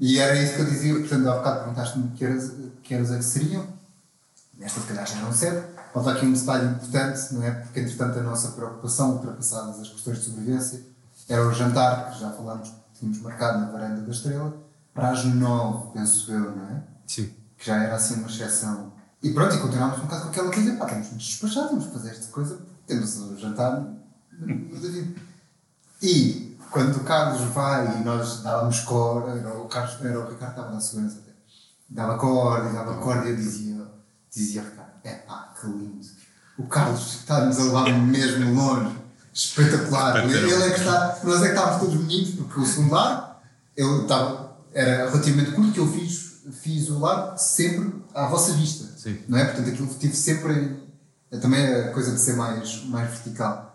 E 0.00 0.18
era 0.18 0.40
isso 0.40 0.54
que 0.54 0.60
eu 0.60 0.64
dizia, 0.66 0.94
portanto, 0.94 1.28
há 1.28 1.36
bocado 1.36 1.58
perguntaste-me 1.60 2.08
que 2.10 2.26
horas, 2.26 2.52
que 2.82 2.94
horas 2.94 3.12
é 3.12 3.16
que 3.18 3.24
seriam. 3.24 3.66
Nesta, 4.58 4.80
se 4.80 4.86
calhar, 4.86 5.06
já 5.06 5.18
eram 5.18 5.32
cedo. 5.32 5.64
Falta 5.94 6.12
aqui 6.12 6.26
um 6.26 6.32
detalhe 6.32 6.66
importante, 6.66 7.34
não 7.34 7.42
é? 7.42 7.50
Porque, 7.52 7.80
entretanto, 7.80 8.18
a 8.18 8.22
nossa 8.22 8.48
preocupação, 8.48 9.12
ultrapassadas 9.12 9.80
as 9.80 9.88
questões 9.88 10.18
de 10.18 10.24
sobrevivência, 10.24 10.82
era 11.28 11.46
o 11.46 11.52
jantar, 11.52 12.10
que 12.10 12.20
já 12.20 12.30
falámos, 12.30 12.72
tínhamos 12.94 13.20
marcado 13.20 13.60
na 13.60 13.70
varanda 13.70 14.02
da 14.02 14.10
Estrela, 14.10 14.56
para 14.94 15.10
as 15.10 15.24
nove, 15.24 15.92
penso 15.92 16.32
eu, 16.32 16.56
não 16.56 16.64
é? 16.70 16.82
Sim. 17.06 17.32
que 17.56 17.66
já 17.66 17.76
era 17.82 17.94
assim 17.94 18.14
uma 18.14 18.28
exceção. 18.28 18.92
E 19.22 19.30
pronto, 19.30 19.54
e 19.54 19.58
continuámos 19.58 19.98
um 19.98 20.02
bocado 20.02 20.22
com 20.22 20.28
aquela 20.28 20.52
coisa, 20.52 20.76
pá, 20.76 20.86
temos 20.86 21.10
de 21.10 21.16
despachar, 21.16 21.68
temos 21.68 21.84
de 21.84 21.90
fazer 21.90 22.10
esta 22.10 22.32
coisa, 22.32 22.58
temos 22.86 23.16
o 23.16 23.36
jantar 23.36 23.80
no 24.38 24.80
David. 24.80 25.16
E 26.00 26.47
quando 26.70 26.96
o 26.96 27.04
Carlos 27.04 27.40
vai 27.52 28.00
e 28.00 28.04
nós 28.04 28.42
dávamos 28.42 28.80
corda, 28.80 29.38
era 29.38 29.58
o, 29.58 29.66
Carlos, 29.66 29.96
era 30.04 30.18
o 30.18 30.28
Ricardo 30.28 30.54
que 30.54 30.60
estava 30.60 30.74
na 30.74 30.80
segurança 30.80 31.18
até, 31.18 31.32
dava 31.88 32.18
corda 32.18 32.70
dava 32.70 32.94
corda 32.94 33.26
e 33.26 33.30
eu 33.30 33.36
dizia, 33.36 33.86
dizia 34.34 34.62
Ricardo, 34.62 34.90
é 35.04 35.14
pá, 35.14 35.54
que 35.60 35.66
lindo. 35.66 36.06
O 36.58 36.64
Carlos 36.66 37.14
está-nos 37.20 37.58
a 37.58 37.62
levar 37.64 37.92
mesmo 38.00 38.52
longe, 38.54 38.96
espetacular. 39.32 40.28
E 40.28 40.32
ele 40.34 40.64
é 40.64 40.70
que 40.70 40.80
está, 40.80 41.18
nós 41.22 41.42
é 41.42 41.46
que 41.46 41.54
estávamos 41.54 41.80
todos 41.80 41.94
meninos, 42.00 42.30
porque 42.30 42.60
o 42.60 42.66
segundo 42.66 42.92
lar, 42.92 43.42
eu 43.76 44.02
estava, 44.02 44.56
era 44.74 45.08
relativamente 45.08 45.52
curto, 45.52 45.72
que 45.72 45.78
eu 45.80 45.86
fiz, 45.92 46.42
fiz 46.60 46.88
o 46.90 46.98
lar 46.98 47.38
sempre 47.38 47.94
à 48.14 48.26
vossa 48.26 48.52
vista. 48.54 48.84
Sim. 48.98 49.20
Não 49.28 49.38
é? 49.38 49.44
Portanto, 49.44 49.68
aquilo 49.70 49.86
tive 49.94 50.16
sempre. 50.16 50.52
em- 50.52 50.88
é 51.30 51.36
também 51.38 51.62
a 51.64 51.92
coisa 51.92 52.10
de 52.12 52.18
ser 52.20 52.34
mais, 52.36 52.84
mais 52.86 53.08
vertical. 53.10 53.67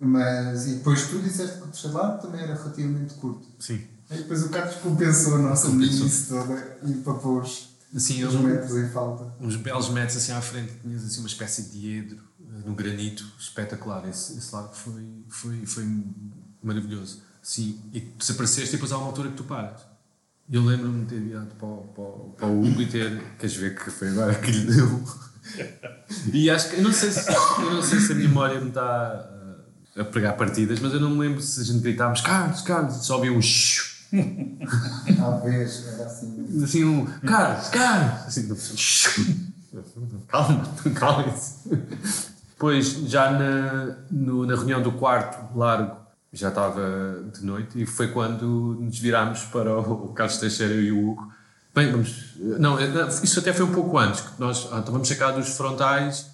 Mas, 0.00 0.66
e 0.66 0.74
depois 0.76 1.06
tu 1.08 1.18
disseste 1.20 1.58
que 1.60 1.86
o 1.86 1.92
lar 1.92 2.18
também 2.18 2.40
era 2.40 2.54
relativamente 2.54 3.14
curto. 3.14 3.46
Sim. 3.58 3.82
E 4.10 4.16
depois 4.16 4.42
o 4.42 4.48
Carlos 4.48 4.76
compensou 4.76 5.34
a 5.36 5.38
nossa 5.38 5.68
meninice 5.68 6.28
toda 6.28 6.78
e 6.82 7.02
os, 7.06 7.68
Assim, 7.94 8.20
eu- 8.20 8.32
metros 8.42 8.76
em 8.76 8.88
falta. 8.88 9.32
uns 9.40 9.56
belos 9.56 9.88
metros 9.90 10.16
assim 10.16 10.32
à 10.32 10.40
frente, 10.40 10.72
tinhas 10.82 11.04
assim 11.04 11.18
uma 11.20 11.28
espécie 11.28 11.64
de 11.64 11.78
diedro 11.80 12.18
eh, 12.40 12.62
no 12.66 12.74
granito, 12.74 13.24
espetacular. 13.38 14.08
Esse, 14.08 14.38
esse 14.38 14.54
lado 14.54 14.74
foi, 14.74 15.04
foi, 15.28 15.66
foi 15.66 16.04
maravilhoso. 16.62 17.20
Sim, 17.42 17.78
e 17.92 18.00
tu 18.00 18.18
desapareceste 18.18 18.70
e 18.70 18.72
depois 18.72 18.90
há 18.92 18.96
uma 18.98 19.06
altura 19.06 19.28
que 19.30 19.36
tu 19.36 19.44
paras. 19.44 19.80
Eu 20.50 20.64
lembro-me 20.64 21.04
de 21.04 21.14
ter 21.14 21.20
virado 21.20 21.54
para, 21.56 21.68
o- 21.68 21.88
para, 21.94 22.02
o- 22.04 22.34
para 22.38 22.46
o 22.48 22.60
Hugo 22.64 22.80
e 22.82 22.86
ter. 22.88 23.22
Queres 23.38 23.54
ver 23.56 23.74
que 23.78 23.90
foi 23.90 24.08
agora 24.08 24.34
que 24.34 24.50
lhe 24.50 24.64
deu? 24.74 25.04
E 26.32 26.50
acho 26.50 26.70
que. 26.70 26.76
Eu 26.76 26.82
não 26.82 26.92
sei 26.92 27.10
se, 27.10 27.28
eu 27.30 27.74
não 27.74 27.82
sei 27.82 27.98
se 28.00 28.12
a 28.12 28.14
memória 28.14 28.60
me 28.60 28.68
está. 28.68 29.39
A 29.96 30.04
pregar 30.04 30.36
partidas, 30.36 30.78
mas 30.80 30.92
eu 30.92 31.00
não 31.00 31.10
me 31.10 31.18
lembro 31.18 31.40
se 31.42 31.60
a 31.60 31.64
gente 31.64 31.80
gritávamos 31.80 32.20
Carlos, 32.20 32.60
Carlos, 32.62 32.94
só 33.06 33.18
havia 33.18 33.32
um 33.32 33.42
shhh. 33.42 33.90
Talvez, 35.16 35.86
era 35.88 36.04
assim. 36.04 36.62
Assim 36.62 36.84
um 36.84 37.06
Carlos, 37.06 37.68
Carlos! 37.68 38.26
Assim, 38.26 38.48
calma, 40.28 40.64
calma-se. 40.94 41.68
Depois, 42.50 42.86
já 43.06 43.30
na, 43.30 43.96
no- 44.10 44.44
na 44.46 44.54
reunião 44.56 44.82
do 44.82 44.92
quarto 44.92 45.56
largo, 45.56 45.96
já 46.32 46.48
estava 46.48 47.24
de 47.32 47.44
noite 47.44 47.80
e 47.80 47.86
foi 47.86 48.08
quando 48.08 48.76
nos 48.80 48.98
virámos 48.98 49.40
para 49.44 49.72
o, 49.78 50.06
o 50.06 50.08
Carlos 50.12 50.38
Teixeira 50.38 50.74
e 50.74 50.90
o 50.92 51.10
Hugo. 51.10 51.32
Bem, 51.74 51.90
vamos. 51.90 52.34
Não, 52.36 52.78
eh, 52.78 52.88
isso 53.22 53.38
até 53.38 53.52
foi 53.52 53.64
um 53.64 53.72
pouco 53.72 53.96
antes, 53.96 54.20
que 54.22 54.40
nós 54.40 54.68
ah, 54.72 54.78
então 54.80 54.92
vamos 54.92 55.08
sacar 55.08 55.32
dos 55.32 55.48
frontais 55.50 56.26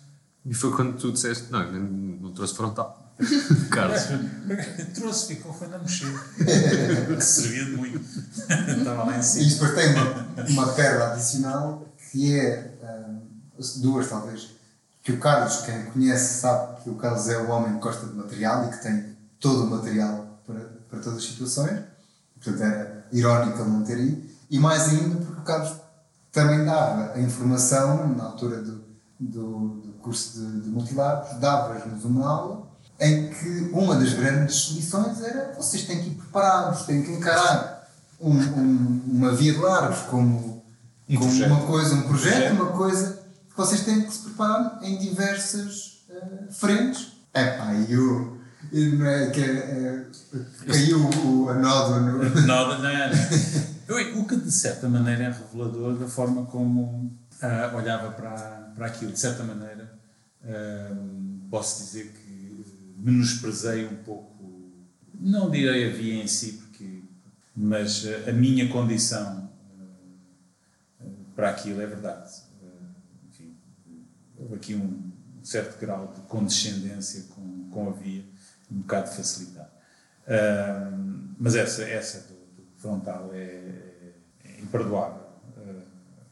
e 0.45 0.55
foi 0.55 0.73
quando 0.73 0.97
tu 0.99 1.13
disseste: 1.13 1.51
Não, 1.53 1.71
não, 1.71 1.81
não 1.81 2.33
trouxe 2.33 2.55
frontal. 2.55 3.06
Carlos. 3.71 4.03
Trouxe, 4.95 5.35
ficou, 5.35 5.53
foi 5.53 5.69
na 5.69 5.79
mochila. 5.79 6.21
Servia 7.21 7.65
de 7.65 7.71
muito. 7.73 7.99
Estava 8.79 9.05
lá 9.05 9.17
em 9.17 9.21
E 9.21 9.23
cima. 9.23 9.51
depois 9.51 9.75
tem 9.75 9.95
uma, 9.95 10.49
uma 10.49 10.73
pérola 10.73 11.13
adicional 11.13 11.87
que 12.11 12.39
é 12.39 12.75
hum, 13.09 13.21
duas 13.77 14.09
talvez. 14.09 14.51
Que 15.03 15.13
o 15.13 15.19
Carlos, 15.21 15.63
quem 15.65 15.85
conhece, 15.87 16.41
sabe 16.41 16.83
que 16.83 16.91
o 16.91 16.97
Carlos 16.97 17.29
é 17.29 17.39
o 17.39 17.49
homem 17.51 17.75
que 17.75 17.81
gosta 17.81 18.07
de 18.07 18.15
material 18.15 18.67
e 18.67 18.71
que 18.71 18.83
tem 18.83 19.17
todo 19.41 19.65
o 19.65 19.71
material 19.71 20.41
para, 20.47 20.61
para 20.91 20.99
todas 21.01 21.19
as 21.19 21.25
situações. 21.25 21.81
Portanto, 22.35 22.63
era 22.63 23.07
irónico 23.13 23.61
ele 23.61 23.71
não 23.71 23.83
ter 23.83 23.99
ido. 23.99 24.29
E 24.51 24.59
mais 24.59 24.89
ainda 24.91 25.17
porque 25.17 25.41
o 25.41 25.45
Carlos 25.45 25.73
também 26.33 26.65
dava 26.65 27.15
a 27.15 27.21
informação 27.21 28.15
na 28.15 28.25
altura 28.25 28.61
do, 28.61 28.85
do, 29.19 29.69
do 29.81 29.93
curso 30.03 30.39
de, 30.39 30.71
de 30.71 30.95
dava-nos 31.41 32.05
uma 32.05 32.29
aula 32.29 32.76
em 33.01 33.29
que 33.29 33.71
uma 33.73 33.97
das 33.97 34.13
grandes 34.15 34.71
lições 34.71 35.21
era 35.23 35.53
vocês 35.57 35.85
têm 35.85 36.01
que 36.03 36.09
ir 36.11 36.15
preparados, 36.15 36.83
têm 36.87 37.03
que 37.03 37.13
encarar 37.13 37.89
um- 38.21 38.31
um- 38.39 39.03
uma 39.07 39.33
via 39.33 39.53
de 39.53 39.59
largos 39.59 40.01
como, 40.11 40.65
Um 41.09 41.17
como 41.17 41.29
projeto. 41.31 41.51
uma 41.53 41.67
coisa, 41.67 41.95
um 41.95 42.03
projeto, 42.03 42.33
Projeto. 42.35 42.53
uma 42.55 42.73
coisa 42.73 43.23
que 43.51 43.57
vocês 43.57 43.81
têm 43.83 44.03
que 44.03 44.13
se 44.13 44.21
preparar 44.21 44.79
em 44.83 44.99
diversas 44.99 46.05
eh, 46.11 46.45
frentes. 46.51 47.13
É 47.35 47.45
pá, 47.59 47.75
e 47.75 47.97
o. 47.97 48.39
e 48.73 48.87
não 48.93 49.07
é 49.07 49.27
que 49.31 49.41
eh, 49.43 50.05
caiu 50.67 51.05
o, 51.27 51.49
a 51.51 51.55
nódoa 51.55 52.01
no. 52.01 52.19
Não, 52.47 52.79
não. 52.79 52.91
Eu- 53.89 54.19
O 54.21 54.25
que 54.27 54.37
de 54.37 54.51
certa 54.51 54.89
maneira 54.89 55.25
é 55.25 55.31
revelador 55.31 55.97
da 55.97 56.09
forma 56.09 56.47
como 56.47 57.13
ah, 57.43 57.73
olhava 57.77 58.11
para, 58.13 58.73
para 58.75 58.87
aquilo. 58.87 59.13
De 59.13 59.21
certa 59.21 59.43
maneira, 59.45 59.93
ah, 60.45 60.97
posso 61.51 61.85
dizer 61.85 62.07
que 62.13 62.26
menosprezei 62.97 63.87
um 63.87 63.97
pouco, 63.97 64.73
não 65.19 65.51
direi 65.51 65.89
a 65.91 65.93
via 65.95 66.23
em 66.23 66.27
si, 66.27 66.53
porque, 66.55 67.03
mas 67.55 68.05
ah, 68.07 68.31
a 68.31 68.33
minha 68.33 68.69
condição 68.69 69.51
ah, 69.79 69.85
ah, 71.01 71.05
para 71.35 71.51
aquilo 71.51 71.81
é 71.81 71.87
verdade. 71.87 72.31
Enfim, 73.29 73.55
houve 74.39 74.55
aqui 74.55 74.75
um 74.75 75.11
certo 75.43 75.79
grau 75.81 76.13
de 76.15 76.21
condescendência 76.23 77.25
com, 77.35 77.69
com 77.71 77.89
a 77.89 77.93
via, 77.93 78.25
um 78.71 78.79
bocado 78.81 79.11
de 79.11 79.17
facilidade. 79.17 79.69
Ahm, 80.29 81.35
mas 81.39 81.55
essa, 81.55 81.83
essa 81.85 82.19
do, 82.29 82.35
do 82.35 82.67
frontal 82.77 83.31
é, 83.33 83.39
é- 83.39 84.15
é 84.45 84.61
imperdoável. 84.61 85.25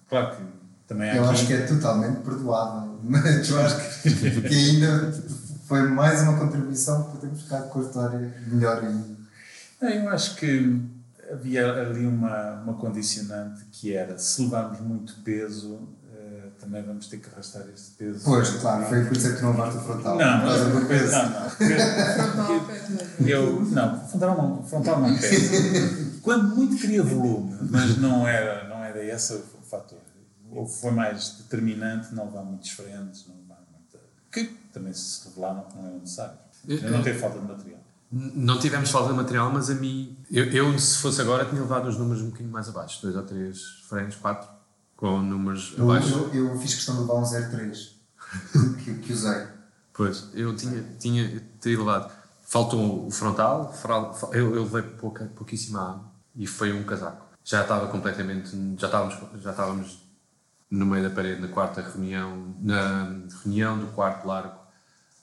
Claro 0.09 0.37
que 0.37 0.43
também 0.87 1.11
há 1.11 1.17
Eu 1.17 1.25
aqui... 1.25 1.33
acho 1.33 1.47
que 1.47 1.53
é 1.55 1.67
totalmente 1.67 2.21
perdoável, 2.23 2.99
mas 3.05 3.49
eu 3.49 3.61
acho 3.61 4.03
que 4.03 4.55
ainda 4.55 5.11
foi 5.67 5.83
mais 5.89 6.23
uma 6.23 6.39
contribuição 6.39 7.05
para 7.05 7.21
termos 7.21 7.43
ficado 7.43 7.69
com 7.71 7.81
a 7.81 7.83
história 7.83 8.35
melhor 8.47 8.83
ainda. 8.85 9.15
Não, 9.81 9.89
Eu 9.89 10.09
acho 10.11 10.37
que 10.37 10.81
havia 11.33 11.73
ali 11.73 12.07
uma, 12.07 12.62
uma 12.62 12.75
condicionante 12.75 13.65
que 13.73 13.95
era 13.95 14.19
se 14.19 14.43
levarmos 14.43 14.81
muito 14.81 15.15
peso, 15.25 15.89
eh, 16.15 16.49
também 16.61 16.83
vamos 16.83 17.07
ter 17.09 17.19
que 17.19 17.29
arrastar 17.31 17.62
este 17.75 17.93
peso. 17.93 18.21
Pois, 18.25 18.51
claro, 18.51 18.85
foi 18.87 19.05
por 19.05 19.17
isso 19.17 19.31
que 19.33 19.37
tu 19.39 19.43
não 19.43 19.51
levaste 19.53 19.79
o 19.79 19.81
frontal. 19.81 20.19
Não, 20.19 20.41
por 20.41 20.49
causa 20.49 20.65
do 20.71 20.87
peso. 20.87 21.12
não, 21.12 21.31
não. 21.31 21.51
Frontal, 21.51 23.27
Eu, 23.27 23.61
não, 23.65 24.09
frontal 24.09 24.37
não, 24.37 24.62
frontal 24.65 25.01
não 25.01 25.17
pesa. 25.17 26.11
Quando 26.23 26.55
muito 26.57 26.77
queria 26.77 27.03
volume, 27.03 27.57
mas 27.71 27.97
não 27.99 28.27
era, 28.29 28.69
não 28.69 28.85
era 28.85 29.03
esse 29.05 29.35
o 29.35 29.62
fator. 29.62 29.99
Ou 30.51 30.67
foi 30.67 30.91
mais 30.93 31.37
determinante 31.39 32.15
não 32.15 32.27
levar 32.27 32.45
muitos 32.45 32.71
frentes, 32.71 33.27
não. 33.27 33.43
Que 34.35 34.45
também 34.72 34.93
se 34.93 35.28
revelaram 35.28 35.62
que 35.62 35.76
não 35.76 35.87
eram 35.87 35.99
necessários. 36.01 36.39
Eu 36.66 36.91
não 36.91 37.03
ter 37.03 37.14
falta 37.14 37.39
de 37.39 37.47
material. 37.47 37.80
Não 38.11 38.59
tivemos 38.59 38.91
falta 38.91 39.11
de 39.11 39.16
material, 39.16 39.51
mas 39.53 39.70
a 39.70 39.74
mim, 39.74 40.16
eu, 40.30 40.45
eu, 40.45 40.78
se 40.78 40.99
fosse 40.99 41.20
agora, 41.20 41.45
tinha 41.45 41.61
levado 41.61 41.89
os 41.89 41.97
números 41.97 42.22
um 42.22 42.26
bocadinho 42.26 42.51
mais 42.51 42.68
abaixo, 42.68 43.01
dois 43.03 43.16
ou 43.16 43.22
três 43.22 43.61
frentes, 43.89 44.16
quatro, 44.18 44.49
com 44.97 45.20
números 45.20 45.74
Eu, 45.76 45.91
abaixo. 45.91 46.30
eu, 46.32 46.51
eu 46.51 46.59
fiz 46.59 46.74
questão 46.74 46.95
de 46.97 47.01
levar 47.03 47.14
um 47.14 47.24
03 47.24 47.95
que, 48.85 48.95
que 48.95 49.12
usei. 49.12 49.47
Pois, 49.93 50.28
eu 50.35 50.55
tinha, 50.55 50.82
tinha 50.99 51.43
teria 51.61 51.78
levado. 51.78 52.12
Faltou 52.45 53.07
o 53.07 53.11
frontal, 53.11 53.74
eu, 54.32 54.55
eu 54.55 54.62
levei 54.64 54.82
pouca, 54.82 55.24
pouquíssima 55.35 55.80
água 55.80 56.05
e 56.37 56.47
foi 56.47 56.72
um 56.72 56.85
casaco. 56.85 57.26
Já 57.43 57.62
estava 57.62 57.89
completamente, 57.89 58.51
já 58.78 58.87
estávamos, 58.87 59.16
já 59.43 59.51
estávamos 59.51 60.04
no 60.71 60.87
meio 60.87 61.09
da 61.09 61.15
parede 61.15 61.41
na 61.41 61.49
quarta 61.49 61.81
reunião, 61.83 62.55
na 62.61 63.23
reunião 63.43 63.79
do 63.79 63.87
quarto 63.89 64.27
largo, 64.27 64.59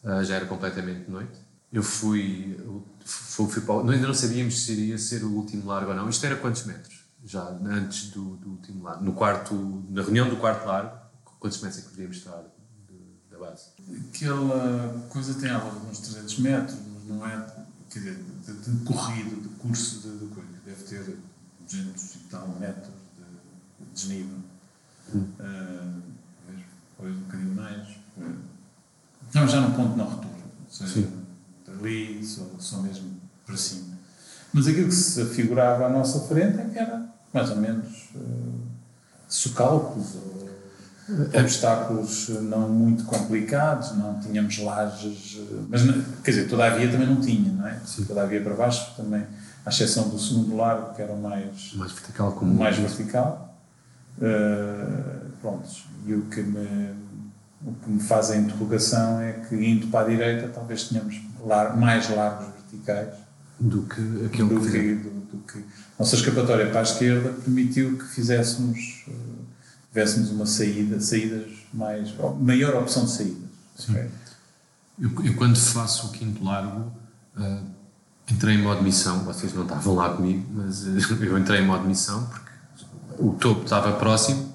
ah, 0.04 0.24
já 0.24 0.36
era 0.36 0.46
completamente 0.46 1.10
noite. 1.10 1.40
Eu 1.72 1.84
fui, 1.84 2.58
fui, 3.06 3.48
fui 3.48 3.62
para, 3.62 3.76
ainda 3.94 4.08
não 4.08 4.14
sabíamos 4.14 4.62
se 4.64 4.72
iria 4.74 4.98
ser 4.98 5.24
o 5.24 5.32
último 5.32 5.66
largo 5.68 5.92
ou 5.92 5.96
não. 5.96 6.10
Isto 6.10 6.26
era 6.26 6.36
quantos 6.36 6.66
metros? 6.66 7.02
Já 7.24 7.44
antes 7.66 8.10
do, 8.12 8.36
do 8.38 8.50
último 8.52 8.84
largo. 8.84 9.04
No 9.04 9.14
quarto, 9.14 9.54
na 9.90 10.02
reunião 10.02 10.28
do 10.30 10.38
quarto 10.38 10.66
largo, 10.66 10.98
quantos 11.40 11.62
metros 11.62 11.80
é 11.80 11.82
que 11.84 11.90
poderíamos 11.90 12.18
estar 12.18 12.42
de- 12.90 13.30
da 13.30 13.38
base? 13.40 13.70
Aquela 14.10 15.00
coisa 15.10 15.34
tem 15.36 15.50
à 15.50 15.60
volta 15.60 15.80
de 15.80 15.86
uns 15.92 16.00
300 16.00 16.40
metros, 16.40 16.78
mas 16.94 17.04
não 17.06 17.26
é. 17.26 17.48
Quer 17.90 18.00
dizer, 18.00 18.16
de, 18.46 18.54
de 18.78 18.86
corrido, 18.86 19.42
de 19.42 19.50
curso 19.56 20.00
de, 20.02 20.18
de 20.18 20.26
coisa. 20.34 20.50
Deve 20.66 20.84
ter 20.84 21.18
200 21.60 22.16
e 22.16 22.20
tal 22.30 22.48
metros 22.60 22.88
de 23.80 23.86
desnível. 23.94 24.38
Ah, 25.40 25.94
talvez 26.46 26.66
talvez 26.98 27.18
um 27.18 27.22
bocadinho 27.22 27.56
mais. 27.56 27.88
Ah, 28.20 28.32
Não, 29.34 29.48
já 29.48 29.62
num 29.62 29.72
ponto 29.72 29.98
não 29.98 30.06
retorno. 30.06 30.32
Ou 30.66 30.70
seja, 30.70 30.94
Sim. 30.94 31.12
ali, 31.80 32.24
só, 32.26 32.44
só 32.60 32.78
mesmo 32.82 33.12
para 33.46 33.58
cima. 33.58 33.92
Mas 34.54 34.68
aquilo 34.68 34.90
que 34.90 34.96
se 34.96 35.22
afigurava 35.22 35.86
à 35.86 35.90
nossa 35.90 36.20
frente 36.28 36.60
é 36.60 36.66
que 36.66 36.78
era 36.78 37.10
mais 37.34 37.50
ou 37.50 37.56
menos 37.58 38.10
ah, 38.16 38.20
socalcos 39.28 40.16
ou 40.16 40.42
obstáculos 41.44 42.30
eh, 42.30 42.40
não 42.42 42.70
muito 42.70 43.04
complicados, 43.04 43.98
não 43.98 44.20
tínhamos 44.20 44.58
lajes, 44.60 45.40
mas 45.70 45.82
quer 46.24 46.32
dizer, 46.32 46.48
toda 46.48 46.66
a 46.66 46.70
via 46.70 46.90
também 46.90 47.08
não 47.08 47.20
tinha, 47.20 47.52
não 47.52 47.68
é? 47.68 47.80
Toda 48.08 48.22
a 48.24 48.26
via 48.26 48.42
para 48.42 48.54
baixo 48.54 48.96
também, 48.96 49.26
à 49.66 49.70
exceção 49.70 50.10
do 50.10 50.18
segundo 50.20 50.56
largo, 50.56 50.94
que 50.94 51.02
era 51.02 51.16
mais, 51.16 51.74
mais 51.76 51.92
vertical 51.92 52.32
como 52.34 52.54
mais 52.54 52.78
vertical. 52.78 53.51
Uh, 54.18 55.32
prontos. 55.42 55.86
E 56.06 56.14
o 56.14 56.22
que, 56.24 56.42
me, 56.42 56.96
o 57.66 57.74
que 57.74 57.90
me 57.90 58.00
faz 58.02 58.32
a 58.32 58.38
interrogação 58.38 59.22
é 59.22 59.34
que 59.34 59.56
indo 59.56 59.88
para 59.88 60.06
a 60.06 60.10
direita 60.10 60.48
talvez 60.50 60.90
tenhamos 60.90 61.20
lar, 61.46 61.78
mais 61.78 62.10
largos 62.10 62.48
verticais 62.56 63.16
do 63.60 63.84
que 63.84 64.26
aquilo 64.26 64.60
do 64.60 64.66
que 64.66 64.72
que, 64.72 64.96
do, 64.96 65.10
do 65.10 65.38
que 65.44 65.64
nossa 66.00 66.16
escapatória 66.16 66.68
para 66.70 66.80
a 66.80 66.84
esquerda 66.84 67.30
permitiu 67.30 67.96
que 67.98 68.06
fizéssemos 68.06 69.06
eh, 69.08 69.12
tivéssemos 69.90 70.32
uma 70.32 70.48
saída 70.48 71.00
saídas 71.00 71.52
mais 71.72 72.12
maior 72.40 72.76
opção 72.76 73.06
de 73.06 73.12
saídas 73.12 73.52
Ok? 73.88 74.10
Eu, 75.00 75.26
eu 75.26 75.36
quando 75.36 75.58
faço 75.58 76.08
o 76.08 76.12
quinto 76.12 76.44
largo 76.44 76.92
ah, 77.36 77.64
entrei 78.30 78.56
em 78.56 78.62
modo 78.62 78.82
missão, 78.82 79.24
vocês 79.24 79.54
não 79.54 79.64
estavam 79.64 79.96
lá 79.96 80.10
comigo, 80.16 80.46
mas 80.54 80.86
ah, 80.88 80.92
eu 81.24 81.38
entrei 81.38 81.62
em 81.62 81.66
modo 81.66 81.86
missão 81.86 82.26
porque 82.28 82.51
o 83.22 83.34
topo 83.40 83.64
estava 83.64 83.92
próximo, 83.94 84.52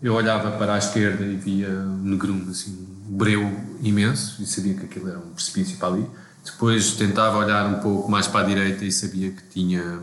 eu 0.00 0.14
olhava 0.14 0.52
para 0.52 0.74
a 0.74 0.78
esquerda 0.78 1.24
e 1.24 1.36
via 1.36 1.68
um 1.68 2.02
negrume, 2.02 2.50
assim, 2.50 2.86
um 3.08 3.16
breu 3.16 3.50
imenso 3.82 4.42
e 4.42 4.46
sabia 4.46 4.74
que 4.74 4.84
aquilo 4.84 5.08
era 5.08 5.18
um 5.18 5.30
precipício 5.30 5.76
para 5.78 5.88
ali. 5.88 6.06
Depois 6.44 6.92
tentava 6.92 7.38
olhar 7.38 7.66
um 7.66 7.80
pouco 7.80 8.10
mais 8.10 8.28
para 8.28 8.40
a 8.40 8.48
direita 8.48 8.84
e 8.84 8.92
sabia 8.92 9.30
que 9.30 9.42
tinha 9.50 10.00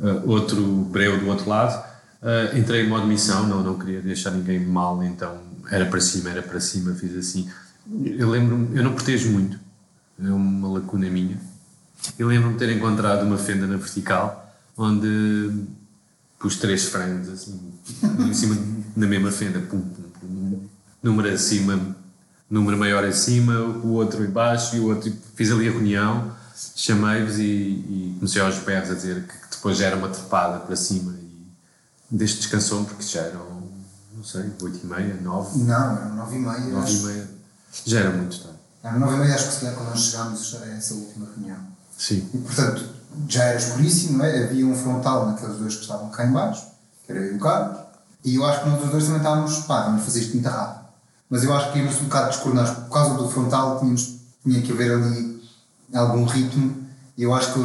ah, 0.00 0.22
outro 0.24 0.62
breu 0.90 1.20
do 1.20 1.28
outro 1.28 1.48
lado. 1.48 1.84
Ah, 2.22 2.56
entrei 2.56 2.86
em 2.86 2.88
modo 2.88 3.06
missão, 3.06 3.46
não, 3.46 3.62
não 3.62 3.78
queria 3.78 4.00
deixar 4.00 4.30
ninguém 4.30 4.60
mal, 4.60 5.02
então 5.02 5.38
era 5.70 5.84
para 5.86 6.00
cima, 6.00 6.30
era 6.30 6.42
para 6.42 6.60
cima, 6.60 6.94
fiz 6.94 7.14
assim. 7.16 7.48
Eu 8.04 8.30
lembro-me, 8.30 8.76
eu 8.76 8.82
não 8.82 8.94
protejo 8.94 9.30
muito, 9.30 9.58
é 10.22 10.30
uma 10.30 10.68
lacuna 10.68 11.10
minha. 11.10 11.38
Eu 12.18 12.28
lembro-me 12.28 12.54
de 12.54 12.58
ter 12.58 12.74
encontrado 12.74 13.24
uma 13.24 13.36
fenda 13.36 13.66
na 13.66 13.76
vertical 13.76 14.38
onde 14.76 15.50
pus 16.42 16.56
três 16.56 16.86
frames 16.86 17.28
assim, 17.28 17.72
em 18.18 18.34
cima, 18.34 18.58
na 18.96 19.06
mesma 19.06 19.30
fenda, 19.30 19.60
pum, 19.60 19.80
pum, 19.80 20.02
pum, 20.20 20.68
número 21.00 21.32
acima, 21.32 21.96
número 22.50 22.76
maior 22.76 23.06
em 23.06 23.12
cima, 23.12 23.60
o 23.60 23.92
outro 23.92 24.24
em 24.24 24.28
baixo 24.28 24.74
e 24.74 24.80
o 24.80 24.88
outro. 24.88 25.10
Fiz 25.36 25.52
ali 25.52 25.68
a 25.68 25.70
reunião, 25.70 26.34
chamei-vos 26.74 27.38
e, 27.38 27.42
e 27.44 28.16
comecei 28.18 28.42
aos 28.42 28.58
berros 28.58 28.90
a 28.90 28.94
dizer 28.94 29.22
que, 29.22 29.32
que 29.32 29.56
depois 29.56 29.78
já 29.78 29.86
era 29.86 29.96
uma 29.96 30.08
trepada 30.08 30.58
para 30.58 30.74
cima 30.74 31.12
e 31.12 31.46
desde 32.10 32.38
descansou 32.38 32.84
porque 32.84 33.04
já 33.04 33.20
eram, 33.20 33.62
não 34.14 34.24
sei, 34.24 34.50
8 34.60 34.80
e 34.82 34.86
meia, 34.86 35.18
9, 35.22 35.58
Não, 35.60 35.96
eram 35.96 36.16
9 36.16 36.36
e 36.36 36.38
meia. 36.40 36.58
9 36.58 36.92
e 36.92 37.02
meia. 37.04 37.30
Já 37.86 38.00
era 38.00 38.10
muito 38.10 38.36
tarde. 38.42 38.58
Eram 38.82 38.98
9 38.98 39.14
e 39.14 39.18
meia, 39.20 39.34
acho 39.36 39.46
que 39.46 39.54
se 39.54 39.60
calhar 39.60 39.76
quando 39.76 39.90
nós 39.90 40.00
chegámos 40.00 40.54
era 40.54 40.72
essa 40.72 40.94
última 40.94 41.28
reunião. 41.36 41.58
Sim. 41.96 42.28
E 42.34 42.38
portanto, 42.38 42.84
já 43.28 43.44
era 43.44 43.58
escuríssimo, 43.58 44.18
não 44.18 44.24
é? 44.24 44.44
Havia 44.44 44.66
um 44.66 44.74
frontal 44.74 45.26
naqueles 45.26 45.56
dois 45.56 45.74
que 45.74 45.82
estavam 45.82 46.08
cá 46.10 46.26
em 46.26 46.32
baixo, 46.32 46.66
que 47.04 47.12
era 47.12 47.20
eu 47.20 47.32
e 47.32 47.36
o 47.36 47.40
Carlos, 47.40 47.78
e 48.24 48.34
eu 48.36 48.44
acho 48.44 48.62
que 48.62 48.68
nós 48.68 48.84
os 48.84 48.90
dois 48.90 49.04
também 49.04 49.18
estávamos, 49.18 49.58
pá, 49.60 49.82
vamos 49.82 50.04
fazer 50.04 50.20
isto 50.20 50.34
muito 50.34 50.48
rápido. 50.48 50.82
Mas 51.28 51.44
eu 51.44 51.54
acho 51.54 51.72
que 51.72 51.78
íamos 51.78 52.00
um 52.00 52.04
bocado 52.04 52.26
descoordenados, 52.28 52.72
por 52.84 52.90
causa 52.90 53.14
do 53.14 53.28
frontal 53.28 53.80
tínhamos, 53.80 54.16
tinha 54.42 54.60
que 54.62 54.72
haver 54.72 54.92
ali 54.92 55.42
algum 55.94 56.24
ritmo, 56.24 56.76
e 57.16 57.22
eu 57.22 57.34
acho 57.34 57.52
que 57.52 57.60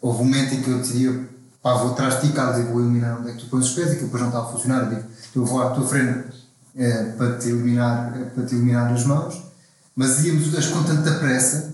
houve 0.00 0.22
um 0.22 0.24
momento 0.24 0.54
em 0.54 0.62
que 0.62 0.70
eu 0.70 0.78
decidi, 0.78 1.28
pá, 1.62 1.74
vou 1.74 1.92
atrás 1.92 2.20
de 2.20 2.28
ti, 2.28 2.32
Carlos, 2.32 2.58
e 2.58 2.70
vou 2.70 2.80
eliminar 2.80 3.20
onde 3.20 3.30
é 3.30 3.32
que 3.32 3.40
tu 3.40 3.46
pões 3.46 3.66
os 3.66 3.74
pés, 3.74 3.92
e 3.92 3.96
que 3.96 4.04
depois 4.04 4.22
não 4.22 4.28
estava 4.30 4.48
a 4.48 4.52
funcionar, 4.52 4.82
eu 4.84 4.88
digo, 4.90 5.02
eu 5.34 5.44
vou 5.44 5.62
à 5.62 5.70
tua 5.70 5.86
frente 5.86 6.32
eh, 6.76 7.14
para, 7.16 7.36
te 7.38 7.48
eliminar, 7.48 8.12
eh, 8.16 8.24
para 8.24 8.44
te 8.44 8.54
eliminar 8.54 8.92
as 8.92 9.04
mãos, 9.04 9.42
mas 9.94 10.24
íamos 10.24 10.46
os 10.46 10.52
dois 10.52 10.66
com 10.66 10.82
tanta 10.82 11.12
pressa 11.18 11.71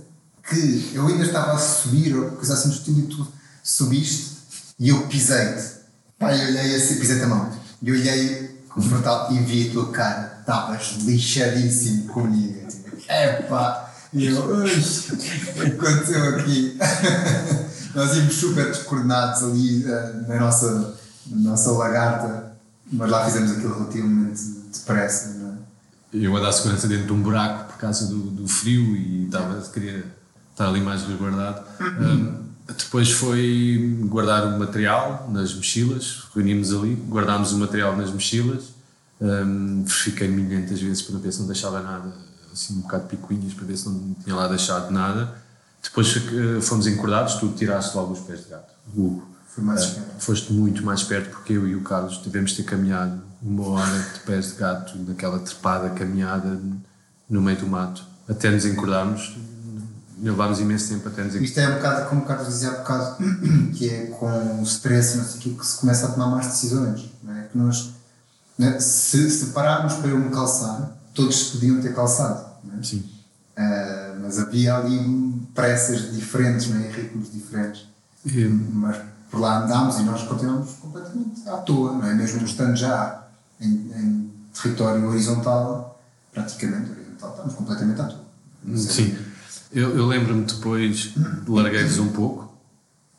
que 0.48 0.92
eu 0.94 1.06
ainda 1.06 1.24
estava 1.24 1.52
a 1.52 1.58
subir, 1.58 2.16
ou 2.16 2.30
coisa 2.32 2.54
assim 2.54 2.68
do 2.68 2.74
estilo, 2.74 2.98
e 3.00 3.02
tu 3.06 3.28
subiste 3.62 4.38
e 4.78 4.90
eu 4.90 5.06
pisei-te. 5.08 5.78
Pá, 6.18 6.34
eu 6.34 6.48
olhei 6.48 6.76
assim, 6.76 6.98
pisei-te 6.98 7.24
a 7.24 7.28
mão. 7.28 7.50
E 7.82 7.92
olhei 7.92 8.62
com 8.68 8.80
o 8.80 8.82
frontal 8.82 9.32
e 9.32 9.38
vi 9.40 9.68
a 9.68 9.72
tua 9.72 9.90
cara, 9.90 10.38
estavas 10.40 10.96
lixadíssimo 11.02 12.12
comigo. 12.12 12.66
Epá, 13.08 13.92
e 14.12 14.26
eu, 14.26 14.40
o 14.40 14.64
que 14.64 15.62
aconteceu 15.66 16.36
aqui? 16.36 16.78
Nós 17.94 18.16
íamos 18.16 18.34
super 18.34 18.66
descoordenados 18.66 19.42
ali 19.42 19.84
eh, 19.84 20.12
na 20.28 20.40
nossa, 20.40 20.94
na 21.26 21.50
nossa 21.50 21.72
lagarta, 21.72 22.52
mas 22.92 23.10
lá 23.10 23.24
fizemos 23.24 23.52
aquilo 23.52 23.74
relativamente 23.74 24.40
depressa, 24.72 25.34
não 25.34 25.48
é? 25.48 25.54
Eu 26.12 26.36
a 26.36 26.40
dar 26.40 26.52
segurança 26.52 26.86
dentro 26.86 27.06
de 27.06 27.12
um 27.12 27.22
buraco 27.22 27.72
por 27.72 27.78
causa 27.78 28.06
do, 28.06 28.18
do 28.18 28.48
frio 28.48 28.96
e 28.96 29.26
estava, 29.26 29.60
queria 29.72 30.04
estar 30.58 30.68
ali 30.68 30.80
mais 30.80 31.02
resguardado. 31.02 31.62
Um, 31.80 32.48
depois 32.76 33.12
foi 33.12 33.96
guardar 34.08 34.44
o 34.44 34.58
material 34.58 35.30
nas 35.32 35.54
mochilas, 35.54 36.24
reunimos 36.34 36.74
ali, 36.74 36.94
guardámos 37.08 37.52
o 37.52 37.58
material 37.58 37.96
nas 37.96 38.10
mochilas, 38.10 38.64
um, 39.20 39.84
verifiquei 39.84 40.28
milhentas 40.28 40.80
vezes 40.80 41.02
para 41.02 41.18
ver 41.18 41.32
se 41.32 41.40
não 41.40 41.46
deixava 41.46 41.80
nada, 41.80 42.12
assim 42.52 42.74
um 42.74 42.80
bocado 42.80 43.04
de 43.04 43.16
picuinhas 43.16 43.54
para 43.54 43.64
ver 43.64 43.76
se 43.76 43.88
não 43.88 44.14
tinha 44.22 44.34
lá 44.34 44.48
deixado 44.48 44.90
nada. 44.90 45.32
Depois 45.82 46.14
eh, 46.16 46.60
fomos 46.60 46.88
encordados, 46.88 47.34
tu 47.34 47.48
tiraste 47.50 47.96
logo 47.96 48.12
os 48.12 48.18
pés 48.18 48.42
de 48.44 48.50
gato, 48.50 48.74
Hugo. 48.94 49.28
Foi 49.46 49.62
mais 49.62 49.82
esquerdo. 49.82 50.20
foste 50.20 50.52
muito 50.52 50.84
mais 50.84 51.04
perto 51.04 51.30
porque 51.30 51.52
eu 51.52 51.68
e 51.68 51.76
o 51.76 51.82
Carlos 51.82 52.18
tivemos 52.18 52.50
de 52.50 52.58
ter 52.58 52.62
caminhado 52.64 53.22
uma 53.40 53.68
hora 53.68 53.98
de 54.12 54.20
pés 54.20 54.48
de 54.48 54.54
gato 54.56 54.98
naquela 54.98 55.38
trepada 55.38 55.90
caminhada 55.90 56.60
no 57.30 57.40
meio 57.40 57.58
do 57.58 57.66
mato 57.68 58.04
até 58.28 58.50
nos 58.50 58.66
encordarmos 58.66 59.36
levámos 60.20 60.58
imenso 60.60 60.88
tempo 60.88 61.08
até 61.08 61.22
nos 61.22 61.34
encordarmos 61.34 61.48
Isto 61.48 61.60
é 61.60 61.68
um 61.68 61.74
bocado 61.74 62.08
como 62.08 62.22
o 62.22 62.24
Carlos 62.24 62.48
dizia 62.48 62.70
há 62.70 62.76
bocado, 62.78 63.16
que 63.74 63.88
é 63.88 64.06
com 64.06 64.60
o 64.60 64.62
stress 64.64 65.14
e 65.14 65.18
não 65.18 65.24
sei 65.24 65.52
o 65.52 65.56
que 65.56 65.66
se 65.66 65.78
começa 65.78 66.06
a 66.06 66.10
tomar 66.10 66.26
mais 66.26 66.46
decisões. 66.46 67.10
Não 67.22 67.36
é? 67.36 67.42
Que 67.42 67.56
nós, 67.56 67.90
né, 68.58 68.80
se, 68.80 69.30
se 69.30 69.46
pararmos 69.46 69.94
para 69.94 70.08
eu 70.08 70.18
me 70.18 70.30
calçar, 70.30 70.98
todos 71.14 71.50
podiam 71.50 71.80
ter 71.80 71.94
calçado. 71.94 72.48
É? 72.78 72.82
sim 72.82 73.08
Ah, 73.56 74.16
mas 74.20 74.38
havia 74.38 74.76
ali 74.76 75.32
pressas 75.54 76.12
diferentes, 76.12 76.68
não 76.68 76.80
é? 76.80 76.90
Ritmos 76.90 77.32
diferentes. 77.32 77.86
E, 78.26 78.44
Mas 78.44 78.96
por 79.30 79.40
lá 79.40 79.62
andámos 79.62 79.98
e 79.98 80.02
nós 80.02 80.22
continuamos 80.22 80.72
completamente 80.80 81.48
à 81.48 81.58
toa, 81.58 81.92
não 81.92 82.06
é? 82.06 82.14
Mesmo 82.14 82.44
estando 82.44 82.76
já 82.76 83.26
em, 83.60 83.68
em 83.68 84.32
território 84.52 85.06
horizontal, 85.06 86.00
praticamente 86.32 86.90
horizontal, 86.90 87.30
estamos 87.30 87.54
completamente 87.54 88.00
à 88.00 88.04
toa. 88.04 88.24
Sim 88.76 89.27
eu, 89.72 89.96
eu 89.96 90.06
lembro-me 90.06 90.44
depois 90.44 91.12
larguei-vos 91.46 91.98
um 91.98 92.08
pouco 92.08 92.52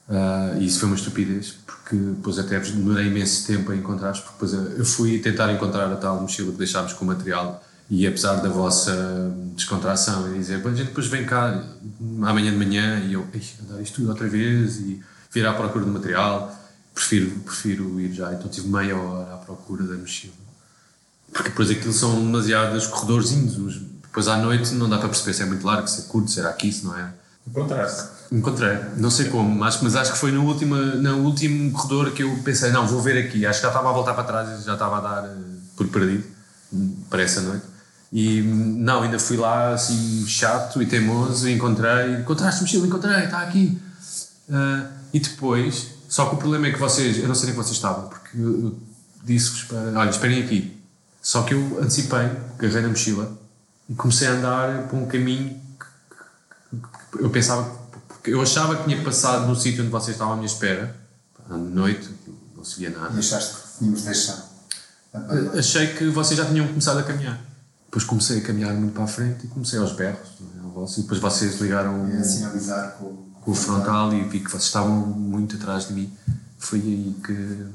ah, 0.09 0.55
e 0.59 0.65
isso 0.65 0.79
foi 0.79 0.89
uma 0.89 0.95
estupidez 0.95 1.55
porque 1.65 1.95
depois 1.95 2.37
até 2.39 2.59
vos 2.59 2.71
demorei 2.71 3.07
imenso 3.07 3.45
tempo 3.47 3.71
a 3.71 3.75
encontrar-vos 3.75 4.21
porque 4.21 4.45
depois 4.45 4.77
eu 4.79 4.85
fui 4.85 5.19
tentar 5.19 5.51
encontrar 5.53 5.91
a 5.91 5.95
tal 5.95 6.21
mochila 6.21 6.51
que 6.51 6.57
deixámos 6.57 6.93
com 6.93 7.05
o 7.05 7.07
material 7.07 7.63
e 7.89 8.05
apesar 8.05 8.35
da 8.35 8.49
vossa 8.49 9.33
descontração 9.55 10.35
e 10.35 10.37
dizer, 10.37 10.59
"Bom, 10.61 10.69
a 10.69 10.73
gente 10.75 10.87
depois 10.89 11.07
vem 11.07 11.25
cá 11.25 11.63
amanhã 12.21 12.51
de 12.51 12.57
manhã 12.57 12.99
e 12.99 13.13
eu, 13.13 13.25
"Ei, 13.33 13.41
andar 13.67 13.81
isto 13.81 13.95
tudo 13.95 14.09
outra 14.09 14.27
vez 14.27 14.77
e 14.77 15.01
vir 15.31 15.45
à 15.47 15.53
procura 15.53 15.85
do 15.85 15.91
material, 15.91 16.55
prefiro, 16.93 17.31
prefiro 17.39 17.99
ir 17.99 18.13
já. 18.13 18.31
Então 18.33 18.47
tive 18.47 18.67
meia 18.67 18.95
hora 18.95 19.33
à 19.33 19.37
procura 19.37 19.83
da 19.85 19.95
mochila. 19.95 20.33
Porque 21.33 21.49
depois 21.49 21.69
aquilo 21.71 21.93
são 21.93 22.13
demasiados 22.23 22.85
corredorzinhos, 22.87 23.57
os- 23.57 23.81
depois 24.09 24.27
à 24.27 24.37
noite 24.37 24.73
não 24.73 24.89
dá 24.89 24.97
para 24.97 25.07
perceber 25.07 25.33
se 25.33 25.43
é 25.43 25.45
muito 25.45 25.65
largo, 25.65 25.87
se 25.87 26.01
é 26.01 26.03
curto, 26.05 26.31
se 26.31 26.39
era 26.39 26.49
aqui, 26.49 26.71
se 26.71 26.83
não 26.83 26.97
era. 26.97 27.15
Encontraste. 27.47 28.09
Encontrei, 28.31 28.77
não 28.97 29.09
sei 29.09 29.29
como, 29.29 29.55
mas, 29.55 29.81
mas 29.81 29.95
acho 29.95 30.13
que 30.13 30.17
foi 30.17 30.31
no 30.31 30.45
último, 30.45 30.75
no 30.75 31.17
último 31.25 31.71
corredor 31.71 32.11
que 32.11 32.23
eu 32.23 32.39
pensei, 32.43 32.71
não, 32.71 32.87
vou 32.87 33.01
ver 33.01 33.25
aqui. 33.25 33.45
Acho 33.45 33.59
que 33.59 33.63
já 33.63 33.69
estava 33.69 33.89
a 33.89 33.93
voltar 33.93 34.13
para 34.13 34.23
trás 34.23 34.61
e 34.61 34.65
já 34.65 34.73
estava 34.73 34.97
a 34.97 35.01
dar 35.01 35.25
eh, 35.25 35.35
por 35.75 35.87
perdido 35.87 36.23
para 37.09 37.23
essa 37.23 37.41
noite. 37.41 37.63
E 38.11 38.41
não, 38.41 39.03
ainda 39.03 39.19
fui 39.19 39.37
lá 39.37 39.73
assim 39.73 40.25
chato 40.27 40.81
e 40.81 40.85
teimoso 40.85 41.47
e 41.47 41.53
encontrei, 41.53 42.15
encontraste 42.19 42.61
mochila, 42.61 42.87
encontrei, 42.87 43.25
está 43.25 43.41
aqui. 43.41 43.79
Ah, 44.51 44.87
e 45.13 45.19
depois, 45.19 45.87
só 46.07 46.25
que 46.25 46.35
o 46.35 46.37
problema 46.37 46.67
é 46.67 46.71
que 46.71 46.79
vocês, 46.79 47.19
eu 47.19 47.27
não 47.27 47.35
sei 47.35 47.47
nem 47.47 47.55
que 47.55 47.63
vocês 47.63 47.75
estavam, 47.75 48.09
porque 48.09 48.37
eu, 48.37 48.61
eu 48.61 48.79
disse-vos 49.23 49.63
para, 49.63 49.99
olha, 49.99 50.09
esperem 50.09 50.43
aqui. 50.43 50.79
Só 51.21 51.43
que 51.43 51.53
eu 51.53 51.79
antecipei, 51.81 52.31
agarrei 52.57 52.81
na 52.81 52.89
mochila 52.89 53.39
e 53.89 53.93
comecei 53.95 54.27
a 54.27 54.31
andar 54.33 54.87
por 54.87 54.97
um 54.97 55.05
caminho 55.07 55.59
que- 57.11 57.23
eu 57.23 57.29
pensava, 57.29 57.63
porque 58.07 58.31
eu 58.31 58.41
achava 58.41 58.75
que 58.77 58.83
tinha 58.83 59.03
passado 59.03 59.47
no 59.47 59.55
sítio 59.55 59.81
onde 59.81 59.91
vocês 59.91 60.15
estavam 60.15 60.33
à 60.33 60.35
minha 60.35 60.45
espera, 60.47 60.95
à 61.49 61.57
noite, 61.57 62.09
não 62.55 62.63
se 62.63 62.79
via 62.79 62.89
nada. 62.91 63.13
E 63.15 63.19
achaste 63.19 63.55
que 63.55 63.77
tínhamos 63.79 64.01
deixado. 64.03 64.43
Achei 65.57 65.87
que 65.95 66.07
vocês 66.09 66.37
já 66.37 66.45
tinham 66.45 66.67
começado 66.67 66.99
a 66.99 67.03
caminhar. 67.03 67.39
Depois 67.85 68.03
comecei 68.03 68.37
a 68.37 68.41
caminhar 68.41 68.71
muito 68.75 68.93
para 68.93 69.05
a 69.05 69.07
frente 69.07 69.45
e 69.45 69.47
comecei 69.49 69.79
aos 69.79 69.93
berros. 69.93 70.29
não 70.39 70.83
é, 70.85 70.87
E 70.97 71.01
depois 71.01 71.19
vocês 71.19 71.59
ligaram 71.59 72.07
É 72.07 72.23
sinalizar 72.23 72.91
com, 72.99 73.15
com 73.41 73.51
o 73.51 73.55
frontal 73.55 74.13
e 74.13 74.21
vi 74.29 74.39
que 74.41 74.51
vocês 74.51 74.65
estavam 74.65 74.95
muito 74.95 75.55
atrás 75.55 75.87
de 75.87 75.93
mim. 75.93 76.13
Foi 76.59 76.79
aí 76.79 77.15
que 77.25 77.65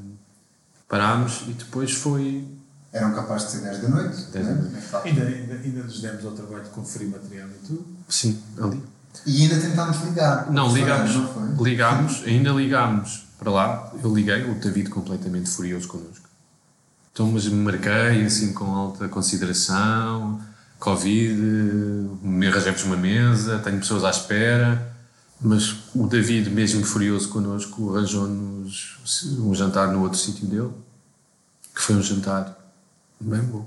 parámos 0.88 1.42
e 1.48 1.52
depois 1.54 1.90
foi. 1.92 2.46
Eram 2.94 3.12
capazes 3.12 3.48
de 3.48 3.58
ser 3.58 3.64
10 3.64 3.82
da 3.82 3.88
noite. 3.88 4.16
10 4.32 4.32
da 4.32 4.40
não 4.42 4.50
é? 4.50 4.62
noite. 4.62 4.76
É 4.76 4.80
facto. 4.80 5.06
Ainda, 5.06 5.22
ainda, 5.22 5.54
ainda 5.54 5.82
nos 5.82 6.00
demos 6.00 6.24
ao 6.24 6.30
trabalho 6.30 6.62
de 6.62 6.70
conferir 6.70 7.08
material 7.08 7.48
e 7.48 7.66
tudo. 7.66 7.84
Sim, 8.08 8.40
ali. 8.56 8.80
E 9.26 9.42
ainda 9.42 9.60
tentámos 9.60 10.00
ligar. 10.02 10.48
Não, 10.52 10.72
ligámos. 10.72 11.12
Não? 11.12 11.62
Ligámos, 11.62 12.22
ainda 12.24 12.50
ligámos 12.50 13.26
para 13.36 13.50
lá. 13.50 13.92
Eu 14.00 14.14
liguei, 14.14 14.48
o 14.48 14.54
David 14.60 14.90
completamente 14.90 15.50
furioso 15.50 15.88
connosco. 15.88 16.28
Então, 17.12 17.26
mas 17.32 17.48
marquei 17.48 18.24
assim 18.24 18.52
com 18.52 18.66
alta 18.72 19.08
consideração. 19.08 20.40
Covid, 20.78 21.36
me 22.22 22.46
arranjamos 22.46 22.84
uma 22.84 22.96
mesa, 22.96 23.58
tenho 23.58 23.78
pessoas 23.80 24.04
à 24.04 24.10
espera. 24.10 24.94
Mas 25.40 25.74
o 25.92 26.06
David, 26.06 26.48
mesmo 26.50 26.84
furioso 26.84 27.28
connosco, 27.28 27.96
arranjou-nos 27.96 28.98
um 29.40 29.52
jantar 29.52 29.88
no 29.88 30.02
outro 30.02 30.18
sítio 30.18 30.46
dele, 30.46 30.70
que 31.74 31.82
foi 31.82 31.96
um 31.96 32.02
jantar 32.02 32.63
bem 33.20 33.40
bom. 33.42 33.64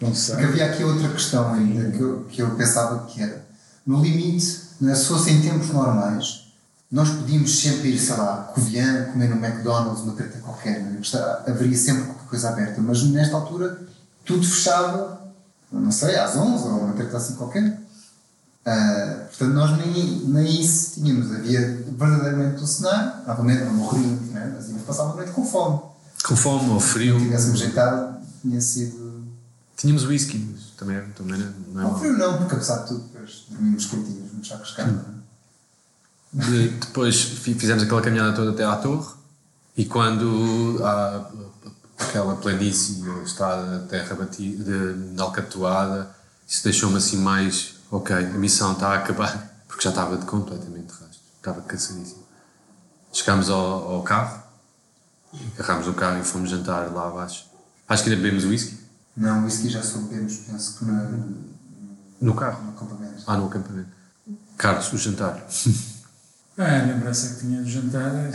Não 0.00 0.14
sei. 0.14 0.34
Porque 0.34 0.48
havia 0.48 0.66
aqui 0.66 0.84
outra 0.84 1.08
questão 1.08 1.54
ainda 1.54 1.90
que 1.90 2.00
eu, 2.00 2.24
que 2.28 2.42
eu 2.42 2.50
pensava 2.56 3.06
que 3.06 3.22
era, 3.22 3.44
no 3.86 4.02
limite, 4.02 4.62
né, 4.80 4.94
se 4.94 5.06
fossem 5.06 5.40
tempos 5.40 5.68
normais, 5.68 6.42
nós 6.90 7.08
podíamos 7.08 7.58
sempre 7.58 7.88
ir, 7.88 7.98
sei 7.98 8.16
lá, 8.16 8.34
a 8.34 8.52
Covilhã, 8.52 9.06
comer 9.12 9.28
no 9.30 9.42
McDonald's, 9.42 10.02
uma 10.02 10.12
treta 10.12 10.38
qualquer, 10.40 10.80
né? 10.80 11.00
Haveria 11.46 11.76
sempre 11.76 12.04
qualquer 12.04 12.28
coisa 12.28 12.48
aberta, 12.50 12.82
mas 12.82 13.02
nesta 13.04 13.34
altura 13.34 13.80
tudo 14.26 14.46
fechava, 14.46 15.22
não 15.72 15.90
sei, 15.90 16.16
às 16.16 16.36
11 16.36 16.64
ou 16.64 16.80
uma 16.80 16.92
treta 16.92 17.16
assim 17.16 17.34
qualquer. 17.34 17.80
Ah, 18.66 19.24
portanto, 19.28 19.54
nós 19.54 19.78
nem, 19.78 20.20
nem 20.26 20.60
isso 20.60 21.00
tínhamos. 21.00 21.34
Havia 21.34 21.82
verdadeiramente 21.98 22.62
o 22.62 22.66
cenário, 22.66 23.26
novamente 23.26 23.64
não 23.64 23.72
morríamos, 23.72 24.28
né? 24.28 24.52
mas 24.54 24.68
íamos 24.68 24.82
passar 24.82 25.04
uma 25.04 25.16
noite 25.16 25.32
com 25.32 25.44
fome. 25.44 25.80
Com 26.22 26.36
fome 26.36 26.70
ou 26.70 26.78
frio. 26.78 27.18
Se 27.18 27.24
tivéssemos 27.24 27.58
jeitado, 27.58 28.11
tinha 28.42 28.60
sido. 28.60 29.24
Tínhamos 29.76 30.04
whisky, 30.04 30.38
mas 30.38 30.62
também, 30.76 31.00
também 31.12 31.38
não 31.72 31.80
é 31.80 31.84
mau. 31.84 31.98
frio 31.98 32.16
não, 32.18 32.36
porque 32.38 32.54
apesar 32.54 32.82
de 32.82 32.88
tudo, 32.88 33.00
depois 33.08 33.44
dormimos 33.48 33.86
quentinhos, 33.86 34.32
muito 34.32 34.46
chacos 34.46 34.68
de 34.68 34.76
cama. 34.76 35.04
De- 36.32 36.68
depois 36.68 37.20
fi- 37.20 37.54
fizemos 37.54 37.82
aquela 37.82 38.00
caminhada 38.00 38.34
toda 38.34 38.50
até 38.52 38.64
à 38.64 38.76
torre 38.76 39.14
e 39.76 39.84
quando 39.84 40.78
há 40.84 41.30
aquela 41.98 42.36
planície, 42.36 43.02
a 43.08 43.22
estrada 43.22 43.78
de 43.80 43.88
terra 43.88 44.14
batida, 44.14 44.94
de, 44.94 45.20
alcatoada, 45.20 46.14
Isso 46.46 46.64
deixou-me 46.64 46.96
assim 46.98 47.16
mais, 47.18 47.74
ok, 47.90 48.14
a 48.14 48.20
missão 48.30 48.72
está 48.72 48.88
a 48.88 48.96
acabar, 48.96 49.50
porque 49.68 49.82
já 49.82 49.90
estava 49.90 50.16
de 50.16 50.26
completamente 50.26 50.86
de 50.86 50.92
rastro, 50.92 51.20
estava 51.38 51.60
cansadíssimo. 51.62 52.22
Chegámos 53.12 53.48
ao, 53.50 53.92
ao 53.94 54.02
carro, 54.02 54.42
agarrámos 55.54 55.86
o 55.88 55.94
carro 55.94 56.18
e 56.20 56.24
fomos 56.24 56.50
jantar 56.50 56.90
lá 56.92 57.08
abaixo. 57.08 57.46
Acho 57.92 58.04
que 58.04 58.08
ainda 58.10 58.22
bebemos 58.22 58.46
whisky. 58.46 58.78
Não, 59.14 59.42
o 59.42 59.44
whisky 59.44 59.68
já 59.68 59.82
soubemos, 59.82 60.34
penso 60.48 60.78
que 60.78 60.86
na, 60.86 61.10
No 62.22 62.34
carro? 62.34 62.64
no 62.64 62.70
acampamento. 62.70 63.22
Ah, 63.26 63.36
no 63.36 63.46
acampamento. 63.48 63.90
Carlos, 64.56 64.90
o 64.94 64.96
jantar. 64.96 65.46
Ah, 66.56 66.64
a 66.80 66.86
lembrança 66.86 67.34
que 67.34 67.40
tinha 67.40 67.60
do 67.60 67.68
jantar, 67.68 68.30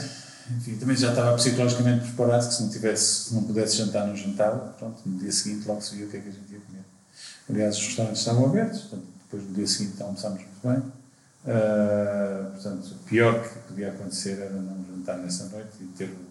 enfim, 0.56 0.76
também 0.76 0.96
já 0.96 1.10
estava 1.10 1.36
psicologicamente 1.36 2.06
preparado 2.06 2.48
que 2.48 2.54
se 2.54 2.62
não 2.62 2.70
tivesse, 2.70 3.30
se 3.30 3.34
não 3.34 3.46
pudesse 3.46 3.78
jantar, 3.78 4.06
não 4.06 4.16
jantava. 4.16 4.76
Pronto, 4.78 5.02
no 5.04 5.18
dia 5.18 5.32
seguinte 5.32 5.68
logo 5.68 5.82
se 5.82 5.96
via 5.96 6.06
o 6.06 6.10
que 6.12 6.18
é 6.18 6.20
que 6.20 6.30
a 6.30 6.32
gente 6.32 6.54
ia 6.54 6.60
comer. 6.60 6.86
Aliás, 7.50 7.78
os 7.78 7.84
restaurantes 7.88 8.20
estavam 8.20 8.46
abertos, 8.46 8.82
portanto, 8.82 9.08
depois 9.24 9.44
no 9.44 9.56
dia 9.56 9.66
seguinte 9.66 10.04
almoçámos 10.04 10.40
muito 10.40 10.68
bem. 10.68 10.84
Ah, 11.48 12.52
portanto, 12.54 12.92
o 12.92 13.10
pior 13.10 13.42
que 13.42 13.58
podia 13.68 13.90
acontecer 13.90 14.40
era 14.40 14.54
não 14.54 14.86
jantar 14.88 15.18
nessa 15.18 15.46
noite 15.46 15.70
e 15.82 15.86
ter 15.98 16.10
o, 16.10 16.27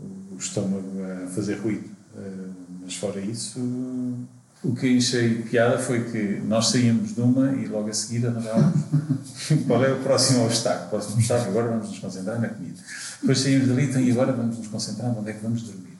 o 0.00 0.36
estômago 0.38 0.92
a 1.24 1.28
fazer 1.28 1.54
ruído. 1.60 1.88
Ah, 2.16 2.50
mas 2.82 2.94
fora 2.96 3.20
isso, 3.20 3.58
o 4.62 4.74
que 4.74 4.96
achei 4.96 5.42
piada 5.42 5.78
foi 5.78 6.04
que 6.04 6.40
nós 6.46 6.68
saímos 6.68 7.14
de 7.14 7.20
uma 7.20 7.52
e 7.52 7.66
logo 7.66 7.88
a 7.88 7.92
seguir 7.92 8.26
arranjámos 8.26 8.80
qual 9.66 9.84
é 9.84 9.92
o 9.92 10.00
próximo 10.02 10.44
obstáculo. 10.44 10.86
O 10.86 10.90
próximo 10.90 11.16
obstáculo, 11.16 11.50
agora 11.50 11.68
vamos 11.68 11.90
nos 11.90 11.98
concentrar 11.98 12.40
na 12.40 12.48
comida. 12.48 12.78
Depois 13.20 13.38
saímos 13.38 13.68
dali 13.68 13.84
então, 13.84 14.00
e 14.00 14.10
agora 14.10 14.32
vamos 14.32 14.58
nos 14.58 14.66
concentrar 14.68 15.16
onde 15.16 15.30
é 15.30 15.32
que 15.34 15.42
vamos 15.42 15.62
dormir. 15.62 15.96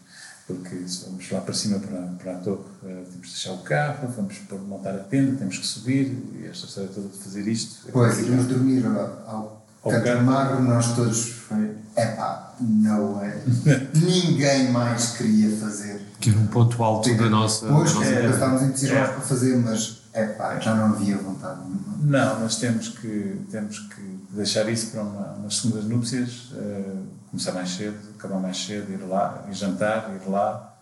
Porque 0.46 0.88
se 0.88 1.04
vamos 1.04 1.30
lá 1.30 1.40
para 1.40 1.54
cima, 1.54 1.78
para, 1.80 2.00
para 2.22 2.32
a 2.36 2.38
torre, 2.38 2.62
eh, 2.84 3.02
temos 3.10 3.26
de 3.26 3.32
deixar 3.32 3.52
o 3.52 3.58
carro, 3.58 4.08
vamos 4.16 4.34
montar 4.66 4.94
a 4.94 4.98
tenda, 4.98 5.36
temos 5.36 5.58
que 5.58 5.66
subir, 5.66 6.16
e 6.40 6.46
esta 6.46 6.66
história 6.66 6.88
toda 6.94 7.08
de 7.08 7.18
fazer 7.18 7.48
isto. 7.48 7.88
é 7.88 7.92
Pois, 7.92 8.18
irmos 8.20 8.46
dormir 8.46 8.84
ao 8.86 9.55
Ao 9.86 10.02
Catamaro, 10.02 10.62
nós 10.62 10.94
todos 10.94 11.28
foi. 11.30 11.70
Epá, 11.96 12.54
não 12.60 13.22
é. 13.22 13.36
Ninguém 13.94 14.70
mais 14.70 15.12
queria 15.16 15.56
fazer. 15.56 16.00
Que 16.20 16.30
era 16.30 16.38
um 16.38 16.46
ponto 16.46 16.82
alto 16.82 17.14
da 17.16 17.28
nossa. 17.30 17.66
da 17.66 17.74
Hoje 17.76 17.94
nossa 17.94 18.06
é, 18.06 18.30
estávamos 18.30 18.62
entusiasmados 18.62 19.08
É. 19.10 19.12
para 19.14 19.22
fazer, 19.22 19.56
mas 19.58 20.02
epá, 20.14 20.58
já 20.60 20.74
não 20.74 20.86
havia 20.94 21.16
vontade 21.16 21.60
nenhuma. 21.60 21.96
Não, 22.02 22.40
mas 22.40 22.56
temos 22.56 22.88
que, 22.88 23.40
temos 23.50 23.78
que 23.78 24.02
deixar 24.30 24.68
isso 24.68 24.90
para 24.90 25.02
uma, 25.02 25.32
umas 25.38 25.56
segundas 25.58 25.84
núpcias, 25.84 26.50
eh, 26.54 26.92
começar 27.30 27.52
mais 27.52 27.70
cedo, 27.70 27.96
acabar 28.18 28.38
mais 28.38 28.56
cedo, 28.62 28.92
ir 28.92 29.02
lá, 29.06 29.44
ir 29.50 29.54
jantar, 29.54 30.10
ir 30.14 30.28
lá 30.30 30.74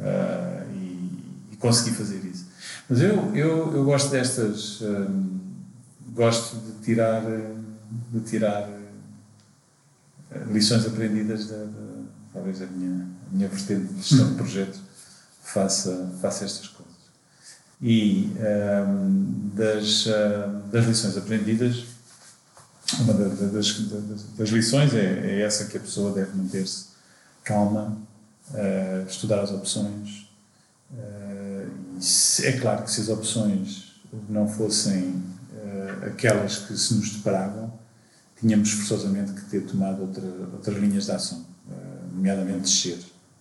eh, 0.00 0.64
e, 0.72 1.48
e 1.52 1.56
conseguir 1.56 1.92
fazer 1.96 2.24
isso. 2.24 2.46
Mas 2.88 3.00
eu, 3.00 3.34
eu, 3.36 3.72
eu 3.74 3.84
gosto 3.84 4.10
destas, 4.10 4.80
eh, 4.82 5.06
gosto 6.12 6.56
de 6.56 6.72
tirar, 6.84 7.22
de 8.12 8.20
tirar 8.20 8.68
eh, 10.30 10.44
lições 10.52 10.86
aprendidas 10.86 11.46
da, 11.48 11.66
talvez 12.32 12.62
a 12.62 12.66
minha, 12.66 13.06
a 13.30 13.34
minha 13.34 13.48
vertente 13.48 13.92
de 13.92 14.02
gestão 14.02 14.28
de 14.30 14.34
projetos 14.36 14.80
faça, 15.42 16.12
faça 16.20 16.44
estas 16.44 16.68
coisas. 16.68 16.90
E 17.82 18.32
ehm, 18.38 19.50
das, 19.54 20.06
ah, 20.08 20.62
das 20.70 20.84
lições 20.86 21.16
aprendidas, 21.16 21.84
uma 23.00 23.12
da- 23.14 23.28
da- 23.28 23.46
das, 23.46 23.78
das, 23.88 24.22
das 24.36 24.48
lições 24.50 24.92
é, 24.94 25.04
é 25.38 25.40
essa 25.42 25.64
que 25.66 25.76
a 25.76 25.80
pessoa 25.80 26.12
deve 26.12 26.36
manter-se 26.36 26.86
calma, 27.42 27.96
ah, 28.54 29.04
estudar 29.08 29.40
as 29.40 29.50
opções. 29.50 30.28
e 31.98 32.02
se- 32.02 32.46
é 32.46 32.52
claro 32.60 32.82
que 32.84 32.90
se 32.90 33.00
as 33.02 33.08
opções 33.08 34.00
não 34.28 34.48
fossem 34.48 35.22
aquelas 36.06 36.58
que 36.58 36.76
se 36.76 36.94
nos 36.94 37.10
deparavam, 37.16 37.72
tínhamos 38.40 38.72
forçosamente 38.72 39.32
que 39.32 39.42
ter 39.42 39.60
tomado 39.62 40.02
outra, 40.02 40.22
outras 40.52 40.76
linhas 40.76 41.06
de 41.06 41.12
ação, 41.12 41.44
ah, 41.70 41.74
nomeadamente 42.12 42.60
descer, 42.60 42.98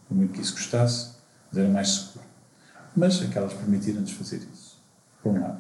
por 0.07 0.15
muito 0.15 0.33
que 0.33 0.41
isso 0.41 0.53
custasse, 0.53 1.11
mas 1.51 1.57
era 1.57 1.69
mais 1.69 1.89
seguro 1.89 2.29
mas 2.99 3.21
aquelas 3.21 3.53
permitiram-nos 3.53 4.11
fazer 4.11 4.41
isso, 4.53 4.77
por 5.23 5.31
um 5.31 5.41
lado. 5.41 5.59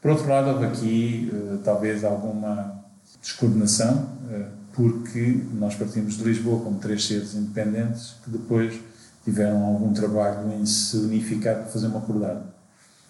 Por 0.00 0.10
outro 0.10 0.28
lado, 0.28 0.50
houve 0.50 0.66
aqui 0.66 1.30
eh, 1.32 1.58
talvez 1.64 2.04
alguma 2.04 2.82
descoordenação, 3.20 4.08
eh, 4.30 4.46
porque 4.72 5.42
nós 5.54 5.74
partimos 5.74 6.16
de 6.16 6.24
Lisboa 6.24 6.62
como 6.62 6.78
três 6.78 7.04
seres 7.06 7.34
independentes 7.34 8.14
que 8.24 8.30
depois 8.30 8.78
tiveram 9.24 9.64
algum 9.64 9.92
trabalho 9.92 10.52
em 10.52 10.64
se 10.64 10.96
unificar 10.98 11.56
para 11.56 11.64
fazer 11.66 11.88
uma 11.88 11.98
acordada. 11.98 12.44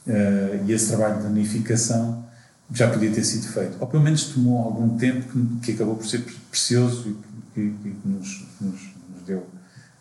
Eh, 0.07 0.65
e 0.67 0.73
esse 0.73 0.89
trabalho 0.89 1.21
de 1.21 1.27
unificação 1.27 2.25
já 2.73 2.91
podia 2.91 3.11
ter 3.13 3.25
sido 3.25 3.47
feito, 3.49 3.77
ou 3.81 3.87
pelo 3.87 4.03
menos 4.03 4.25
tomou 4.25 4.63
algum 4.65 4.97
tempo 4.99 5.29
que, 5.29 5.67
que 5.67 5.73
acabou 5.73 5.97
por 5.97 6.07
ser 6.07 6.19
pre- 6.23 6.35
precioso 6.51 7.09
e 7.09 7.17
que, 7.55 7.97
nos, 8.05 8.47
nos, 8.61 8.81
nos 9.15 9.23
deu. 9.27 9.47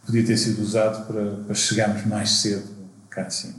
Podia 0.05 0.25
ter 0.25 0.37
sido 0.37 0.61
usado 0.61 1.05
para, 1.05 1.31
para 1.45 1.55
chegarmos 1.55 2.05
mais 2.05 2.29
cedo 2.31 2.67
cá 3.09 3.23
acima. 3.23 3.55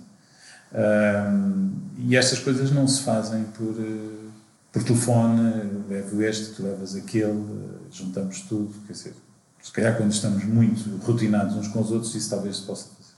Ahm, 0.75 1.71
e 1.99 2.17
estas 2.17 2.39
coisas 2.41 2.71
não 2.71 2.87
se 2.87 3.03
fazem 3.03 3.45
por, 3.57 3.75
eh, 3.79 4.29
por 4.73 4.83
telefone, 4.83 5.85
levo 5.89 6.23
este, 6.23 6.55
tu 6.55 6.63
levas 6.63 6.95
aquele, 6.95 7.31
eh, 7.31 7.79
juntamos 7.91 8.41
tudo, 8.43 8.75
quer 8.87 8.93
dizer, 8.93 9.15
se 9.63 9.73
calhar 9.73 9.97
quando 9.97 10.13
estamos 10.13 10.45
muito 10.45 10.97
rotinados 11.05 11.57
uns 11.57 11.69
com 11.69 11.81
os 11.81 11.91
outros, 11.91 12.15
isso 12.15 12.29
talvez 12.31 12.57
se 12.59 12.63
possa 12.63 12.85
fazer. 12.85 13.15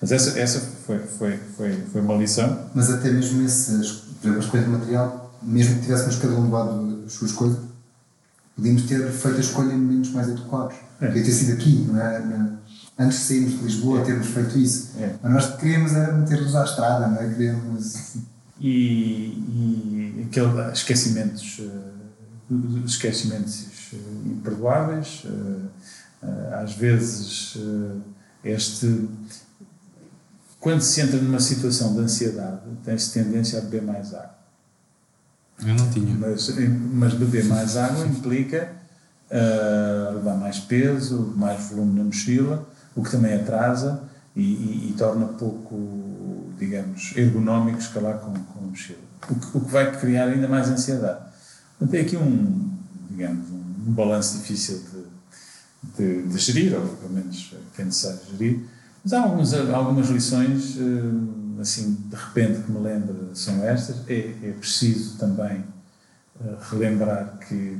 Mas 0.00 0.12
essa, 0.12 0.38
essa 0.38 0.60
foi, 0.60 0.98
foi, 1.00 1.36
foi, 1.56 1.72
foi 1.92 2.00
uma 2.00 2.14
lição. 2.14 2.70
Mas 2.74 2.90
até 2.90 3.10
mesmo 3.10 3.44
essas, 3.44 4.03
por 4.24 4.28
exemplo, 4.28 4.36
a 4.36 4.44
escolha 4.44 4.62
de 4.62 4.70
material, 4.70 5.38
mesmo 5.42 5.74
que 5.74 5.82
tivéssemos 5.82 6.16
cada 6.16 6.34
um 6.34 6.44
levado 6.44 7.04
as 7.06 7.12
suas 7.12 7.32
coisas, 7.32 7.58
podíamos 8.56 8.82
ter 8.84 9.10
feito 9.10 9.36
a 9.36 9.40
escolha 9.40 9.72
em 9.72 9.78
momentos 9.78 10.10
mais 10.12 10.30
adequados. 10.30 10.76
É. 11.00 11.08
Podia 11.08 11.24
ter 11.24 11.32
sido 11.32 11.52
aqui, 11.52 11.86
não 11.86 12.00
é? 12.00 12.56
Antes 12.98 13.18
de 13.18 13.24
sairmos 13.24 13.58
de 13.58 13.64
Lisboa, 13.64 14.02
termos 14.02 14.28
feito 14.28 14.58
isso. 14.58 14.92
É. 14.98 15.14
Mas 15.22 15.32
nós 15.32 15.56
queríamos 15.56 15.92
era 15.92 16.12
meter-los 16.12 16.54
à 16.54 16.64
estrada, 16.64 17.08
não 17.08 17.18
é? 17.18 17.28
Queríamos. 17.28 18.16
e, 18.60 18.66
e 18.66 20.26
aquele, 20.26 20.72
esquecimentos, 20.72 21.60
eh, 21.60 22.84
esquecimentos 22.86 23.66
eh, 23.92 23.96
imperdoáveis, 24.26 25.24
às 26.62 26.72
vezes 26.74 27.58
este 28.42 29.06
quando 30.64 30.80
se 30.80 31.00
entra 31.02 31.20
numa 31.20 31.40
situação 31.40 31.92
de 31.94 32.00
ansiedade 32.00 32.60
tem-se 32.84 33.12
tendência 33.12 33.58
a 33.58 33.62
beber 33.62 33.82
mais 33.82 34.14
água 34.14 34.34
Eu 35.60 35.74
não 35.74 35.90
tinha. 35.90 36.14
mas, 36.14 36.50
mas 36.92 37.14
beber 37.14 37.44
mais 37.44 37.76
água 37.76 38.06
implica 38.06 38.72
ah, 39.30 40.10
levar 40.14 40.36
mais 40.36 40.58
peso, 40.60 41.34
mais 41.36 41.68
volume 41.68 41.98
na 41.98 42.04
mochila, 42.04 42.66
o 42.96 43.02
que 43.02 43.10
também 43.10 43.34
atrasa 43.34 44.04
e, 44.34 44.40
e- 44.42 44.90
e 44.90 44.94
torna 44.96 45.26
pouco, 45.26 45.74
digamos, 46.58 47.12
ergonómico 47.16 47.78
escalar 47.78 48.18
com, 48.18 48.32
com 48.32 48.58
a 48.64 48.68
mochila. 48.68 48.98
O 49.30 49.34
que, 49.34 49.58
o 49.58 49.60
que 49.60 49.70
vai 49.70 49.98
criar 50.00 50.28
ainda 50.28 50.48
mais 50.48 50.68
ansiedade. 50.68 51.20
Portanto, 51.78 51.90
tem 51.90 52.00
aqui 52.02 52.16
um, 52.16 52.70
digamos, 53.10 53.50
um, 53.50 53.92
balanço 53.92 54.38
difícil 54.38 54.82
de, 54.92 56.22
de, 56.22 56.28
de 56.28 56.38
gerir, 56.38 56.74
ou 56.74 56.86
pelo 56.96 57.12
menos 57.12 57.54
que 57.74 57.82
é 57.82 57.84
necessário 57.84 58.20
gerir. 58.30 58.60
Mas 59.04 59.12
há 59.12 59.20
algumas, 59.20 59.52
algumas 59.52 60.08
lições, 60.08 60.76
eh, 60.78 61.60
assim, 61.60 61.98
de 62.08 62.16
repente 62.16 62.62
que 62.62 62.72
me 62.72 62.80
lembro, 62.80 63.28
são 63.34 63.62
estas. 63.62 63.96
É, 64.08 64.34
é 64.42 64.52
preciso 64.58 65.18
também 65.18 65.62
eh, 66.40 66.56
relembrar 66.70 67.38
que 67.46 67.78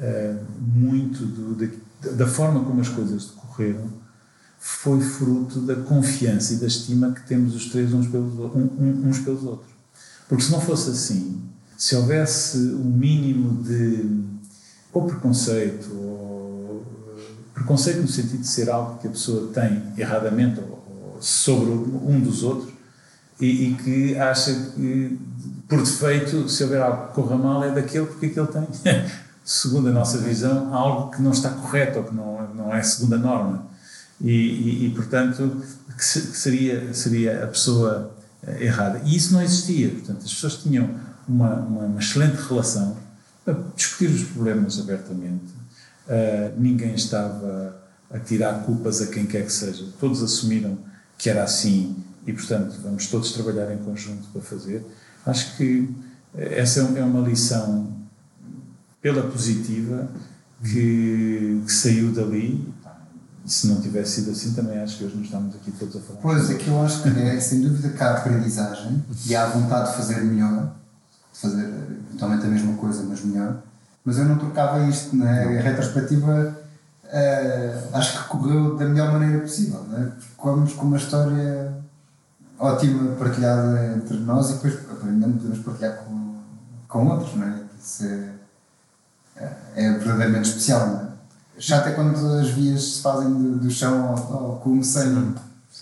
eh, 0.00 0.36
muito 0.60 1.24
do, 1.26 1.54
da, 1.54 2.12
da 2.12 2.26
forma 2.26 2.64
como 2.64 2.80
as 2.80 2.88
coisas 2.88 3.26
decorreram 3.26 3.86
foi 4.58 5.00
fruto 5.00 5.60
da 5.60 5.74
confiança 5.76 6.54
e 6.54 6.56
da 6.56 6.66
estima 6.66 7.12
que 7.12 7.26
temos 7.26 7.54
os 7.54 7.66
três 7.70 7.92
uns 7.92 8.06
pelos, 8.06 8.38
o- 8.38 8.52
uns 9.04 9.18
pelos 9.18 9.42
outros. 9.44 9.70
Porque 10.28 10.44
se 10.44 10.52
não 10.52 10.60
fosse 10.60 10.90
assim, 10.90 11.42
se 11.76 11.94
houvesse 11.96 12.56
um 12.58 12.84
mínimo 12.84 13.62
de 13.62 14.22
ou 14.92 15.06
preconceito, 15.06 16.11
preconceito 17.62 18.02
no 18.02 18.08
sentido 18.08 18.40
de 18.40 18.46
ser 18.48 18.70
algo 18.70 18.98
que 18.98 19.06
a 19.06 19.10
pessoa 19.10 19.50
tem 19.52 19.82
erradamente 19.96 20.60
ou, 20.60 21.14
ou 21.14 21.18
sobre 21.20 21.70
um 21.70 22.20
dos 22.20 22.42
outros 22.42 22.72
e, 23.40 23.70
e 23.70 23.74
que 23.74 24.16
acha 24.18 24.52
que 24.74 25.18
por 25.68 25.80
defeito, 25.80 26.48
se 26.48 26.62
houver 26.64 26.80
algo 26.82 27.08
que 27.08 27.14
corra 27.14 27.36
mal, 27.36 27.64
é 27.64 27.70
daquele 27.70 28.06
porque 28.06 28.26
aquele 28.26 28.46
tem, 28.46 28.66
segundo 29.44 29.88
a 29.88 29.92
nossa 29.92 30.18
visão, 30.18 30.72
algo 30.74 31.10
que 31.10 31.22
não 31.22 31.30
está 31.32 31.48
correto 31.50 31.98
ou 31.98 32.04
que 32.04 32.14
não, 32.14 32.54
não 32.54 32.74
é 32.74 32.82
segundo 32.82 33.14
a 33.14 33.18
norma. 33.18 33.66
E, 34.20 34.30
e, 34.30 34.86
e, 34.86 34.90
portanto, 34.94 35.62
que, 35.96 36.04
se- 36.04 36.28
que 36.28 36.36
seria, 36.36 36.92
seria 36.94 37.42
a 37.44 37.46
pessoa 37.48 38.14
eh, 38.46 38.66
errada. 38.66 39.00
E 39.04 39.16
isso 39.16 39.32
não 39.32 39.42
existia. 39.42 39.88
Portanto, 39.88 40.18
as 40.24 40.32
pessoas 40.32 40.56
tinham 40.58 40.88
uma, 41.26 41.54
uma, 41.54 41.84
uma 41.86 42.00
excelente 42.00 42.36
relação 42.36 42.96
a 43.46 43.52
discutir 43.74 44.10
os 44.14 44.22
problemas 44.24 44.78
abertamente. 44.78 45.42
Uh, 46.06 46.60
ninguém 46.60 46.94
estava 46.94 47.80
a 48.10 48.18
tirar 48.18 48.64
culpas 48.64 49.00
a 49.00 49.06
quem 49.06 49.26
quer 49.26 49.44
que 49.44 49.52
seja. 49.52 49.86
Todos 49.98 50.22
assumiram 50.22 50.76
que 51.16 51.30
era 51.30 51.42
assim 51.42 51.96
e, 52.26 52.32
portanto, 52.32 52.76
vamos 52.82 53.06
todos 53.06 53.32
trabalhar 53.32 53.72
em 53.72 53.78
conjunto 53.78 54.28
para 54.32 54.42
fazer. 54.42 54.84
Acho 55.24 55.56
que 55.56 55.88
essa 56.34 56.80
é 56.80 57.02
uma 57.04 57.26
lição 57.26 57.92
pela 59.00 59.22
positiva 59.30 60.08
que, 60.62 61.62
que 61.66 61.72
saiu 61.72 62.12
dali. 62.12 62.72
E 63.44 63.50
se 63.50 63.66
não 63.66 63.80
tivesse 63.80 64.20
sido 64.20 64.30
assim, 64.30 64.52
também 64.52 64.78
acho 64.78 64.98
que 64.98 65.04
hoje 65.04 65.16
não 65.16 65.22
estamos 65.24 65.54
aqui 65.56 65.72
todos 65.72 65.96
a 65.96 66.00
falar. 66.00 66.20
Pois, 66.20 66.48
é 66.48 66.54
que 66.54 66.68
eu 66.68 66.80
acho 66.80 67.02
que 67.02 67.08
é, 67.08 67.40
sem 67.40 67.60
dúvida, 67.60 67.88
que 67.88 68.02
há 68.02 68.18
aprendizagem 68.18 69.04
e 69.26 69.34
há 69.34 69.46
vontade 69.46 69.90
de 69.90 69.96
fazer 69.96 70.22
melhor, 70.22 70.76
de 71.32 71.38
fazer 71.40 71.68
eventualmente 72.08 72.46
a 72.46 72.48
mesma 72.48 72.74
coisa, 72.74 73.02
mas 73.02 73.24
melhor. 73.24 73.60
Mas 74.04 74.18
eu 74.18 74.24
não 74.24 74.36
trocava 74.36 74.80
isto, 74.86 75.16
né? 75.16 75.58
A 75.58 75.62
retrospectiva 75.62 76.56
uh, 77.04 77.96
acho 77.96 78.22
que 78.22 78.28
correu 78.28 78.76
da 78.76 78.84
melhor 78.86 79.12
maneira 79.12 79.40
possível, 79.40 79.82
né? 79.84 80.12
Ficamos 80.18 80.72
com 80.72 80.86
uma 80.86 80.96
história 80.96 81.72
ótima 82.58 83.14
partilhada 83.16 83.94
entre 83.96 84.16
nós 84.18 84.50
e 84.50 84.52
depois 84.54 84.74
aprendemos 84.90 85.36
podemos 85.36 85.58
partilhar 85.60 85.96
com, 85.98 86.36
com 86.88 87.06
outros, 87.08 87.34
não 87.36 87.46
é? 87.46 87.62
Isso 87.80 88.04
é, 89.36 89.52
é 89.76 89.92
verdadeiramente 89.98 90.48
especial, 90.48 90.86
não 90.86 90.96
é? 91.00 91.12
Chato 91.58 91.88
é 91.88 91.92
quando 91.92 92.16
as 92.38 92.48
vias 92.50 92.82
se 92.82 93.02
fazem 93.02 93.32
do, 93.32 93.56
do 93.58 93.70
chão 93.70 94.08
ao, 94.08 94.34
ao 94.34 94.56
cume 94.56 94.84
sem. 94.84 95.34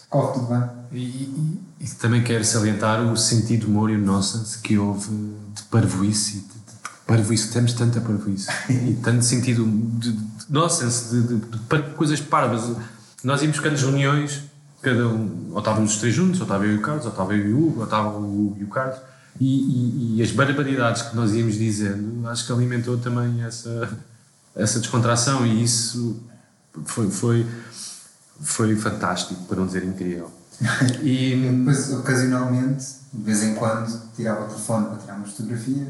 corre 0.09 0.35
tudo 0.35 0.47
bem. 0.47 0.63
E, 0.93 0.99
e, 0.99 1.61
e, 1.81 1.89
também 1.91 2.23
quero 2.25 2.45
salientar 2.45 3.01
o 3.01 3.17
sentido 3.17 3.67
humor 3.69 3.89
e 3.91 3.95
o 3.95 3.99
nonsense 3.99 4.59
que 4.59 4.77
houve 4.77 5.09
de 5.55 5.63
parvoíce 5.71 6.45
parvoíce, 7.11 7.51
temos 7.53 7.73
tanta 7.73 8.01
parvoíce. 8.01 8.49
E 8.71 8.95
tanto 9.03 9.25
sentido 9.25 9.65
de, 9.99 10.13
de 10.13 10.29
nonsense, 10.49 11.11
de, 11.11 11.23
de, 11.23 11.37
de, 11.37 11.83
coisas 11.95 12.21
parvas. 12.21 12.77
Nós 13.25 13.43
íamos 13.43 13.59
buscando 13.59 13.77
reuniões, 13.77 14.43
cada 14.81 15.09
um, 15.09 15.49
ou 15.51 15.59
estávamos 15.59 15.95
os 15.95 16.01
três 16.01 16.15
juntos, 16.15 16.41
ou 16.41 16.45
estava 16.45 16.65
eu 16.65 16.75
e 16.75 16.77
o 16.79 16.83
Carlos, 16.83 17.05
ou 17.05 17.11
estava 17.11 17.35
eu 17.35 17.49
e 17.49 17.53
o 17.53 17.67
Hugo, 17.67 17.79
ou 17.79 17.85
estava 17.85 18.09
o 18.17 18.47
Hugo 18.47 18.57
e 18.61 18.65
o 18.65 18.69
Carlos, 18.69 18.99
e, 19.41 19.47
e, 19.47 20.17
e 20.17 20.23
as 20.23 20.31
barbaridades 20.31 21.03
que 21.03 21.17
nós 21.17 21.35
íamos 21.35 21.55
dizendo, 21.55 22.27
acho 22.29 22.47
que 22.47 22.53
alimentou 22.53 22.97
também 22.99 23.43
essa 23.43 23.89
essa 24.55 24.79
descontração. 24.79 25.47
E 25.47 25.63
isso 25.63 26.23
foi, 26.85 27.11
foi, 27.11 27.47
foi 28.41 28.77
fantástico, 28.77 29.43
para 29.45 29.57
não 29.57 29.67
dizer 29.67 29.85
incrível. 29.85 30.31
E 31.03 31.37
depois, 31.37 31.91
ocasionalmente, 31.93 32.85
de 33.13 33.23
vez 33.23 33.43
em 33.43 33.55
quando, 33.55 34.03
tirava 34.15 34.45
o 34.45 34.49
telefone 34.49 34.87
para 34.89 34.97
tirar 34.99 35.17
umas 35.17 35.31
fotografias 35.31 35.89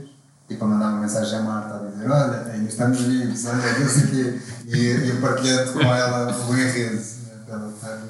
e 0.50 0.56
para 0.56 0.66
mandar 0.66 0.88
uma 0.88 1.00
mensagem 1.02 1.38
à 1.38 1.42
Marta 1.42 1.76
a 1.76 1.90
dizer: 1.90 2.10
Olha, 2.10 2.52
ainda 2.52 2.68
estamos 2.68 3.00
vivos, 3.00 3.46
olha, 3.46 3.78
não 3.78 3.88
sei 3.88 4.04
o 4.04 4.08
quê. 4.08 4.40
E 4.66 4.76
ia 4.76 5.20
partilhando 5.20 5.72
com 5.72 5.80
ela 5.80 6.36
o 6.48 6.56
enredo 6.56 7.02
para 7.46 7.54
ela 7.54 7.72
estar, 7.72 8.02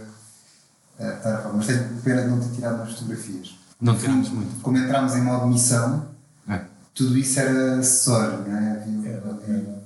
estar 1.17 1.49
a 1.49 1.53
Mas 1.53 1.67
tenho 1.67 1.85
pena 2.03 2.23
de 2.23 2.29
não 2.29 2.41
ter 2.41 2.55
tirado 2.55 2.77
umas 2.77 2.93
fotografias. 2.95 3.59
Não 3.81 3.97
tiramos 3.97 4.31
muito. 4.31 4.61
Como 4.63 4.79
entramos 4.79 5.15
em 5.15 5.23
modo 5.23 5.47
missão, 5.47 6.09
é. 6.49 6.61
tudo 6.95 7.17
isso 7.17 7.39
era 7.39 7.79
acessório, 7.79 8.39
não 8.47 8.57
é? 8.57 8.71
Havia, 8.73 9.11
era, 9.11 9.31
havia, 9.31 9.83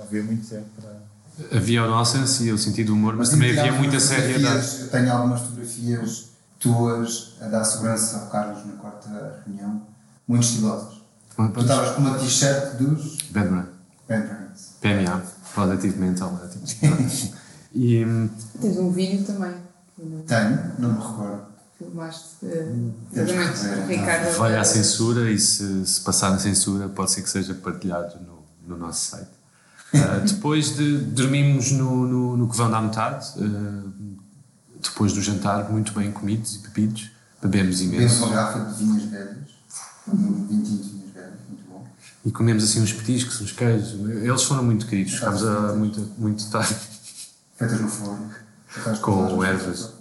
havia 0.00 0.22
muito 0.22 0.48
tempo 0.48 0.66
para. 0.80 1.56
Havia 1.56 1.84
o 1.84 1.88
nonsense 1.88 2.44
e 2.44 2.52
o 2.52 2.58
sentido 2.58 2.88
do 2.88 2.94
humor, 2.94 3.14
mas, 3.14 3.28
mas 3.28 3.30
também 3.30 3.58
havia 3.58 3.72
muita 3.72 3.98
seriedade. 3.98 4.82
Eu 4.82 4.88
tenho 4.88 5.12
algumas 5.12 5.40
fotografias 5.40 6.28
tuas 6.58 7.36
a 7.40 7.46
dar 7.46 7.64
segurança 7.64 8.18
ao 8.18 8.26
Carlos 8.26 8.66
na 8.66 8.72
quarta 8.72 9.42
reunião, 9.46 9.82
muito 10.26 10.42
estilosas. 10.42 10.97
Tu 11.54 11.60
estavas 11.60 11.94
com 11.94 12.00
uma 12.00 12.18
t-shirt 12.18 12.76
dos. 12.76 13.22
Bad 13.30 13.48
Brand. 13.48 13.66
Bad 14.08 14.26
Brands. 14.26 14.74
PMA, 14.80 15.22
Positive 15.54 15.98
Mental 15.98 16.40
Attitude. 16.44 17.34
e. 17.74 18.04
Tens 18.60 18.76
um 18.76 18.90
vídeo 18.90 19.24
também. 19.24 19.54
Tenho, 20.26 20.72
não 20.78 20.92
me 20.92 20.98
recordo. 20.98 21.46
Filmaste. 21.76 22.44
Uh, 22.44 22.92
então. 23.12 23.86
Ricardo. 23.86 24.36
Vai 24.36 24.56
à 24.56 24.64
censura 24.64 25.30
e 25.30 25.38
se, 25.38 25.86
se 25.86 26.00
passar 26.00 26.30
na 26.30 26.38
censura, 26.38 26.88
pode 26.88 27.12
ser 27.12 27.22
que 27.22 27.30
seja 27.30 27.54
partilhado 27.54 28.16
no, 28.20 28.42
no 28.66 28.76
nosso 28.76 29.10
site. 29.10 29.30
Uh, 29.94 30.20
depois 30.26 30.76
de 30.76 30.98
dormimos 30.98 31.70
no, 31.70 32.06
no, 32.06 32.36
no 32.36 32.48
que 32.48 32.56
vão 32.56 32.70
dar 32.70 32.82
metade, 32.82 33.26
uh, 33.38 33.92
depois 34.82 35.12
do 35.12 35.22
jantar, 35.22 35.70
muito 35.70 35.92
bem 35.92 36.10
comidos 36.10 36.56
e 36.56 36.58
bebidos, 36.58 37.10
bebemos 37.40 37.80
imenso. 37.80 37.96
Bebemos 37.96 38.20
uma 38.20 38.28
garrafa 38.34 38.72
de 38.72 38.84
vinhas 38.84 39.02
velhas, 39.04 39.36
um 40.08 40.46
vintinho 40.46 40.82
de 40.82 40.88
vinhas 40.88 41.10
velhas, 41.12 41.38
muito 41.48 41.64
bom. 41.68 41.86
E 42.24 42.30
comemos 42.30 42.64
assim 42.64 42.82
uns 42.82 42.92
petiscos, 42.92 43.40
uns 43.40 43.52
queijos. 43.52 43.92
Eles 43.92 44.42
foram 44.42 44.64
muito 44.64 44.86
queridos, 44.86 45.14
ficámos 45.14 45.46
a 45.46 45.74
muito, 45.74 46.00
muito 46.18 46.50
tarde. 46.50 46.76
Feitas 47.56 47.80
no 47.80 47.88
forno. 47.88 48.30
Com 49.00 49.42
ervas. 49.42 49.92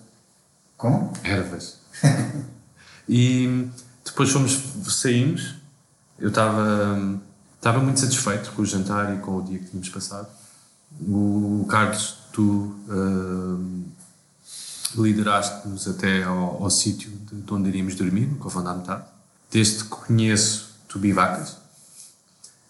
Com? 0.75 1.13
Ervas. 1.23 1.77
e 3.07 3.69
depois 4.03 4.29
fomos, 4.29 4.59
saímos, 4.87 5.55
eu 6.19 6.29
estava 6.29 7.19
Estava 7.57 7.83
muito 7.83 7.99
satisfeito 7.99 8.51
com 8.51 8.61
o 8.61 8.65
jantar 8.65 9.13
e 9.13 9.19
com 9.19 9.37
o 9.37 9.41
dia 9.41 9.57
que 9.59 9.65
tínhamos 9.65 9.89
passado. 9.89 10.27
O 11.01 11.65
Carlos, 11.67 12.17
tu 12.31 12.75
uh, 12.87 13.83
lideraste-nos 14.95 15.87
até 15.87 16.23
ao, 16.23 16.63
ao 16.63 16.69
sítio 16.69 17.11
de, 17.11 17.41
de, 17.41 17.53
onde 17.53 17.67
iríamos 17.67 17.95
dormir, 17.95 18.27
no 18.27 18.37
Covão 18.37 18.63
da 18.63 18.73
Metade. 18.73 19.03
Desde 19.51 19.83
que 19.83 19.89
conheço, 19.89 20.75
tu 20.87 20.97
bivacas. 20.97 21.56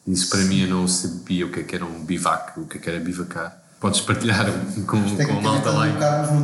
Isso 0.07 0.29
para 0.29 0.39
mim 0.45 0.61
eu 0.61 0.69
não 0.69 0.87
sabia 0.87 1.45
o 1.45 1.51
que, 1.51 1.59
é 1.59 1.63
que 1.63 1.75
era 1.75 1.85
um 1.85 2.03
bivac, 2.03 2.59
o 2.59 2.65
que, 2.65 2.77
é 2.77 2.81
que 2.81 2.89
era 2.89 2.99
bivacar. 2.99 3.61
Podes 3.79 4.01
partilhar 4.01 4.45
com, 4.87 4.97
é 5.19 5.25
com 5.25 5.37
a 5.37 5.41
malta 5.41 5.69
lá. 5.69 5.85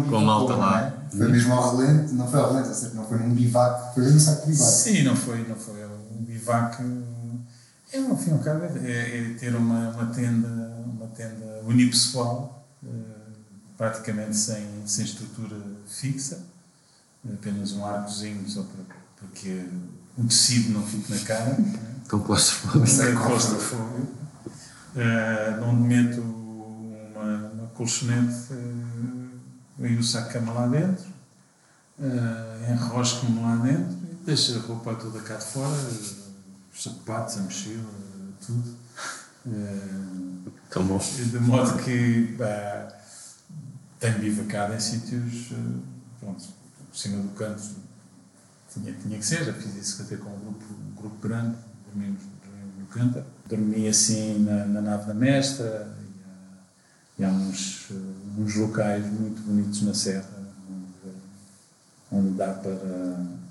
Com 0.07 0.17
a 0.17 0.21
malta 0.21 0.55
lá. 0.55 0.81
É? 0.81 1.17
Foi 1.17 1.31
mesmo 1.31 1.53
ao 1.53 1.77
relente, 1.77 2.13
não 2.13 2.27
foi 2.27 2.39
ao 2.39 2.53
relente, 2.53 2.95
não 2.95 3.07
foi 3.07 3.17
num 3.17 3.33
bivac, 3.33 3.93
foi 3.95 4.03
num 4.03 4.19
saco 4.19 4.45
de 4.45 4.51
bivac. 4.51 4.71
Sim, 4.71 5.03
não 5.03 5.15
foi, 5.15 5.47
não 5.47 5.55
foi 5.55 5.85
um 5.85 6.23
bivac 6.23 6.83
é, 7.93 7.99
ao 7.99 8.17
fim 8.17 8.31
e 8.31 8.33
ao 8.33 8.39
cabo, 8.39 8.65
é, 8.65 8.71
é 8.89 9.35
ter 9.39 9.55
uma, 9.55 9.89
uma, 9.89 10.07
tenda, 10.07 10.47
uma 10.83 11.05
tenda 11.09 11.61
unipessoal, 11.63 12.67
uh, 12.81 12.87
praticamente 13.77 14.35
sem, 14.35 14.65
sem 14.87 15.05
estrutura 15.05 15.55
fixa, 15.87 16.39
apenas 17.31 17.71
um 17.73 17.85
arcozinho 17.85 18.49
só 18.49 18.63
para, 18.63 18.95
para 19.19 19.27
que 19.35 19.69
o 20.17 20.23
tecido 20.23 20.73
não 20.73 20.81
fique 20.81 21.13
na 21.13 21.19
cara. 21.19 21.55
Tão 22.07 22.19
claustrofóbico. 22.19 23.01
É 23.01 23.11
claustrofóbico. 23.13 24.23
Uh, 24.95 25.63
onde 25.63 25.81
meto 25.81 26.21
uma, 26.21 27.49
uma 27.49 27.67
colchonete 27.69 28.53
uh, 28.53 29.85
e 29.85 29.95
o 29.95 30.03
saco 30.03 30.27
de 30.27 30.33
cama 30.33 30.53
lá 30.53 30.67
dentro, 30.67 31.05
uh, 31.97 32.71
enrosco-me 32.71 33.41
lá 33.41 33.55
dentro 33.55 33.97
e 34.11 34.25
deixo 34.25 34.55
a 34.55 34.61
roupa 34.61 34.93
toda 34.95 35.19
cá 35.21 35.37
de 35.37 35.45
fora 35.45 35.73
os 36.73 36.83
sapatos, 36.83 37.37
a 37.37 37.41
mochila, 37.41 37.83
tudo. 38.45 38.75
Uh, 39.45 40.51
Tão 40.69 40.85
bom. 40.85 40.97
De 40.97 41.39
modo 41.39 41.77
que 41.83 42.35
bah, 42.37 42.87
tenho 43.99 44.19
bivacado 44.19 44.73
em 44.73 44.79
sítios, 44.79 45.51
uh, 45.51 45.81
pronto, 46.19 46.43
por 46.89 46.97
cima 46.97 47.21
do 47.21 47.29
canto, 47.29 47.63
tinha, 48.71 48.93
tinha 48.93 49.17
que 49.17 49.25
ser, 49.25 49.43
já 49.43 49.53
fiz 49.53 49.75
isso 49.75 50.01
até 50.01 50.17
com 50.17 50.29
um 50.29 50.39
grupo, 50.39 50.65
um 50.73 50.95
grupo 50.95 51.27
grande, 51.27 51.57
dormimos, 51.93 52.23
dormimos 52.43 52.79
no 52.79 52.85
canto. 52.87 53.23
Dormi 53.47 53.87
assim 53.87 54.43
na, 54.43 54.65
na 54.65 54.81
nave 54.81 55.05
da 55.05 55.13
mestra 55.13 55.95
e 57.17 57.23
há, 57.23 57.27
e 57.27 57.29
há 57.29 57.29
uns, 57.29 57.91
uns 58.37 58.55
locais 58.55 59.05
muito 59.05 59.41
bonitos 59.43 59.83
na 59.83 59.93
serra 59.93 60.25
onde, 60.69 61.15
onde 62.11 62.37
dá 62.37 62.53
para 62.53 63.43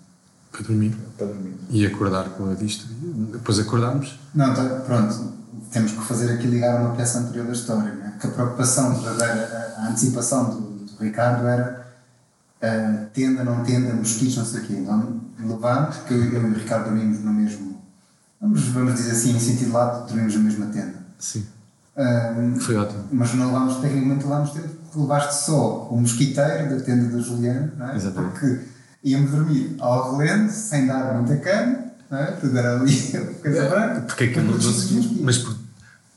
para 0.53 0.63
dormir. 0.65 0.95
Para 1.17 1.27
dormir. 1.29 1.55
E 1.71 1.87
acordar 1.87 2.29
com 2.31 2.51
a 2.51 2.55
vista. 2.55 2.85
Depois 3.33 3.59
acordámos. 3.59 4.21
Não, 4.35 4.55
tá, 4.55 4.63
pronto. 4.87 5.33
Temos 5.71 5.93
que 5.93 6.05
fazer 6.05 6.31
aqui 6.31 6.47
ligar 6.47 6.79
uma 6.79 6.95
peça 6.95 7.19
anterior 7.19 7.47
da 7.47 7.53
história. 7.53 7.93
Né? 7.95 8.13
Que 8.21 8.27
a 8.27 8.31
preocupação, 8.31 8.93
a, 8.93 9.83
a 9.83 9.89
antecipação 9.89 10.51
do, 10.51 10.61
do 10.85 11.03
Ricardo 11.03 11.47
era 11.47 11.87
uh, 12.63 13.07
tenda, 13.15 13.43
não 13.43 13.65
tenda, 13.65 13.95
mosquitos, 13.95 14.37
não 14.37 14.45
sei 14.45 14.61
o 14.61 14.65
quê. 14.65 14.75
Então 14.75 15.21
levámos, 15.41 15.97
porque 15.97 16.13
eu, 16.13 16.23
eu 16.23 16.49
e 16.49 16.51
o 16.51 16.55
Ricardo 16.55 16.85
dormimos 16.85 17.21
no 17.21 17.33
mesmo. 17.33 17.72
Vamos, 18.43 18.61
vamos 18.69 18.95
dizer 18.95 19.13
assim, 19.13 19.37
em 19.37 19.39
sentido 19.39 19.73
lado, 19.73 20.09
dormimos 20.09 20.35
na 20.35 20.41
mesma 20.41 20.67
tenda. 20.67 20.95
Sim. 21.17 21.47
Uh, 21.97 22.59
Foi 22.59 22.75
ótimo. 22.75 23.05
Mas 23.13 23.33
não 23.35 23.47
levámos, 23.47 23.77
tecnicamente 23.77 24.25
levámos 24.25 24.51
tenda, 24.51 24.69
porque 24.69 24.99
levaste 24.99 25.45
só 25.45 25.87
o 25.89 26.01
mosquiteiro 26.01 26.71
da 26.71 26.81
tenda 26.83 27.17
da 27.17 27.23
Juliana, 27.23 27.73
não 27.79 27.91
é? 27.91 27.97
Exatamente. 27.97 28.33
Porque 28.33 28.61
íamos 29.05 29.31
dormir 29.31 29.77
ao 29.79 30.17
relento, 30.17 30.53
sem 30.53 30.89
dar 30.89 31.15
muita 31.15 31.37
cama, 31.37 31.85
não 32.11 32.19
é? 32.19 32.33
tudo 32.33 32.59
era 32.59 32.81
ali, 32.81 32.97
coisa 33.41 33.59
é, 33.59 33.69
branca. 33.69 34.01
Porque 34.01 34.25
aquilo 34.25 34.51
não 34.51 34.61
se. 34.61 35.21
Mas 35.23 35.39
por, 35.39 35.57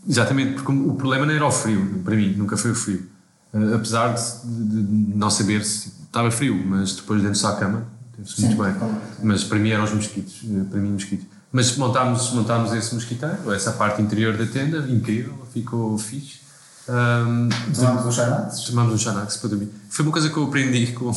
exatamente, 0.09 0.53
porque 0.53 0.71
o 0.71 0.95
problema 0.95 1.27
não 1.27 1.33
era 1.33 1.45
o 1.45 1.51
frio, 1.51 2.01
para 2.03 2.15
mim, 2.15 2.33
nunca 2.35 2.57
foi 2.57 2.71
o 2.71 2.75
frio. 2.75 3.05
Uh, 3.53 3.75
apesar 3.75 4.15
de, 4.15 4.81
de, 4.81 5.15
não 5.15 5.29
saber 5.29 5.63
se 5.63 5.93
estava 6.05 6.31
frio, 6.31 6.55
mas 6.65 6.95
depois 6.95 7.21
dentro 7.21 7.39
da 7.39 7.55
cama, 7.55 7.83
teve-se 8.15 8.41
muito 8.41 8.63
bem. 8.63 8.73
Mas 9.21 9.43
para 9.43 9.59
mim 9.59 9.69
eram 9.69 9.83
os 9.83 9.93
mosquitos, 9.93 10.41
eh, 10.43 10.63
para 10.71 10.79
mim 10.79 10.93
mosquitos. 10.93 11.34
Mas 11.55 11.77
montámos, 11.77 12.31
montámos 12.33 12.73
esse 12.73 12.93
mosquiteiro, 12.93 13.53
essa 13.53 13.71
parte 13.71 14.01
interior 14.01 14.35
da 14.35 14.45
tenda, 14.45 14.79
incrível, 14.91 15.33
ficou 15.53 15.97
fixe. 15.97 16.41
Um, 16.89 17.47
tomámos 17.73 18.05
um 18.05 18.11
Xanax? 18.11 18.59
Tomámos 18.65 18.93
um 18.93 18.97
Xanax 18.97 19.37
para 19.37 19.51
dormir. 19.51 19.71
Foi 19.89 20.03
uma 20.03 20.11
coisa 20.11 20.29
que 20.29 20.35
eu 20.35 20.43
aprendi 20.43 20.87
com, 20.87 21.09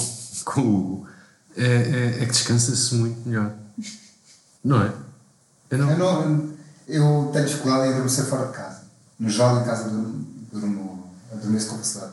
com 0.44 0.60
o 0.60 1.06
é, 1.56 1.64
é, 1.64 2.22
é 2.22 2.24
que 2.24 2.30
descansa-se 2.30 2.94
muito 2.94 3.28
melhor. 3.28 3.50
Não 4.62 4.80
é? 4.80 4.92
Eu 5.70 5.78
não. 5.78 5.90
Eu, 5.90 5.98
não, 5.98 6.48
eu 6.86 7.30
tenho 7.32 7.44
dificuldade 7.44 7.88
em 7.88 7.92
adormecer 7.94 8.24
fora 8.26 8.46
de 8.46 8.52
casa. 8.52 8.82
No 9.18 9.28
geral, 9.28 9.60
em 9.60 9.64
casa, 9.64 9.90
durmo 10.52 11.04
adormeço 11.32 11.66
com 11.66 11.78
facilidade. 11.78 12.12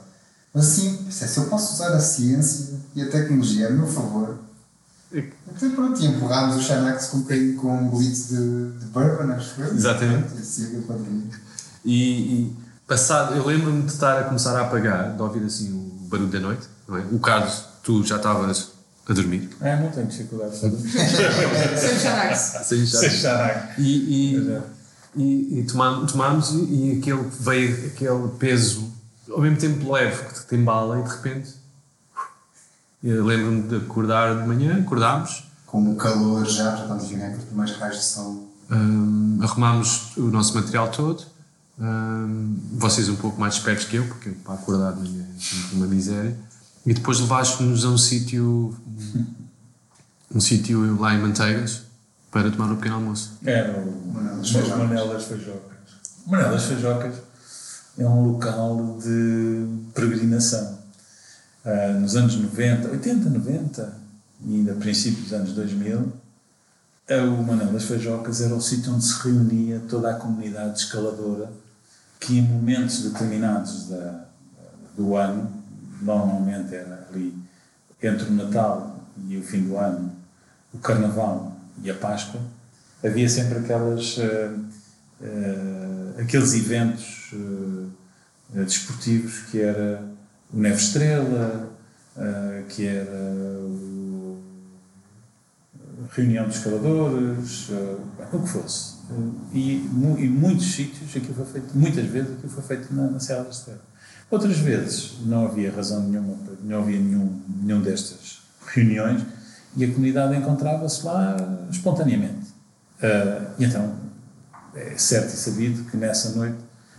Mas 0.51 0.65
assim, 0.65 1.11
se 1.11 1.37
eu 1.37 1.45
posso 1.45 1.75
usar 1.75 1.89
a 1.89 1.99
ciência 1.99 2.73
e 2.95 3.03
a 3.03 3.07
tecnologia 3.07 3.67
a 3.67 3.69
meu 3.69 3.85
favor, 3.85 4.39
então 5.13 5.71
pronto, 5.71 6.01
e 6.01 6.05
empurrámos 6.07 6.55
o 6.57 6.61
Xanax 6.61 7.07
com, 7.07 7.17
um- 7.17 7.55
com 7.57 7.77
um 7.77 7.87
bolito 7.87 8.27
de, 8.27 8.79
de 8.79 8.85
bourbon, 8.87 9.31
acho 9.33 9.55
que 9.55 9.61
foi. 9.63 9.73
Exatamente. 9.75 10.33
Assim. 10.39 10.81
E, 11.85 11.93
e 11.93 12.55
passado, 12.87 13.35
eu 13.35 13.45
lembro-me 13.45 13.83
de 13.83 13.91
estar 13.93 14.19
a 14.19 14.23
começar 14.25 14.57
a 14.57 14.61
apagar, 14.65 15.15
de 15.15 15.21
ouvir 15.21 15.43
assim 15.45 15.71
o 15.73 16.07
barulho 16.07 16.29
da 16.29 16.39
noite, 16.39 16.67
não 16.87 16.97
é? 16.97 17.01
O 17.11 17.19
Carlos, 17.19 17.63
tu 17.83 18.03
já 18.03 18.17
estavas 18.17 18.71
a 19.07 19.13
dormir. 19.13 19.49
É, 19.61 19.75
não 19.79 19.89
tenho 19.91 20.07
dificuldade 20.07 20.57
para 20.59 20.69
dormir. 20.69 20.89
Sem 20.91 21.99
Xanax. 21.99 22.39
Sem 22.63 22.85
Xanax. 22.85 23.77
E, 23.77 24.35
e, 24.35 24.61
e, 25.15 25.59
e 25.59 25.63
tomá- 25.63 26.05
tomámos 26.07 26.49
e, 26.51 26.55
e 26.57 26.99
aquele 26.99 27.23
veio 27.39 27.87
aquele 27.87 28.27
peso 28.39 28.91
ao 29.31 29.41
mesmo 29.41 29.57
tempo 29.57 29.91
leve 29.91 30.23
que 30.25 30.47
te 30.47 30.55
embala 30.55 30.99
e 30.99 31.03
de 31.03 31.09
repente 31.09 31.49
lembro-me 33.13 33.61
de 33.63 33.75
acordar 33.77 34.41
de 34.41 34.47
manhã, 34.47 34.79
acordámos, 34.79 35.43
Com 35.65 35.91
o 35.91 35.95
calor 35.95 36.45
já, 36.45 36.75
já 36.75 36.81
estamos 36.83 37.03
a 37.03 37.37
os 37.37 37.43
primeiros 37.43 37.75
raios 37.77 37.97
de 37.97 38.03
sol. 38.03 38.49
hum, 38.71 39.39
arrumámos 39.41 40.15
o 40.17 40.21
nosso 40.23 40.55
material 40.55 40.89
todo. 40.89 41.23
hum, 41.79 42.57
vocês 42.73 43.09
um 43.09 43.15
pouco 43.15 43.39
mais 43.39 43.55
espertos 43.55 43.85
que 43.85 43.97
eu, 43.97 44.07
porque 44.07 44.29
para 44.31 44.53
acordar 44.55 44.93
de 44.93 45.01
manhã 45.09 45.25
é 45.71 45.75
uma 45.75 45.87
miséria. 45.87 46.35
E 46.85 46.93
depois 46.93 47.19
levaste-nos 47.19 47.83
a 47.83 47.89
um 47.89 47.97
sítio, 47.97 48.75
um 50.33 50.39
sítio 50.39 50.99
lá 50.99 51.13
em 51.13 51.19
Manteigas, 51.21 51.81
para 52.31 52.49
tomar 52.51 52.71
um 52.71 52.75
pequeno 52.75 52.95
almoço. 52.95 53.33
Era 53.43 53.77
o 53.79 54.13
Manel 54.13 54.37
das 54.37 54.51
Mas 54.51 54.51
Feijocas. 54.51 54.77
Manel 54.77 55.07
das 55.09 55.23
Feijocas. 55.25 55.61
Manel 56.27 56.51
das 56.51 56.63
Feijocas 56.65 57.15
é 57.97 58.05
um 58.07 58.31
local 58.31 58.97
de 59.01 59.67
peregrinação. 59.93 60.77
Ah, 61.65 61.93
nos 61.99 62.15
anos 62.15 62.35
90, 62.35 62.91
80, 62.91 63.27
90 63.27 63.97
e 64.45 64.55
ainda 64.57 64.73
a 64.73 64.75
princípios 64.75 65.23
dos 65.23 65.33
anos 65.33 65.53
2000, 65.53 66.13
ah, 67.09 67.23
o 67.23 67.43
Manel 67.43 67.73
das 67.73 67.85
Feijocas 67.85 68.39
era 68.39 68.53
o 68.53 68.61
sítio 68.61 68.93
onde 68.93 69.03
se 69.03 69.19
reunia 69.23 69.81
toda 69.89 70.11
a 70.11 70.13
comunidade 70.13 70.77
escaladora 70.77 71.51
que 72.19 72.37
em 72.37 72.43
momentos 72.43 73.01
determinados 73.01 73.89
da, 73.89 74.25
do 74.95 75.15
ano, 75.15 75.51
normalmente 76.01 76.75
era 76.75 77.07
ali 77.09 77.35
entre 78.01 78.29
o 78.29 78.33
Natal 78.33 79.03
e 79.27 79.35
o 79.35 79.43
fim 79.43 79.63
do 79.63 79.75
ano, 79.75 80.11
o 80.71 80.77
Carnaval 80.77 81.51
e 81.83 81.89
a 81.89 81.95
Páscoa, 81.95 82.39
havia 83.03 83.27
sempre 83.27 83.57
aquelas, 83.57 84.17
eh, 84.19 84.51
eh, 85.19 86.21
aqueles 86.21 86.53
eventos 86.53 87.31
eh, 87.33 88.63
desportivos 88.63 89.39
que 89.49 89.61
era 89.61 90.14
o 90.55 90.59
Neve 90.59 90.77
Estrela, 90.77 91.69
eh, 92.17 92.63
que 92.69 92.87
era 92.87 93.11
o 93.11 94.41
reunião 96.11 96.47
dos 96.47 96.55
escaladores, 96.57 97.67
eh, 97.71 97.97
o 98.31 98.39
que 98.39 98.47
fosse. 98.47 98.95
Eh, 99.11 99.57
e, 99.57 99.75
em 100.19 100.29
muitos 100.29 100.71
sítios, 100.73 101.13
aquilo 101.15 101.33
foi 101.33 101.45
feito, 101.45 101.77
muitas 101.77 102.05
vezes 102.05 102.31
aquilo 102.37 102.49
foi 102.49 102.63
feito 102.63 102.93
na, 102.93 103.11
na 103.11 103.19
Serra 103.19 103.43
da 103.43 103.49
Estrela. 103.49 103.81
Outras 104.31 104.57
vezes 104.57 105.17
não 105.25 105.45
havia 105.45 105.71
razão 105.71 106.01
nenhuma, 106.07 106.37
não 106.63 106.81
havia 106.81 106.99
nenhum, 106.99 107.41
nenhum 107.61 107.81
destas 107.81 108.41
reuniões 108.65 109.21
e 109.75 109.83
a 109.83 109.87
comunidade 109.87 110.35
encontrava-se 110.35 111.05
lá 111.05 111.35
espontaneamente. 111.69 112.47
Ah, 113.01 113.53
e 113.59 113.65
então, 113.65 113.93
é 114.73 114.97
certo 114.97 115.27
e 115.27 115.37
sabido 115.37 115.83
que 115.91 115.97
nessa 115.97 116.29
noite 116.29 116.57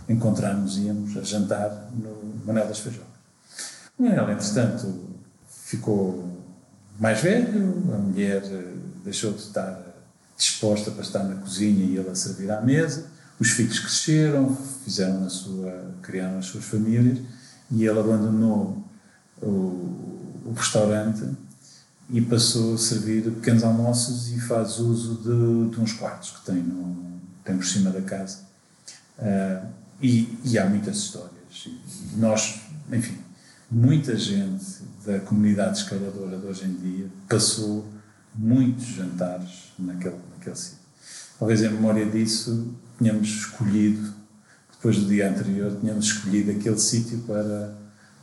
encontramos 0.09 0.79
íamos 0.79 1.17
a 1.17 1.23
jantar 1.23 1.91
no 1.93 2.45
Manel 2.47 2.69
das 2.69 2.79
Feijocas. 2.79 3.16
O 3.99 4.03
Manel, 4.03 4.31
entretanto, 4.31 5.07
ficou 5.49 6.31
mais 6.99 7.21
velho, 7.21 7.93
a 7.95 7.99
mulher 7.99 8.43
eh, 8.45 8.75
deixou 9.05 9.33
de 9.33 9.41
estar 9.41 9.87
disposta 10.37 10.91
para 10.91 11.03
estar 11.03 11.25
na 11.25 11.37
cozinha 11.37 11.85
e 11.85 11.97
ele 11.97 12.11
a 12.11 12.15
servir 12.15 12.51
à 12.51 12.61
mesa, 12.61 13.07
os 13.41 13.51
filhos 13.51 13.79
cresceram, 13.79 14.55
fizeram 14.85 15.25
a 15.25 15.31
sua, 15.31 15.95
criaram 16.03 16.39
as 16.39 16.47
suas 16.47 16.65
famílias 16.65 17.19
e 17.71 17.85
ele 17.85 17.99
abandonou 17.99 18.85
o, 19.41 19.47
o 20.47 20.55
restaurante 20.55 21.29
e 22.11 22.21
passou 22.21 22.75
a 22.75 22.79
servir 22.79 23.23
pequenos 23.31 23.65
almoços 23.65 24.31
e 24.31 24.41
faz 24.41 24.79
uso 24.79 25.17
de, 25.17 25.75
de 25.75 25.81
uns 25.81 25.93
quartos 25.95 26.31
que 26.31 26.47
tem, 26.47 26.57
no, 26.57 27.21
tem 27.45 27.57
por 27.57 27.67
cima 27.67 27.91
da 27.91 28.01
casa. 28.03 28.39
Ah, 29.19 29.67
e, 30.01 30.39
e 30.45 30.59
há 30.59 30.67
muitas 30.67 30.97
histórias. 30.99 31.33
E 31.67 32.17
nós, 32.17 32.61
enfim, 32.93 33.19
muita 33.71 34.17
gente 34.17 34.65
da 35.05 35.21
comunidade 35.21 35.79
escaladora 35.79 36.37
de 36.37 36.47
hoje 36.47 36.65
em 36.65 36.75
dia 36.75 37.07
passou 37.29 37.87
muitos 38.35 38.87
jantares 38.87 39.73
naquele, 39.79 40.17
naquele 40.37 40.57
sítio. 40.57 40.79
Talvez 41.39 41.63
em 41.63 41.71
memória 41.71 42.07
disso 42.07 42.75
tínhamos 42.99 43.29
escolhido, 43.29 44.13
depois 44.73 44.99
do 44.99 45.07
dia 45.07 45.29
anterior, 45.29 45.77
tínhamos 45.81 46.07
escolhido 46.07 46.51
aquele 46.51 46.79
sítio 46.79 47.19
para 47.21 47.75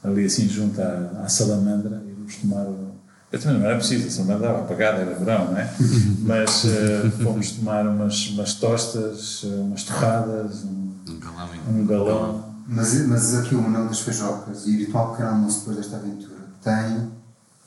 ali 0.04 0.26
assim 0.26 0.48
junto 0.50 0.82
à, 0.82 1.24
à 1.24 1.30
salamandra 1.30 2.04
irmos 2.08 2.36
tomar 2.38 2.66
o, 2.66 2.94
eu 3.34 3.39
também 3.39 3.62
não 3.62 3.66
era 3.66 3.78
preciso, 3.78 4.08
a 4.08 4.12
salamandra 4.12 4.48
estava 4.48 4.64
apagada, 4.64 5.02
era 5.02 5.16
verão, 5.16 5.52
não 5.52 5.58
é? 5.58 5.68
Mas 6.20 6.66
eh, 6.66 7.10
fomos 7.24 7.52
tomar 7.54 7.88
umas, 7.88 8.28
umas 8.30 8.54
tostas, 8.54 9.41
eh, 9.44 9.48
umas 9.48 9.84
torradas, 9.84 10.64
um, 10.64 10.94
Um 11.08 11.20
galão 11.20 11.50
um 11.68 11.86
galão. 11.88 12.53
Mas, 12.66 12.93
mas 13.07 13.36
aqui 13.36 13.55
o 13.55 13.61
Manel 13.61 13.88
das 13.88 13.99
Feijocas 13.99 14.66
e 14.66 14.76
o 14.76 14.80
ritual 14.80 15.11
pequeno 15.11 15.30
almoço 15.30 15.59
depois 15.59 15.78
desta 15.78 15.97
aventura 15.97 16.34
tem 16.64 17.11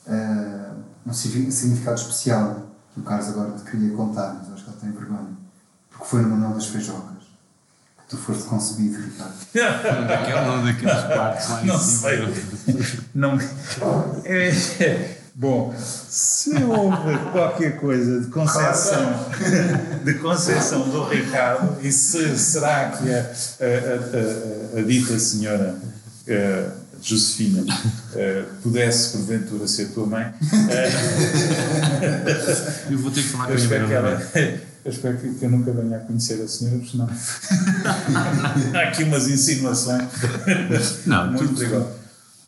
eh, 0.07 0.69
um 1.05 1.13
signi- 1.13 1.51
significado 1.51 1.99
especial 1.99 2.67
que 2.93 2.99
o 2.99 3.03
Carlos 3.03 3.27
agora 3.29 3.51
te 3.51 3.63
queria 3.69 3.95
contar, 3.95 4.35
mas 4.41 4.53
acho 4.53 4.63
que 4.63 4.69
ele 4.71 4.77
tem 4.79 4.91
vergonha. 4.91 5.37
Porque 5.91 6.05
foi 6.05 6.21
no 6.23 6.29
Manel 6.29 6.55
das 6.55 6.65
Feijocas 6.67 7.17
que 7.99 8.15
tu 8.15 8.17
foste 8.17 8.43
concebido, 8.45 8.97
Ricardo. 8.99 9.33
Daquele, 10.07 10.41
não 10.45 10.63
daqueles 10.65 11.03
quartos 11.03 11.49
lá 11.49 11.61
em 11.61 11.65
Não 11.67 11.77
cima. 11.77 11.99
sei. 12.09 13.01
Não, 13.13 13.37
é, 14.23 15.16
bom, 15.39 15.71
se 15.77 16.51
houve 16.63 17.15
qualquer 17.31 17.77
coisa 17.79 18.21
de 18.21 18.27
concepção, 18.27 19.25
de 20.03 20.13
concepção 20.15 20.89
do 20.89 21.03
Ricardo, 21.03 21.77
e 21.85 21.91
se 21.91 22.35
será 22.39 22.89
que 22.89 23.07
a, 23.09 23.19
a, 23.19 23.19
a, 23.19 24.77
a, 24.77 24.79
a 24.79 24.83
dita 24.83 25.19
senhora 25.19 25.75
eh, 26.25 26.69
Josefina 27.03 27.63
eh, 28.15 28.45
pudesse 28.63 29.15
porventura 29.15 29.67
ser 29.67 29.89
tua 29.89 30.07
mãe, 30.07 30.33
Eu 32.89 32.97
vou 32.97 33.11
ter 33.11 33.21
que 33.21 33.29
falar 33.29 33.45
com 33.45 33.51
a 33.51 33.55
minha 33.55 33.63
espero 33.63 33.87
que 33.87 33.93
mãe. 33.93 33.95
ela. 33.97 34.21
Eu 34.85 34.91
espero 34.91 35.17
que, 35.17 35.29
que 35.35 35.45
eu 35.45 35.49
nunca 35.49 35.71
venha 35.71 35.97
a 35.97 35.99
conhecer 35.99 36.41
a 36.41 36.47
senhora, 36.47 36.77
porque 36.77 36.91
senão. 36.91 37.09
Há 38.73 38.79
aqui 38.87 39.03
umas 39.03 39.27
insinuações. 39.27 40.07
Não, 41.05 41.27
muito 41.33 41.49
tudo- 41.55 41.96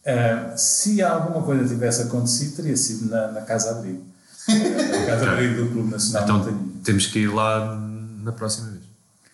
Ah, 0.05 0.55
se 0.57 1.01
alguma 1.01 1.43
coisa 1.45 1.67
tivesse 1.67 2.01
acontecido, 2.03 2.55
teria 2.55 2.77
sido 2.77 3.09
na, 3.09 3.31
na 3.31 3.41
Casa 3.41 3.71
Abrigo. 3.71 4.03
Na 4.49 5.05
Casa 5.05 5.31
Abrigo 5.31 5.63
do 5.65 5.71
Clube 5.71 5.91
Nacional 5.91 6.23
Então 6.39 6.69
temos 6.83 7.05
que 7.07 7.19
ir 7.19 7.27
lá 7.27 7.75
na 8.23 8.31
próxima 8.31 8.69
vez. 8.71 8.83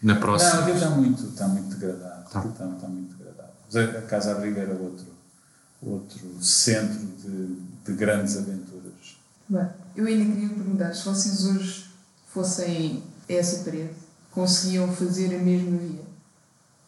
Na 0.02 0.14
Não, 0.16 0.20
próxima. 0.22 0.60
aquilo 0.62 0.76
está 0.76 0.90
muito, 0.90 1.24
está 1.26 1.48
muito 1.48 1.76
degradado. 1.78 2.30
Tá. 2.30 2.40
Está, 2.46 2.66
está 2.68 2.88
muito 2.88 3.16
degradado. 3.16 3.50
A- 3.76 4.00
a 4.00 4.02
Casa 4.02 4.32
Abrigo 4.32 4.60
era 4.60 4.74
outro, 4.74 5.06
outro 5.82 6.20
centro 6.44 7.00
de, 7.24 7.56
de 7.86 7.94
grandes 7.94 8.36
aventuras. 8.36 9.16
Bem, 9.48 9.68
eu 9.96 10.06
ainda 10.06 10.34
queria 10.34 10.50
perguntar 10.50 10.94
se 10.94 11.06
vocês 11.06 11.46
hoje 11.46 11.86
fossem 12.34 13.04
a 13.30 13.34
essa 13.34 13.64
parede, 13.64 13.92
conseguiam 14.32 14.92
fazer 14.92 15.34
a 15.36 15.40
mesma 15.42 15.78
via? 15.78 16.02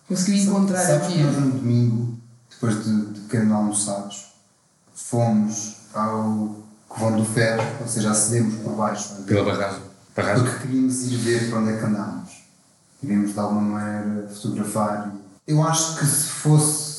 Conseguiam 0.07 0.45
encontrar 0.47 0.81
a 0.81 0.85
Sabes 0.85 1.07
que 1.07 1.13
via? 1.13 1.25
nós 1.27 1.35
no 1.37 1.51
domingo, 1.51 2.16
depois 2.59 2.83
de, 2.83 3.05
de 3.13 3.19
pequeno 3.21 3.55
almoçados, 3.55 4.33
fomos 4.93 5.77
ao 5.93 6.55
Covão 6.87 7.17
do 7.17 7.25
Ferro, 7.25 7.63
ou 7.81 7.87
seja, 7.87 8.11
acedemos 8.11 8.55
por 8.61 8.75
baixo. 8.75 9.23
Pela 9.23 9.43
barragem. 9.43 9.81
Barragem. 10.15 10.43
Porque 10.43 10.67
queríamos 10.67 11.03
ir 11.03 11.17
ver 11.17 11.49
para 11.49 11.59
onde 11.59 11.73
é 11.73 11.77
que 11.77 11.85
andámos. 11.85 12.43
Queríamos 12.99 13.33
de 13.33 13.39
alguma 13.39 13.61
maneira 13.61 14.27
fotografar. 14.29 15.13
Eu 15.45 15.63
acho 15.63 15.97
que 15.99 16.05
se 16.05 16.27
fosse 16.27 16.97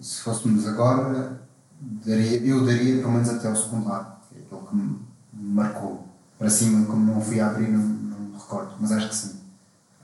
se 0.00 0.20
fôssemos 0.20 0.66
agora, 0.66 1.40
daria, 1.80 2.38
eu 2.44 2.64
daria 2.64 2.98
pelo 3.00 3.12
menos 3.12 3.28
até 3.30 3.50
o 3.50 3.56
segundo 3.56 3.88
lado, 3.88 4.18
que 4.28 4.38
é 4.38 4.42
aquele 4.42 4.68
que 4.68 4.76
me 4.76 5.08
me 5.38 5.54
marcou. 5.54 6.06
Para 6.38 6.50
cima, 6.50 6.86
como 6.86 7.14
não 7.14 7.20
fui 7.20 7.40
a 7.40 7.48
abrir, 7.48 7.68
não, 7.68 7.80
não 7.80 8.18
me 8.18 8.34
recordo, 8.34 8.72
mas 8.80 8.92
acho 8.92 9.08
que 9.08 9.16
sim. 9.16 9.36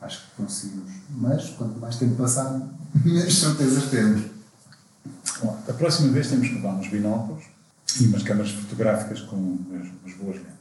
Acho 0.01 0.25
que 0.25 0.43
conseguimos. 0.43 0.93
Mas 1.11 1.51
quanto 1.51 1.79
mais 1.79 1.97
tempo 1.97 2.17
passar, 2.17 2.61
menos 2.95 3.39
certezas 3.39 3.91
temos. 3.91 4.23
Bom, 5.43 5.59
a 5.69 5.73
próxima 5.73 6.13
vez 6.13 6.29
temos 6.29 6.49
que 6.49 6.55
levar 6.55 6.75
uns 6.75 6.89
binóculos 6.89 7.45
e 8.01 8.07
umas 8.07 8.23
câmaras 8.23 8.51
fotográficas 8.51 9.21
com 9.23 9.37
umas, 9.37 9.89
umas 10.03 10.17
boas 10.17 10.37
lentes. 10.37 10.53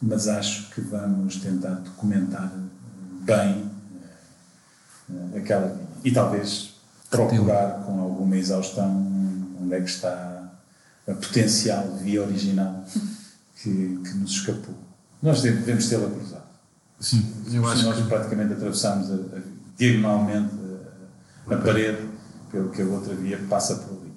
Mas 0.00 0.28
acho 0.28 0.70
que 0.70 0.80
vamos 0.80 1.36
tentar 1.36 1.74
documentar 1.74 2.52
bem 3.20 3.70
uh, 5.08 5.36
aquela 5.36 5.68
via. 5.68 5.86
E 6.04 6.10
talvez 6.10 6.74
procurar 7.10 7.84
com 7.84 8.00
alguma 8.00 8.36
exaustão 8.36 9.06
onde 9.60 9.74
é 9.74 9.80
que 9.80 9.90
está 9.90 10.50
a 11.06 11.14
potencial 11.14 11.96
via 11.98 12.22
original 12.22 12.84
que, 13.56 14.00
que 14.04 14.14
nos 14.16 14.32
escapou. 14.32 14.74
Nós 15.22 15.42
devemos 15.42 15.88
tê-la 15.88 16.10
cruzada. 16.10 16.42
Sim, 16.98 17.32
eu 17.52 17.66
acho 17.68 17.84
nós 17.84 17.96
que... 17.98 18.08
praticamente 18.08 18.54
atravessamos 18.54 19.10
a, 19.10 19.14
a, 19.14 19.40
diagonalmente 19.76 20.54
a, 21.50 21.56
parede 21.56 22.08
pelo 22.50 22.70
que 22.70 22.82
a 22.82 22.84
outra 22.84 23.14
via 23.14 23.38
passa 23.48 23.76
por 23.76 23.98
ali. 23.98 24.12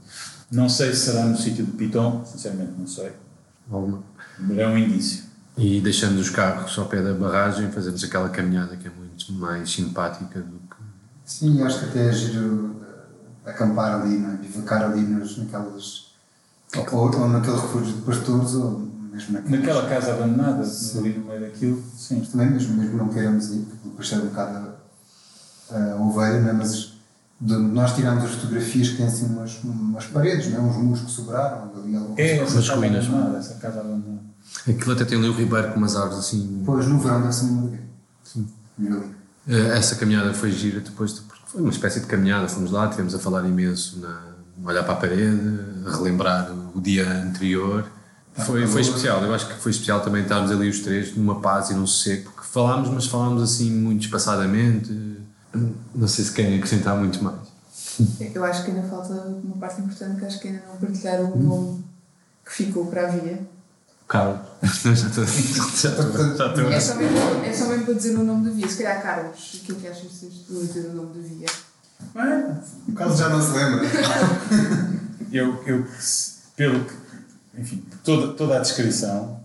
Não 0.52 0.70
sei 0.70 0.94
se 0.94 1.12
será 1.12 1.26
no 1.26 1.38
sítio 1.38 1.66
de 1.66 1.72
Piton, 1.72 2.24
sinceramente 2.26 2.74
não 2.78 2.88
sei. 2.88 3.12
Alguma. 3.72 4.04
Mas 4.40 4.58
é 4.58 4.68
um 4.68 4.78
indício. 4.78 5.24
E 5.58 5.80
deixando 5.80 6.20
os 6.20 6.30
carros 6.30 6.78
ao 6.78 6.86
pé 6.86 7.02
da 7.02 7.14
barragem, 7.14 7.72
fazemos 7.72 8.04
aquela 8.04 8.30
caminhada 8.30 8.76
que 8.76 8.88
é 8.88 8.92
muito 8.92 9.32
mais 9.34 9.72
simpática 9.72 10.40
do 10.40 10.60
que. 10.70 10.76
Sim, 11.24 11.62
acho 11.64 11.80
que 11.80 11.86
até 11.86 12.10
é 12.10 12.12
giro 12.12 12.76
uh, 12.76 13.50
acampar 13.50 14.02
ali, 14.02 14.18
não 14.18 14.34
é? 14.34 14.36
Bivacar 14.36 14.84
ali 14.84 15.02
nas, 15.02 15.38
naquelas. 15.38 16.14
Ou, 16.92 17.22
ou 17.22 17.30
naquele 17.30 17.56
refúgio 17.56 17.94
de 17.94 18.02
pastores, 18.02 18.54
ou 18.56 18.80
mesmo 19.12 19.34
naquelas... 19.34 19.60
Naquela 19.60 19.90
casa 19.90 20.14
abandonada, 20.14 20.66
sim. 20.66 21.00
ali 21.00 21.18
no 21.18 21.26
meio 21.26 21.42
daquilo, 21.42 21.84
sim. 21.98 22.20
Mas 22.20 22.28
também, 22.28 22.50
mesmo, 22.52 22.76
mesmo 22.76 22.98
não 22.98 23.08
queiramos 23.08 23.50
ir, 23.52 23.60
porque 23.62 23.90
depois 23.90 24.12
é 24.12 24.16
um 24.18 24.28
bocado 24.28 24.74
a, 25.72 25.94
a 25.94 25.96
ovelha, 25.96 26.42
não 26.42 26.50
é? 26.50 26.54
Mas 26.54 26.95
de, 27.40 27.54
nós 27.56 27.94
tiramos 27.96 28.24
as 28.24 28.32
fotografias 28.32 28.90
que 28.90 28.98
têm 28.98 29.06
assim 29.06 29.26
umas, 29.26 29.62
umas 29.64 30.06
paredes, 30.06 30.52
não 30.52 30.60
é? 30.60 30.62
uns 30.62 30.78
muros 30.78 31.02
que 31.02 31.12
sobraram 31.12 31.72
ali 31.76 31.96
alguma 31.96 32.20
É, 32.20 32.38
essa 32.40 33.56
casa 33.56 33.80
abandonada. 33.82 34.22
Aquilo 34.68 34.92
até 34.92 35.06
tem 35.06 35.18
ali 35.18 35.28
o 35.28 35.34
ribeiro 35.34 35.72
com 35.72 35.78
umas 35.78 35.96
árvores 35.96 36.20
assim. 36.20 36.62
Pois, 36.66 36.88
no 36.88 37.00
verão 37.00 37.18
uma 37.18 37.52
maravilha. 37.62 37.84
Sim. 38.24 38.48
Eh, 39.48 39.78
Essa 39.78 39.96
caminhada 39.96 40.34
foi 40.34 40.52
gira 40.52 40.80
depois, 40.80 41.16
de, 41.16 41.22
porque 41.22 41.44
foi 41.46 41.62
uma 41.62 41.70
espécie 41.72 42.00
de 42.00 42.06
caminhada. 42.06 42.48
Fomos 42.48 42.72
lá, 42.72 42.88
tivemos 42.88 43.14
a 43.14 43.20
falar 43.20 43.46
imenso, 43.48 44.00
na, 44.00 44.22
a 44.64 44.70
olhar 44.70 44.84
para 44.84 44.94
a 44.94 44.98
parede, 44.98 45.60
a 45.86 45.96
relembrar 45.96 46.52
o 46.74 46.82
dia 46.82 47.10
anterior. 47.24 47.86
Foi, 48.34 48.68
foi 48.68 48.82
especial, 48.82 49.24
eu 49.24 49.34
acho 49.34 49.48
que 49.48 49.54
foi 49.54 49.72
especial 49.72 50.02
também 50.02 50.22
estarmos 50.24 50.52
ali 50.52 50.68
os 50.68 50.80
três 50.80 51.16
numa 51.16 51.40
paz 51.40 51.70
e 51.70 51.74
num 51.74 51.88
sossego, 51.88 52.32
porque 52.32 52.46
falámos, 52.52 52.90
mas 52.90 53.06
falámos 53.06 53.42
assim 53.42 53.72
muito 53.72 54.04
espaçadamente. 54.04 54.92
Não 55.94 56.08
sei 56.08 56.26
se 56.26 56.32
querem 56.32 56.58
acrescentar 56.58 56.98
muito 56.98 57.24
mais. 57.24 57.40
Eu 58.34 58.44
acho 58.44 58.64
que 58.66 58.72
ainda 58.72 58.88
falta 58.88 59.14
uma 59.14 59.56
parte 59.58 59.82
importante 59.82 60.20
que 60.20 60.26
acho 60.26 60.40
que 60.40 60.48
ainda 60.50 60.64
não 60.68 60.76
partilharam 60.78 61.32
o 61.32 61.38
nome 61.42 61.86
que 62.46 62.52
ficou 62.52 62.88
para 62.88 63.08
a 63.08 63.12
via. 63.12 63.42
Carlos, 64.08 64.40
já 64.84 64.92
estou. 64.92 65.26
Já 65.26 65.90
estou. 65.90 66.36
Já 66.38 66.48
estou. 66.48 66.72
É 66.72 66.80
só, 66.80 66.96
mesmo, 66.96 67.18
é 67.44 67.54
só 67.54 67.68
mesmo 67.68 67.86
para 67.86 67.94
dizer 67.96 68.18
o 68.18 68.24
nome 68.24 68.50
da 68.50 68.56
via. 68.56 68.68
Se 68.68 68.84
calhar, 68.84 69.02
Carlos, 69.02 69.54
o 69.54 69.60
que 69.66 69.72
é 69.72 69.76
que 69.76 69.88
achas 69.88 70.12
de 70.20 70.30
dizer 70.30 70.90
o 70.90 70.94
nome 70.94 71.14
da 71.22 71.28
via? 71.28 71.48
Bem, 72.14 72.58
O 72.90 72.94
Carlos 72.94 73.18
já 73.18 73.30
não 73.30 73.42
se 73.42 73.52
lembra. 73.54 73.86
eu, 75.32 75.64
eu 75.66 75.86
pelo 76.56 76.86
que, 76.86 76.94
enfim, 77.58 77.84
toda, 78.04 78.34
toda 78.34 78.58
a 78.58 78.60
descrição, 78.60 79.40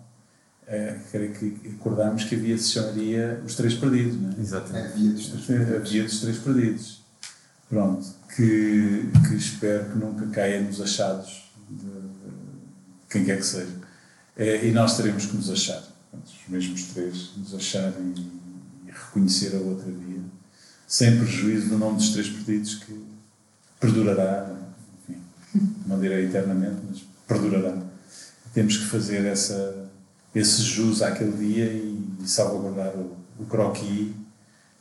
creio 1.10 1.32
que 1.34 1.68
acordamos 1.78 2.24
que 2.24 2.34
a 2.34 2.38
via 2.38 2.56
se 2.56 2.70
chamaria 2.70 3.42
Os 3.44 3.54
Três 3.54 3.74
Perdidos, 3.74 4.20
não 4.20 4.30
é? 4.30 4.34
É 4.34 4.40
Exatamente. 4.40 4.86
a 4.86 4.96
via 4.96 5.12
dos 5.12 5.26
três. 5.26 5.74
A 5.74 5.78
via 5.78 6.02
dos 6.04 6.20
Três 6.20 6.38
Perdidos. 6.38 7.00
Pronto, 7.68 8.06
que, 8.34 9.10
que 9.28 9.34
espero 9.36 9.90
que 9.90 9.98
nunca 9.98 10.26
caia 10.26 10.60
nos 10.60 10.80
achados 10.80 11.50
de 11.68 11.90
quem 13.08 13.24
quer 13.24 13.38
que 13.38 13.46
seja. 13.46 13.72
Eh, 14.36 14.68
e 14.68 14.72
nós 14.72 14.96
teremos 14.96 15.26
que 15.26 15.36
nos 15.36 15.50
achar, 15.50 15.82
os 16.12 16.48
mesmos 16.48 16.84
três, 16.86 17.30
nos 17.36 17.54
achar 17.54 17.92
e, 18.00 18.20
e 18.88 18.90
reconhecer 18.90 19.54
a 19.54 19.58
outra 19.58 19.90
via, 19.90 20.20
sem 20.86 21.16
prejuízo 21.16 21.68
do 21.68 21.78
nome 21.78 21.98
dos 21.98 22.10
Três 22.10 22.28
Perdidos 22.28 22.76
que 22.76 23.04
perdurará, 23.78 24.52
enfim, 25.08 25.20
não 25.86 26.00
direi 26.00 26.26
eternamente, 26.26 26.80
mas 26.88 27.04
perdurará. 27.26 27.82
Temos 28.52 28.76
que 28.78 28.86
fazer 28.86 29.24
essa, 29.26 29.89
esse 30.34 30.62
jus 30.62 31.02
àquele 31.02 31.32
dia 31.36 31.64
e, 31.66 32.16
e 32.22 32.28
salvaguardar 32.28 32.94
o, 32.96 33.16
o 33.38 33.46
croquis 33.46 34.08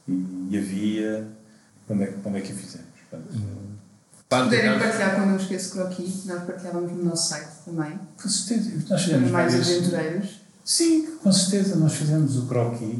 e, 0.07 0.47
e 0.51 0.57
a 0.57 0.61
via 0.61 1.27
quando 1.87 2.03
é, 2.03 2.07
que- 2.07 2.13
quando 2.21 2.37
é 2.37 2.41
que 2.41 2.51
o 2.53 2.55
fizemos. 2.55 2.85
Portanto, 3.09 3.31
Se 3.33 4.23
puderem 4.45 4.79
partilhar 4.79 5.15
connosco 5.19 5.53
esse 5.53 5.71
croquis, 5.71 6.25
nós 6.25 6.43
partilhávamos 6.43 6.91
no 6.91 7.03
nosso 7.05 7.29
site 7.29 7.49
também. 7.65 7.99
com 8.21 8.29
certeza, 8.29 8.71
nós 8.89 9.01
fizemos 9.03 9.31
mais 9.31 9.53
várias- 9.53 9.69
aventureiros. 9.69 10.41
Sim, 10.63 11.07
com 11.23 11.31
certeza, 11.31 11.75
nós 11.77 11.93
fizemos 11.93 12.37
o 12.37 12.45
croquis. 12.45 12.99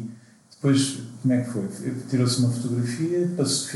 Depois, 0.55 0.97
como 1.21 1.33
é 1.33 1.41
que 1.41 1.51
foi? 1.51 1.69
Tirou-se 2.09 2.39
uma 2.39 2.49
fotografia, 2.51 3.27
depois 3.27 3.69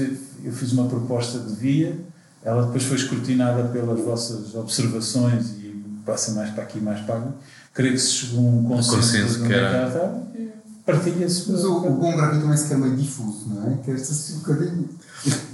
eu 0.44 0.52
fiz 0.52 0.72
uma 0.74 0.90
proposta 0.90 1.40
de 1.40 1.54
via, 1.54 1.98
ela 2.44 2.66
depois 2.66 2.84
foi 2.84 2.98
escrutinada 2.98 3.70
pelas 3.70 4.00
vossas 4.02 4.54
observações 4.56 5.52
e 5.52 5.82
passa 6.06 6.32
mais 6.32 6.50
para 6.50 6.64
aqui, 6.64 6.80
mais 6.82 7.00
para 7.06 7.16
ali. 7.16 7.32
Creio 7.74 7.94
que 7.94 8.00
se 8.00 8.10
chegou 8.12 8.40
a 8.40 8.52
um 8.52 8.64
consenso, 8.66 8.96
consenso 8.98 9.44
que 9.44 9.54
é 9.54 9.58
era- 9.58 10.24
e 10.36 10.50
partilha-se. 10.86 11.52
Mas 11.52 11.64
o, 11.64 11.78
o 11.78 11.90
bom 11.96 12.16
grafite 12.16 12.42
também 12.42 12.58
se 12.58 12.68
quer 12.68 12.78
meio 12.78 12.96
difuso, 12.96 13.50
não 13.50 13.72
é? 13.74 13.78
Quer-se 13.84 14.12
assim 14.12 14.36
um 14.36 14.40
bocadinho. 14.40 14.90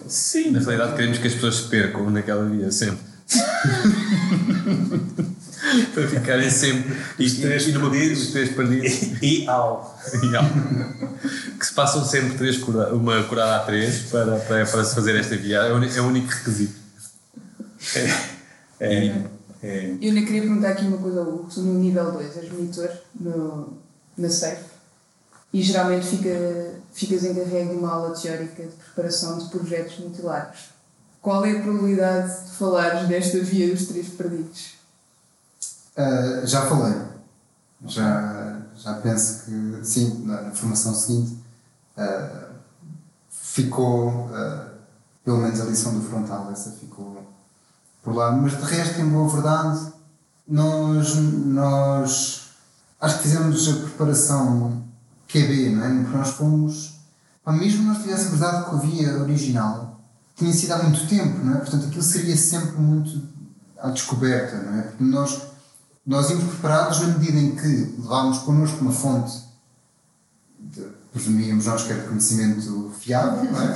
Sim, 0.07 0.51
Na 0.51 0.59
realidade, 0.59 0.95
queremos 0.95 1.17
que 1.19 1.27
as 1.27 1.33
pessoas 1.35 1.55
se 1.55 1.63
percam 1.63 2.09
naquela 2.09 2.43
via, 2.49 2.71
sempre. 2.71 2.99
Para 5.93 6.07
ficarem 6.07 6.49
sempre. 6.49 6.95
Os 7.19 7.33
três 7.33 7.67
e 7.67 7.71
numa- 7.73 7.89
perdidos. 7.91 8.21
Os 8.23 8.31
três 8.31 8.49
perdidos. 8.49 9.21
e 9.21 9.47
ao. 9.47 9.99
que 11.59 11.65
se 11.65 11.73
passam 11.73 12.03
sempre 12.05 12.37
três 12.37 12.57
cura, 12.57 12.93
uma 12.93 13.21
curada 13.23 13.57
a 13.57 13.59
três 13.59 14.03
para, 14.09 14.37
para, 14.39 14.65
para 14.65 14.83
se 14.83 14.95
fazer 14.95 15.15
esta 15.15 15.35
via. 15.35 15.57
É 15.57 15.71
o, 15.73 15.75
uni- 15.77 15.95
é 15.95 16.01
o 16.01 16.07
único 16.07 16.27
requisito. 16.27 16.73
É, 17.95 18.15
é, 18.79 19.21
Eu 19.61 20.09
ainda 20.09 20.25
queria 20.25 20.41
perguntar 20.41 20.69
aqui 20.69 20.85
uma 20.85 20.97
coisa 20.97 21.19
ao 21.19 21.27
Hugo. 21.27 21.49
No 21.57 21.73
nível 21.79 22.11
2 22.11 22.37
és 22.37 22.51
monitor 22.51 22.89
no, 23.19 23.77
na 24.17 24.29
SAFE 24.29 24.79
e 25.51 25.61
geralmente 25.61 26.05
fica, 26.05 26.75
ficas 26.93 27.23
encarregue 27.23 27.69
de 27.69 27.75
uma 27.75 27.91
aula 27.91 28.15
teórica 28.15 28.63
de 28.63 28.69
preparação 28.69 29.37
de 29.37 29.49
projetos 29.49 29.99
multilares. 29.99 30.69
Qual 31.21 31.43
é 31.45 31.57
a 31.57 31.61
probabilidade 31.61 32.45
de 32.45 32.51
falares 32.51 33.07
desta 33.07 33.39
via 33.39 33.73
dos 33.73 33.87
três 33.87 34.09
perdidos? 34.09 34.75
Ah, 35.97 36.41
já 36.45 36.65
falei. 36.65 37.01
Já, 37.85 38.61
já 38.75 38.93
penso 38.95 39.45
que, 39.45 39.79
sim, 39.85 40.23
na, 40.25 40.41
na 40.43 40.51
formação 40.51 40.93
seguinte 40.93 41.37
ah, 41.97 42.49
ficou, 43.29 44.29
ah, 44.33 44.69
pelo 45.25 45.37
menos 45.37 45.59
a 45.59 45.65
lição 45.65 45.93
do 45.93 46.01
frontal, 46.07 46.49
essa 46.51 46.71
ficou 46.71 47.18
por 48.03 48.15
lá. 48.15 48.31
Mas 48.31 48.57
de 48.57 48.63
resto, 48.63 48.99
em 48.99 49.09
boa 49.09 49.29
verdade, 49.29 49.91
nós, 50.47 51.15
nós 51.15 52.41
acho 52.99 53.17
que 53.17 53.23
fizemos 53.23 53.67
a 53.67 53.73
preparação 53.73 54.83
QB, 55.27 55.69
não 55.75 55.85
é? 55.85 56.03
Porque 56.03 56.17
nós 56.17 56.29
fomos, 56.29 56.99
mesmo 57.47 57.83
nós 57.83 58.01
tivéssemos 58.01 58.39
dado 58.39 58.65
com 58.65 58.77
a 58.77 58.79
via 58.79 59.19
original, 59.19 60.01
tinha 60.35 60.53
sido 60.53 60.71
há 60.71 60.83
muito 60.83 61.07
tempo, 61.07 61.43
não 61.43 61.55
é? 61.55 61.57
Portanto, 61.57 61.87
aquilo 61.87 62.03
seria 62.03 62.35
sempre 62.35 62.77
muito 62.77 63.21
à 63.77 63.89
descoberta, 63.89 64.57
não 64.57 64.79
é? 64.79 64.81
Porque 64.83 65.03
nós, 65.03 65.41
nós 66.05 66.29
íamos 66.29 66.45
preparados 66.45 67.01
na 67.01 67.07
medida 67.07 67.37
em 67.37 67.55
que 67.55 67.95
levávamos 67.99 68.39
connosco 68.39 68.81
uma 68.81 68.91
fonte, 68.91 69.49
presumíamos 71.11 71.65
nós 71.65 71.83
que 71.83 71.91
era 71.91 72.03
conhecimento 72.03 72.91
fiável, 72.99 73.51
não 73.51 73.61
é? 73.61 73.75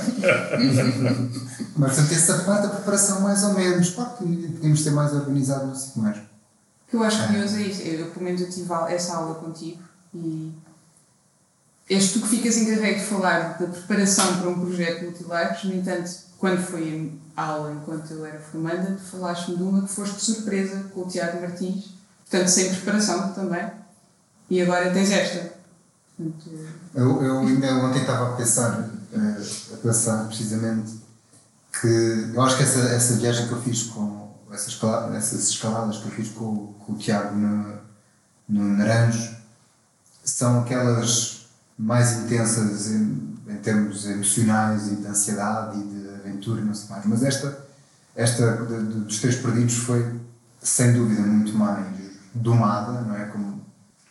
Mas, 1.76 1.94
portanto, 1.94 2.12
essa 2.12 2.38
parte 2.44 2.62
da 2.62 2.74
preparação, 2.74 3.20
mais 3.20 3.42
ou 3.42 3.54
menos, 3.54 3.90
claro 3.90 4.10
que 4.16 4.24
podíamos 4.24 4.82
ser 4.82 4.90
mais 4.90 5.12
organizado, 5.12 5.66
não 5.66 5.74
sei 5.74 5.88
o 5.88 5.92
que 5.92 5.98
mais. 6.00 6.16
O 6.18 6.90
que 6.90 6.96
eu 6.96 7.02
acho 7.02 7.26
curioso 7.26 7.56
é 7.56 7.62
isso. 7.62 7.82
Eu, 7.82 8.06
pelo 8.10 8.24
menos, 8.24 8.40
eu 8.40 8.50
tive 8.50 8.72
essa 8.88 9.16
aula 9.16 9.34
contigo 9.36 9.82
e 10.14 10.52
és 11.90 12.12
tu 12.12 12.20
que 12.20 12.28
ficas 12.28 12.56
encarregue 12.56 13.00
de 13.00 13.06
falar 13.06 13.58
da 13.58 13.66
preparação 13.66 14.38
para 14.38 14.48
um 14.48 14.60
projeto 14.60 15.04
multilares. 15.04 15.64
No 15.64 15.74
entanto, 15.74 16.10
quando 16.38 16.62
foi 16.62 17.12
a 17.36 17.44
aula, 17.44 17.72
enquanto 17.72 18.10
eu 18.12 18.24
era 18.24 18.38
formanda, 18.38 18.92
tu 18.92 19.02
falaste-me 19.02 19.56
de 19.56 19.62
uma 19.62 19.82
que 19.82 19.92
foste 19.92 20.20
surpresa 20.20 20.84
com 20.94 21.00
o 21.00 21.08
Tiago 21.08 21.40
Martins, 21.40 21.90
portanto, 22.22 22.48
sem 22.48 22.72
preparação 22.72 23.32
também. 23.32 23.68
E 24.48 24.62
agora 24.62 24.92
tens 24.92 25.10
esta. 25.10 25.53
Eu, 26.94 27.22
eu 27.22 27.40
ainda 27.40 27.74
ontem 27.76 28.00
estava 28.00 28.32
a 28.32 28.36
pensar, 28.36 28.88
eh, 29.12 29.74
a 29.74 29.76
pensar 29.78 30.26
precisamente 30.26 30.92
que 31.80 32.30
eu 32.32 32.40
acho 32.42 32.56
que 32.56 32.62
essa, 32.62 32.80
essa 32.80 33.14
viagem 33.14 33.48
que 33.48 33.52
eu 33.52 33.62
fiz 33.62 33.84
com 33.84 34.32
essas, 34.52 34.78
essas 35.16 35.48
escaladas 35.48 35.98
que 35.98 36.06
eu 36.06 36.12
fiz 36.12 36.28
com, 36.28 36.72
com 36.74 36.92
o 36.92 36.96
Tiago 36.96 37.36
no, 37.36 37.78
no 38.48 38.76
Naranjo 38.76 39.34
são 40.24 40.60
aquelas 40.60 41.46
mais 41.76 42.12
intensas 42.12 42.92
em, 42.92 43.36
em 43.48 43.56
termos 43.56 44.06
emocionais 44.06 44.86
e 44.92 44.96
de 44.96 45.06
ansiedade 45.06 45.80
e 45.80 45.82
de 45.82 46.08
aventura 46.14 46.60
e 46.60 46.64
não 46.64 46.74
sei 46.74 46.90
mais. 46.90 47.04
Mas 47.06 47.22
esta, 47.24 47.66
esta 48.14 48.56
dos 48.56 49.18
Três 49.18 49.36
Perdidos 49.36 49.74
foi 49.78 50.20
sem 50.62 50.92
dúvida 50.92 51.22
muito 51.22 51.52
mais 51.54 51.86
domada, 52.32 53.00
não 53.00 53.16
é? 53.16 53.24
Com, 53.26 53.58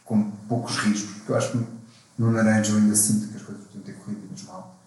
com 0.04 0.32
poucos 0.50 0.78
riscos, 0.80 1.14
porque 1.16 1.32
eu 1.32 1.38
acho 1.38 1.52
que 1.54 1.66
no 2.18 2.32
Naranja 2.32 2.72
eu 2.72 2.78
ainda 2.78 2.96
sinto 2.96 3.28
que 3.28 3.38
as 3.38 3.44
coisas 3.44 3.64
podiam 3.66 3.84
ter 3.84 3.94
corrido 3.94 4.22
menos 4.22 4.44
mal. 4.44 4.80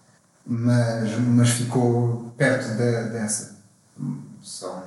Mas, 0.45 1.19
mas 1.19 1.49
ficou 1.49 2.33
perto 2.37 2.69
de, 2.69 3.09
dessa. 3.09 3.57
São, 4.41 4.83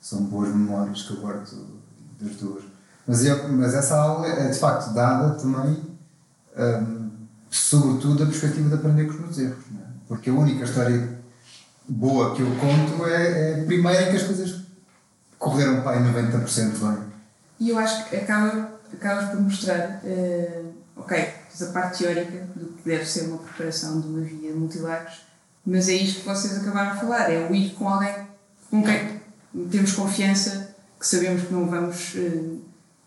são 0.00 0.24
boas 0.24 0.50
memórias 0.50 1.02
que 1.02 1.12
eu 1.12 1.20
guardo 1.20 1.82
das 2.20 2.36
duas. 2.36 2.64
Mas, 3.06 3.24
eu, 3.24 3.52
mas 3.52 3.74
essa 3.74 3.96
aula 3.96 4.26
é 4.26 4.48
de 4.48 4.58
facto 4.58 4.94
dada 4.94 5.34
também, 5.34 5.82
hum, 6.56 7.10
sobretudo, 7.50 8.20
da 8.20 8.26
perspectiva 8.26 8.68
de 8.68 8.74
aprender 8.74 9.06
com 9.06 9.14
os 9.14 9.20
meus 9.20 9.38
erros. 9.38 9.64
É? 9.74 9.84
Porque 10.06 10.30
a 10.30 10.32
única 10.32 10.64
história 10.64 11.18
boa 11.88 12.34
que 12.34 12.42
eu 12.42 12.50
conto 12.56 13.06
é, 13.06 13.50
é 13.50 13.62
a 13.62 13.64
primeira 13.64 14.02
em 14.02 14.10
que 14.10 14.16
as 14.16 14.22
coisas 14.22 14.62
correram 15.38 15.82
para 15.82 15.98
aí 15.98 16.04
90% 16.04 16.78
bem. 16.78 17.04
E 17.60 17.70
eu 17.70 17.78
acho 17.78 18.08
que 18.08 18.16
acaba, 18.16 18.70
acabas 18.92 19.30
por 19.30 19.40
mostrar, 19.40 20.00
uh, 20.02 20.72
ok, 20.96 21.34
a 21.62 21.66
parte 21.66 21.98
teórica 21.98 22.48
do 22.56 22.66
que 22.66 22.88
deve 22.88 23.06
ser 23.06 23.28
uma 23.28 23.38
preparação 23.38 24.00
de 24.00 24.08
uma 24.08 24.20
via 24.20 24.52
multilagos, 24.52 25.22
mas 25.64 25.88
é 25.88 25.94
isto 25.94 26.20
que 26.20 26.26
vocês 26.26 26.58
acabaram 26.58 26.94
de 26.94 27.00
falar, 27.00 27.30
é 27.30 27.48
o 27.48 27.54
ir 27.54 27.74
com 27.74 27.88
alguém 27.88 28.26
com 28.70 28.82
quem 28.82 29.20
temos 29.70 29.92
confiança, 29.92 30.74
que 30.98 31.06
sabemos 31.06 31.42
que 31.42 31.52
não 31.52 31.68
vamos, 31.68 32.14
uh, 32.14 32.60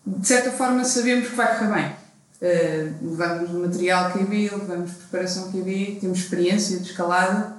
de 0.06 0.26
certa 0.26 0.50
forma 0.50 0.84
sabemos 0.84 1.28
que 1.28 1.36
vai 1.36 1.58
correr 1.58 1.74
bem. 1.74 1.98
Uh, 2.40 3.10
levamos 3.10 3.50
material 3.50 4.12
QB, 4.12 4.50
levamos 4.50 4.92
preparação 4.92 5.52
QB, 5.52 5.98
temos 6.00 6.18
experiência 6.18 6.78
de 6.78 6.90
escalada 6.90 7.56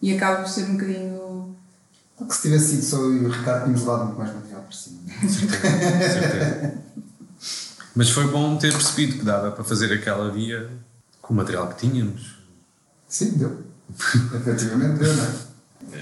e 0.00 0.14
acaba 0.14 0.42
por 0.42 0.48
ser 0.48 0.64
um 0.64 0.72
bocadinho. 0.72 1.56
Porque 2.18 2.34
se 2.34 2.42
tivesse 2.42 2.66
sido 2.66 2.82
só 2.82 2.96
eu 2.98 3.16
e 3.16 3.24
o 3.24 3.30
Ricardo, 3.30 3.64
tínhamos 3.64 3.80
levado 3.80 4.04
muito 4.06 4.18
mais 4.18 4.34
material 4.34 4.62
para 4.62 4.76
cima. 4.76 4.98
certeza, 5.28 6.20
certeza. 6.20 6.74
Mas 7.94 8.10
foi 8.10 8.26
bom 8.28 8.56
ter 8.56 8.72
percebido 8.72 9.18
que 9.18 9.24
dava 9.24 9.50
para 9.50 9.64
fazer 9.64 9.92
aquela 9.92 10.30
via 10.30 10.70
com 11.20 11.34
o 11.34 11.36
material 11.36 11.68
que 11.68 11.86
tínhamos. 11.86 12.38
Sim, 13.06 13.32
deu. 13.32 13.62
Efetivamente 14.34 14.98
deu, 14.98 15.14
não 15.14 15.24
é? 15.24 15.52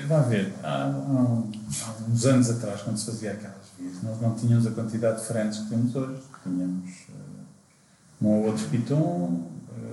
Vá 0.06 0.20
ver, 0.20 0.52
há, 0.62 0.84
há, 0.84 2.08
uns 2.08 2.26
anos 2.26 2.50
atrás, 2.50 2.82
quando 2.82 2.96
se 2.96 3.06
fazia 3.06 3.32
aquelas 3.32 3.66
vias, 3.78 4.02
nós 4.02 4.20
não 4.20 4.34
tínhamos 4.34 4.66
a 4.66 4.70
quantidade 4.70 5.20
de 5.20 5.26
frentes 5.26 5.58
que 5.58 5.70
temos 5.70 5.94
hoje. 5.96 6.22
Tínhamos 6.42 6.90
uh, 7.08 8.22
um 8.22 8.28
ou 8.28 8.46
outro 8.46 8.68
piton, 8.68 8.96
uh, 8.96 9.50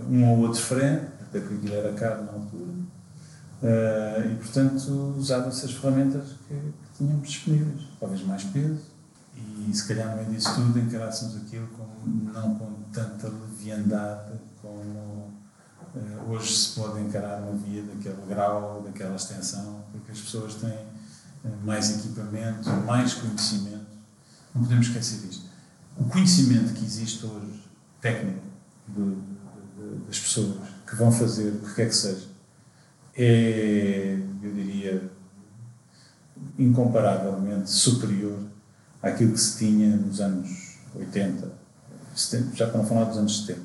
um 0.10 0.30
ou 0.30 0.40
outro 0.40 0.62
frente, 0.62 1.06
até 1.22 1.40
que 1.40 1.54
aquilo 1.54 1.74
era 1.74 1.94
caro 1.94 2.26
na 2.26 2.34
altura. 2.34 2.72
Uh, 3.64 4.32
e, 4.32 4.36
portanto, 4.36 5.16
usava-se 5.18 5.66
as 5.66 5.72
ferramentas 5.72 6.26
que, 6.48 6.54
que, 6.54 6.98
tínhamos 6.98 7.28
disponíveis. 7.28 7.82
Talvez 8.00 8.24
mais 8.24 8.44
peso. 8.44 8.82
E, 9.68 9.74
se 9.74 9.86
calhar, 9.86 10.10
no 10.12 10.16
meio 10.24 10.30
disso 10.30 10.56
tudo, 10.56 10.80
encarássemos 10.80 11.36
aquilo 11.36 11.68
com, 11.68 11.86
não 12.08 12.56
com 12.56 12.84
tanta 12.94 13.28
leviandade 13.28 14.40
como 14.62 15.34
uh, 15.94 16.30
hoje 16.30 16.56
se 16.56 16.80
pode 16.80 17.02
encarar 17.02 17.42
uma 17.42 17.58
via 17.58 17.84
daquele 17.84 18.26
grau, 18.30 18.82
daquela 18.82 19.16
extensão, 19.16 19.84
porque 19.92 20.12
as 20.12 20.20
pessoas 20.20 20.56
têm 20.56 20.70
uh, 20.72 21.66
mais 21.66 22.00
equipamento, 22.00 22.70
mais 22.86 23.16
conhecimento. 23.16 23.88
Não 24.56 24.64
podemos 24.64 24.88
esquecer 24.88 25.28
disto. 25.28 25.46
O 25.98 26.06
conhecimento 26.06 26.74
que 26.74 26.86
existe 26.86 27.26
hoje, 27.26 27.62
técnico, 28.00 28.46
de, 28.88 29.04
de, 29.04 29.16
de, 29.16 30.06
das 30.06 30.18
pessoas 30.18 30.58
que 30.86 30.96
vão 30.96 31.12
fazer 31.12 31.50
o 31.50 31.60
que 31.60 31.76
quer 31.76 31.88
que 31.88 31.96
seja, 31.96 32.28
é, 33.18 34.18
eu 34.42 34.54
diria, 34.54 35.12
incomparavelmente 36.58 37.70
superior 37.70 38.40
àquilo 39.08 39.34
que 39.34 39.40
se 39.40 39.58
tinha 39.58 39.96
nos 39.96 40.20
anos 40.22 40.78
80, 40.96 41.52
70, 42.16 42.56
já 42.56 42.68
para 42.68 42.80
não 42.80 42.86
falar 42.86 43.06
dos 43.06 43.18
anos 43.18 43.46
70. 43.46 43.62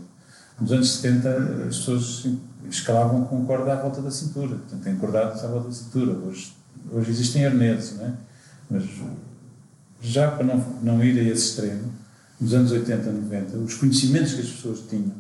Nos 0.61 0.73
anos 0.73 0.91
70 0.97 1.29
as 1.69 1.77
pessoas 1.79 2.27
escalavam 2.71 3.25
com 3.25 3.45
corda 3.45 3.73
à 3.73 3.77
volta 3.77 4.01
da 4.01 4.11
cintura, 4.11 4.57
portanto, 4.57 4.89
encordados 4.89 5.43
à 5.45 5.49
volta 5.49 5.69
da 5.69 5.75
cintura. 5.75 6.13
Hoje, 6.13 6.55
hoje 6.91 7.11
existem 7.11 7.47
arneses, 7.47 7.97
não 7.97 8.07
é? 8.07 8.13
Mas 8.71 8.85
já 10.01 10.31
para 10.31 10.45
não, 10.45 10.59
não 10.83 11.05
ir 11.05 11.19
a 11.19 11.23
esse 11.23 11.51
extremo, 11.51 11.93
nos 12.41 12.55
anos 12.55 12.73
80, 12.73 13.11
90, 13.11 13.57
os 13.59 13.75
conhecimentos 13.75 14.35
que 14.35 14.41
as 14.41 14.49
pessoas 14.49 14.81
tinham 14.89 15.13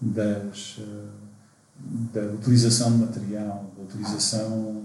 das 0.00 0.78
da 2.12 2.22
utilização 2.32 2.92
de 2.92 2.98
material, 2.98 3.70
da 3.76 3.82
utilização 3.82 4.82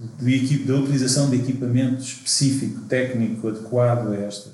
da 0.00 0.76
utilização 0.76 1.28
de 1.28 1.36
equipamento 1.36 2.02
específico, 2.02 2.80
técnico, 2.82 3.48
adequado 3.48 4.12
a 4.12 4.16
estas, 4.16 4.52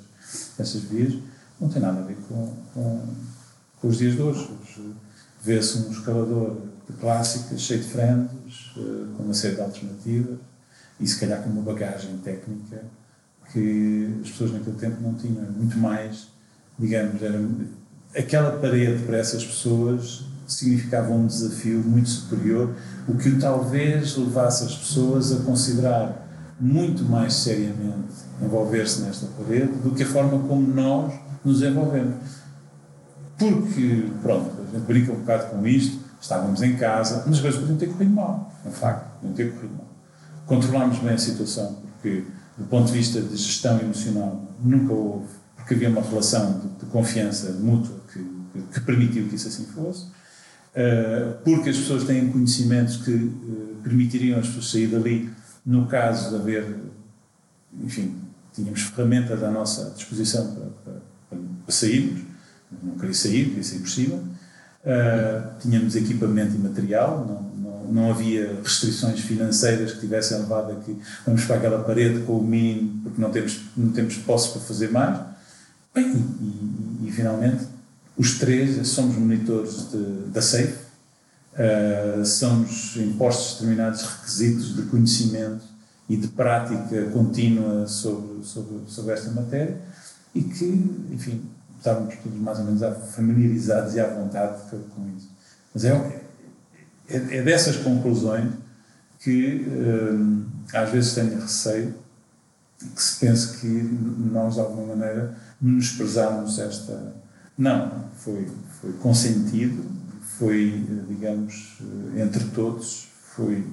estas 0.59 0.82
vias, 0.82 1.14
não 1.61 1.68
tem 1.68 1.80
nada 1.80 2.01
a 2.01 2.03
ver 2.03 2.16
com, 2.28 2.53
com, 2.74 3.03
com 3.80 3.88
os 3.88 3.99
dias 3.99 4.14
de 4.14 4.22
hoje. 4.22 4.40
hoje 4.40 4.94
Vê-se 5.42 5.78
um 5.78 5.92
escalador 5.92 6.57
de 6.90 6.97
clássicas, 6.97 7.61
cheio 7.61 7.80
de 7.80 7.88
frentes, 7.88 8.72
eh, 8.76 9.07
com 9.16 9.22
uma 9.22 9.34
série 9.34 9.55
de 9.55 9.61
alternativas 9.61 10.38
e 10.99 11.07
se 11.07 11.20
calhar 11.20 11.40
com 11.42 11.51
uma 11.51 11.62
bagagem 11.62 12.18
técnica 12.18 12.82
que 13.53 14.18
as 14.22 14.30
pessoas 14.30 14.53
naquele 14.53 14.76
tempo 14.76 15.01
não 15.01 15.14
tinham. 15.14 15.44
Muito 15.53 15.78
mais, 15.78 16.26
digamos, 16.76 17.22
era 17.22 17.40
aquela 18.16 18.59
parede 18.59 19.05
para 19.05 19.18
essas 19.18 19.44
pessoas 19.44 20.24
significava 20.47 21.12
um 21.12 21.26
desafio 21.26 21.80
muito 21.80 22.09
superior, 22.09 22.74
o 23.09 23.16
que 23.16 23.38
talvez 23.38 24.16
levasse 24.16 24.64
as 24.64 24.74
pessoas 24.74 25.32
a 25.32 25.44
considerar 25.44 26.26
muito 26.59 27.04
mais 27.04 27.34
seriamente 27.34 28.14
envolver-se 28.42 29.02
nesta 29.02 29.26
parede 29.26 29.72
do 29.74 29.92
que 29.92 30.02
a 30.02 30.07
forma 30.07 30.38
como 30.46 30.66
nós 30.66 31.12
nos 31.44 31.62
envolvemos. 31.62 32.16
Porque, 33.38 34.11
pronto, 34.22 34.50
a 34.62 34.76
gente 34.76 34.86
brinca 34.86 35.12
um 35.12 35.16
bocado 35.16 35.50
com 35.50 35.66
isto, 35.66 35.98
estávamos 36.20 36.62
em 36.62 36.76
casa, 36.76 37.22
mas 37.26 37.36
as 37.36 37.40
coisas 37.40 37.61
podiam 37.61 37.78
ter 37.78 37.88
corrido 37.88 38.11
mal, 38.11 38.52
é 38.64 38.68
um 38.68 38.72
facto, 38.72 39.20
podiam 39.20 39.34
ter 39.34 39.52
corrido 39.52 39.74
mal. 39.74 39.86
Controlámos 40.46 40.98
bem 40.98 41.12
a 41.12 41.18
situação, 41.18 41.76
porque, 41.92 42.24
do 42.57 42.64
ponto 42.64 42.86
de 42.86 42.92
vista 42.92 43.20
de 43.20 43.36
gestão 43.36 43.78
emocional, 43.78 44.42
nunca 44.62 44.92
houve, 44.92 45.26
porque 45.57 45.74
havia 45.74 45.90
uma 45.90 46.00
relação 46.00 46.61
de, 46.61 46.68
de 46.68 46.86
confiança 46.86 47.50
mútua 47.52 47.96
que, 48.12 48.18
que, 48.18 48.62
que 48.72 48.80
permitiu 48.80 49.28
que 49.28 49.34
isso 49.34 49.48
assim 49.48 49.64
fosse. 49.66 50.07
Eh, 50.76 51.32
porque 51.42 51.70
as 51.70 51.76
pessoas 51.78 52.04
têm 52.04 52.30
conhecimentos 52.30 52.98
que 52.98 53.10
uh, 53.10 53.76
permitiriam 53.82 54.38
as 54.38 54.46
pessoas 54.46 54.70
sair 54.70 54.88
dali, 54.88 55.30
no 55.64 55.86
caso 55.86 56.28
de 56.28 56.36
haver, 56.36 56.66
enfim, 57.82 58.14
tínhamos 58.52 58.82
ferramentas 58.82 59.42
à 59.42 59.50
nossa 59.50 59.94
disposição 59.96 60.54
para, 60.54 60.66
para, 60.84 61.00
para 61.30 61.74
sairmos, 61.74 62.20
não 62.82 62.94
queria 62.98 63.14
sair, 63.14 63.46
queria 63.46 63.64
sair 63.64 63.78
por 63.78 63.88
cima, 63.88 64.16
uh, 64.16 65.58
tínhamos 65.62 65.96
equipamento 65.96 66.54
e 66.54 66.58
material, 66.58 67.24
não, 67.26 67.42
não, 67.70 67.92
não, 67.92 68.11
havia 68.11 68.61
restrições 68.62 69.20
financeiras 69.20 69.92
que 69.92 70.00
tivessem 70.00 70.38
levado 70.40 70.72
a 70.72 70.74
que 70.74 70.94
vamos 71.24 71.42
para 71.46 71.57
aquela 71.57 71.84
parede 71.84 72.20
com 72.20 72.36
o 72.36 72.44
mínimo 72.44 73.00
porque 73.03 73.18
não 73.18 73.30
temos, 73.30 73.62
não 73.74 73.92
temos 73.92 74.18
posse 74.18 74.50
para 74.50 74.61
fazer 74.61 74.90
mais. 74.90 75.20
Bem, 75.94 76.12
e, 76.12 77.07
e, 77.07 77.08
e 77.08 77.12
finalmente 77.12 77.75
os 78.17 78.38
três 78.38 78.87
somos 78.88 79.17
monitores 79.17 79.91
de, 79.91 80.30
da 80.30 80.41
SAFE, 80.41 80.75
uh, 81.55 82.25
somos 82.25 82.97
impostos 82.97 83.55
determinados 83.55 84.03
requisitos 84.03 84.75
de 84.75 84.83
conhecimento 84.83 85.64
e 86.09 86.17
de 86.17 86.29
prática 86.29 87.11
contínua 87.13 87.87
sobre, 87.87 88.45
sobre, 88.45 88.79
sobre 88.87 89.13
esta 89.13 89.30
matéria 89.30 89.80
e 90.34 90.43
que, 90.43 90.64
enfim, 91.13 91.43
estávamos 91.76 92.14
todos 92.17 92.38
mais 92.38 92.59
ou 92.59 92.64
menos 92.64 92.83
familiarizados 93.14 93.95
e 93.95 94.01
à 94.01 94.07
vontade 94.07 94.61
com 94.71 95.09
isso. 95.17 95.30
Mas 95.75 95.84
é, 95.84 96.22
é, 97.09 97.17
é 97.38 97.43
dessas 97.43 97.76
conclusões 97.76 98.53
que 99.21 99.67
uh, 99.67 100.47
às 100.72 100.91
vezes 100.91 101.14
tenho 101.14 101.41
receio 101.41 101.95
que 102.79 103.03
se 103.03 103.18
pense 103.18 103.59
que 103.59 103.67
nós, 103.67 104.55
de 104.55 104.61
alguma 104.61 104.95
maneira, 104.95 105.37
menosprezamos 105.61 106.59
esta 106.59 107.14
não, 107.58 108.04
foi, 108.18 108.49
foi 108.80 108.92
consentido, 108.95 109.84
foi, 110.38 110.87
digamos, 111.08 111.78
entre 112.16 112.45
todos, 112.50 113.08
foi, 113.34 113.66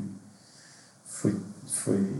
foi, 1.05 1.35
foi 1.67 2.15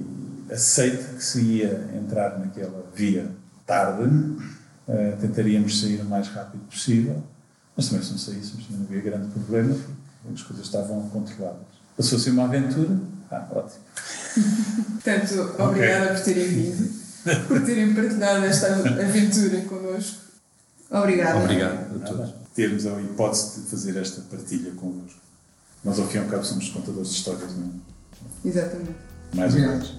aceito 0.52 1.15
que 1.15 1.23
se 1.23 1.41
ia 1.41 1.90
entrar 1.95 2.38
naquela 2.40 2.85
via 2.94 3.31
tarde, 3.65 4.03
uh, 4.03 5.18
tentaríamos 5.22 5.80
sair 5.80 6.02
o 6.02 6.06
mais 6.06 6.27
rápido 6.27 6.61
possível, 6.65 7.23
mas 7.76 7.88
também 7.88 8.03
se 8.03 8.11
não 8.11 8.18
saíssemos 8.18 8.69
não 8.69 8.81
havia 8.81 9.02
grande 9.02 9.27
problema, 9.30 9.76
as 10.34 10.41
coisas 10.41 10.65
estavam 10.65 11.10
controladas. 11.10 11.73
Passou-se 11.95 12.30
uma 12.30 12.45
aventura, 12.45 12.99
ah, 13.31 13.48
ótimo. 13.52 13.84
Portanto, 14.94 15.56
obrigada 15.61 16.06
okay. 16.06 16.15
por 16.15 16.23
terem 16.23 16.48
vindo, 16.48 17.48
por 17.48 17.61
terem 17.61 17.94
partilhado 17.94 18.45
esta 18.45 18.76
aventura 18.76 19.61
connosco. 19.61 20.23
Obrigada. 20.89 21.39
Obrigado 21.39 21.95
a 21.95 22.05
todos. 22.05 22.34
Termos 22.55 22.85
a 22.85 23.01
hipótese 23.01 23.61
de 23.61 23.68
fazer 23.68 23.97
esta 23.97 24.22
partilha 24.22 24.72
convosco. 24.72 25.19
Nós, 25.84 25.99
ao 25.99 26.07
fim 26.07 26.18
e 26.18 26.22
ao 26.22 26.27
cabo, 26.27 26.43
somos 26.43 26.69
contadores 26.69 27.10
de 27.10 27.15
histórias, 27.15 27.55
não 27.55 27.65
é? 27.65 28.47
Exatamente. 28.47 28.95
Mais 29.34 29.53
ou 29.55 29.61
menos. 29.61 29.93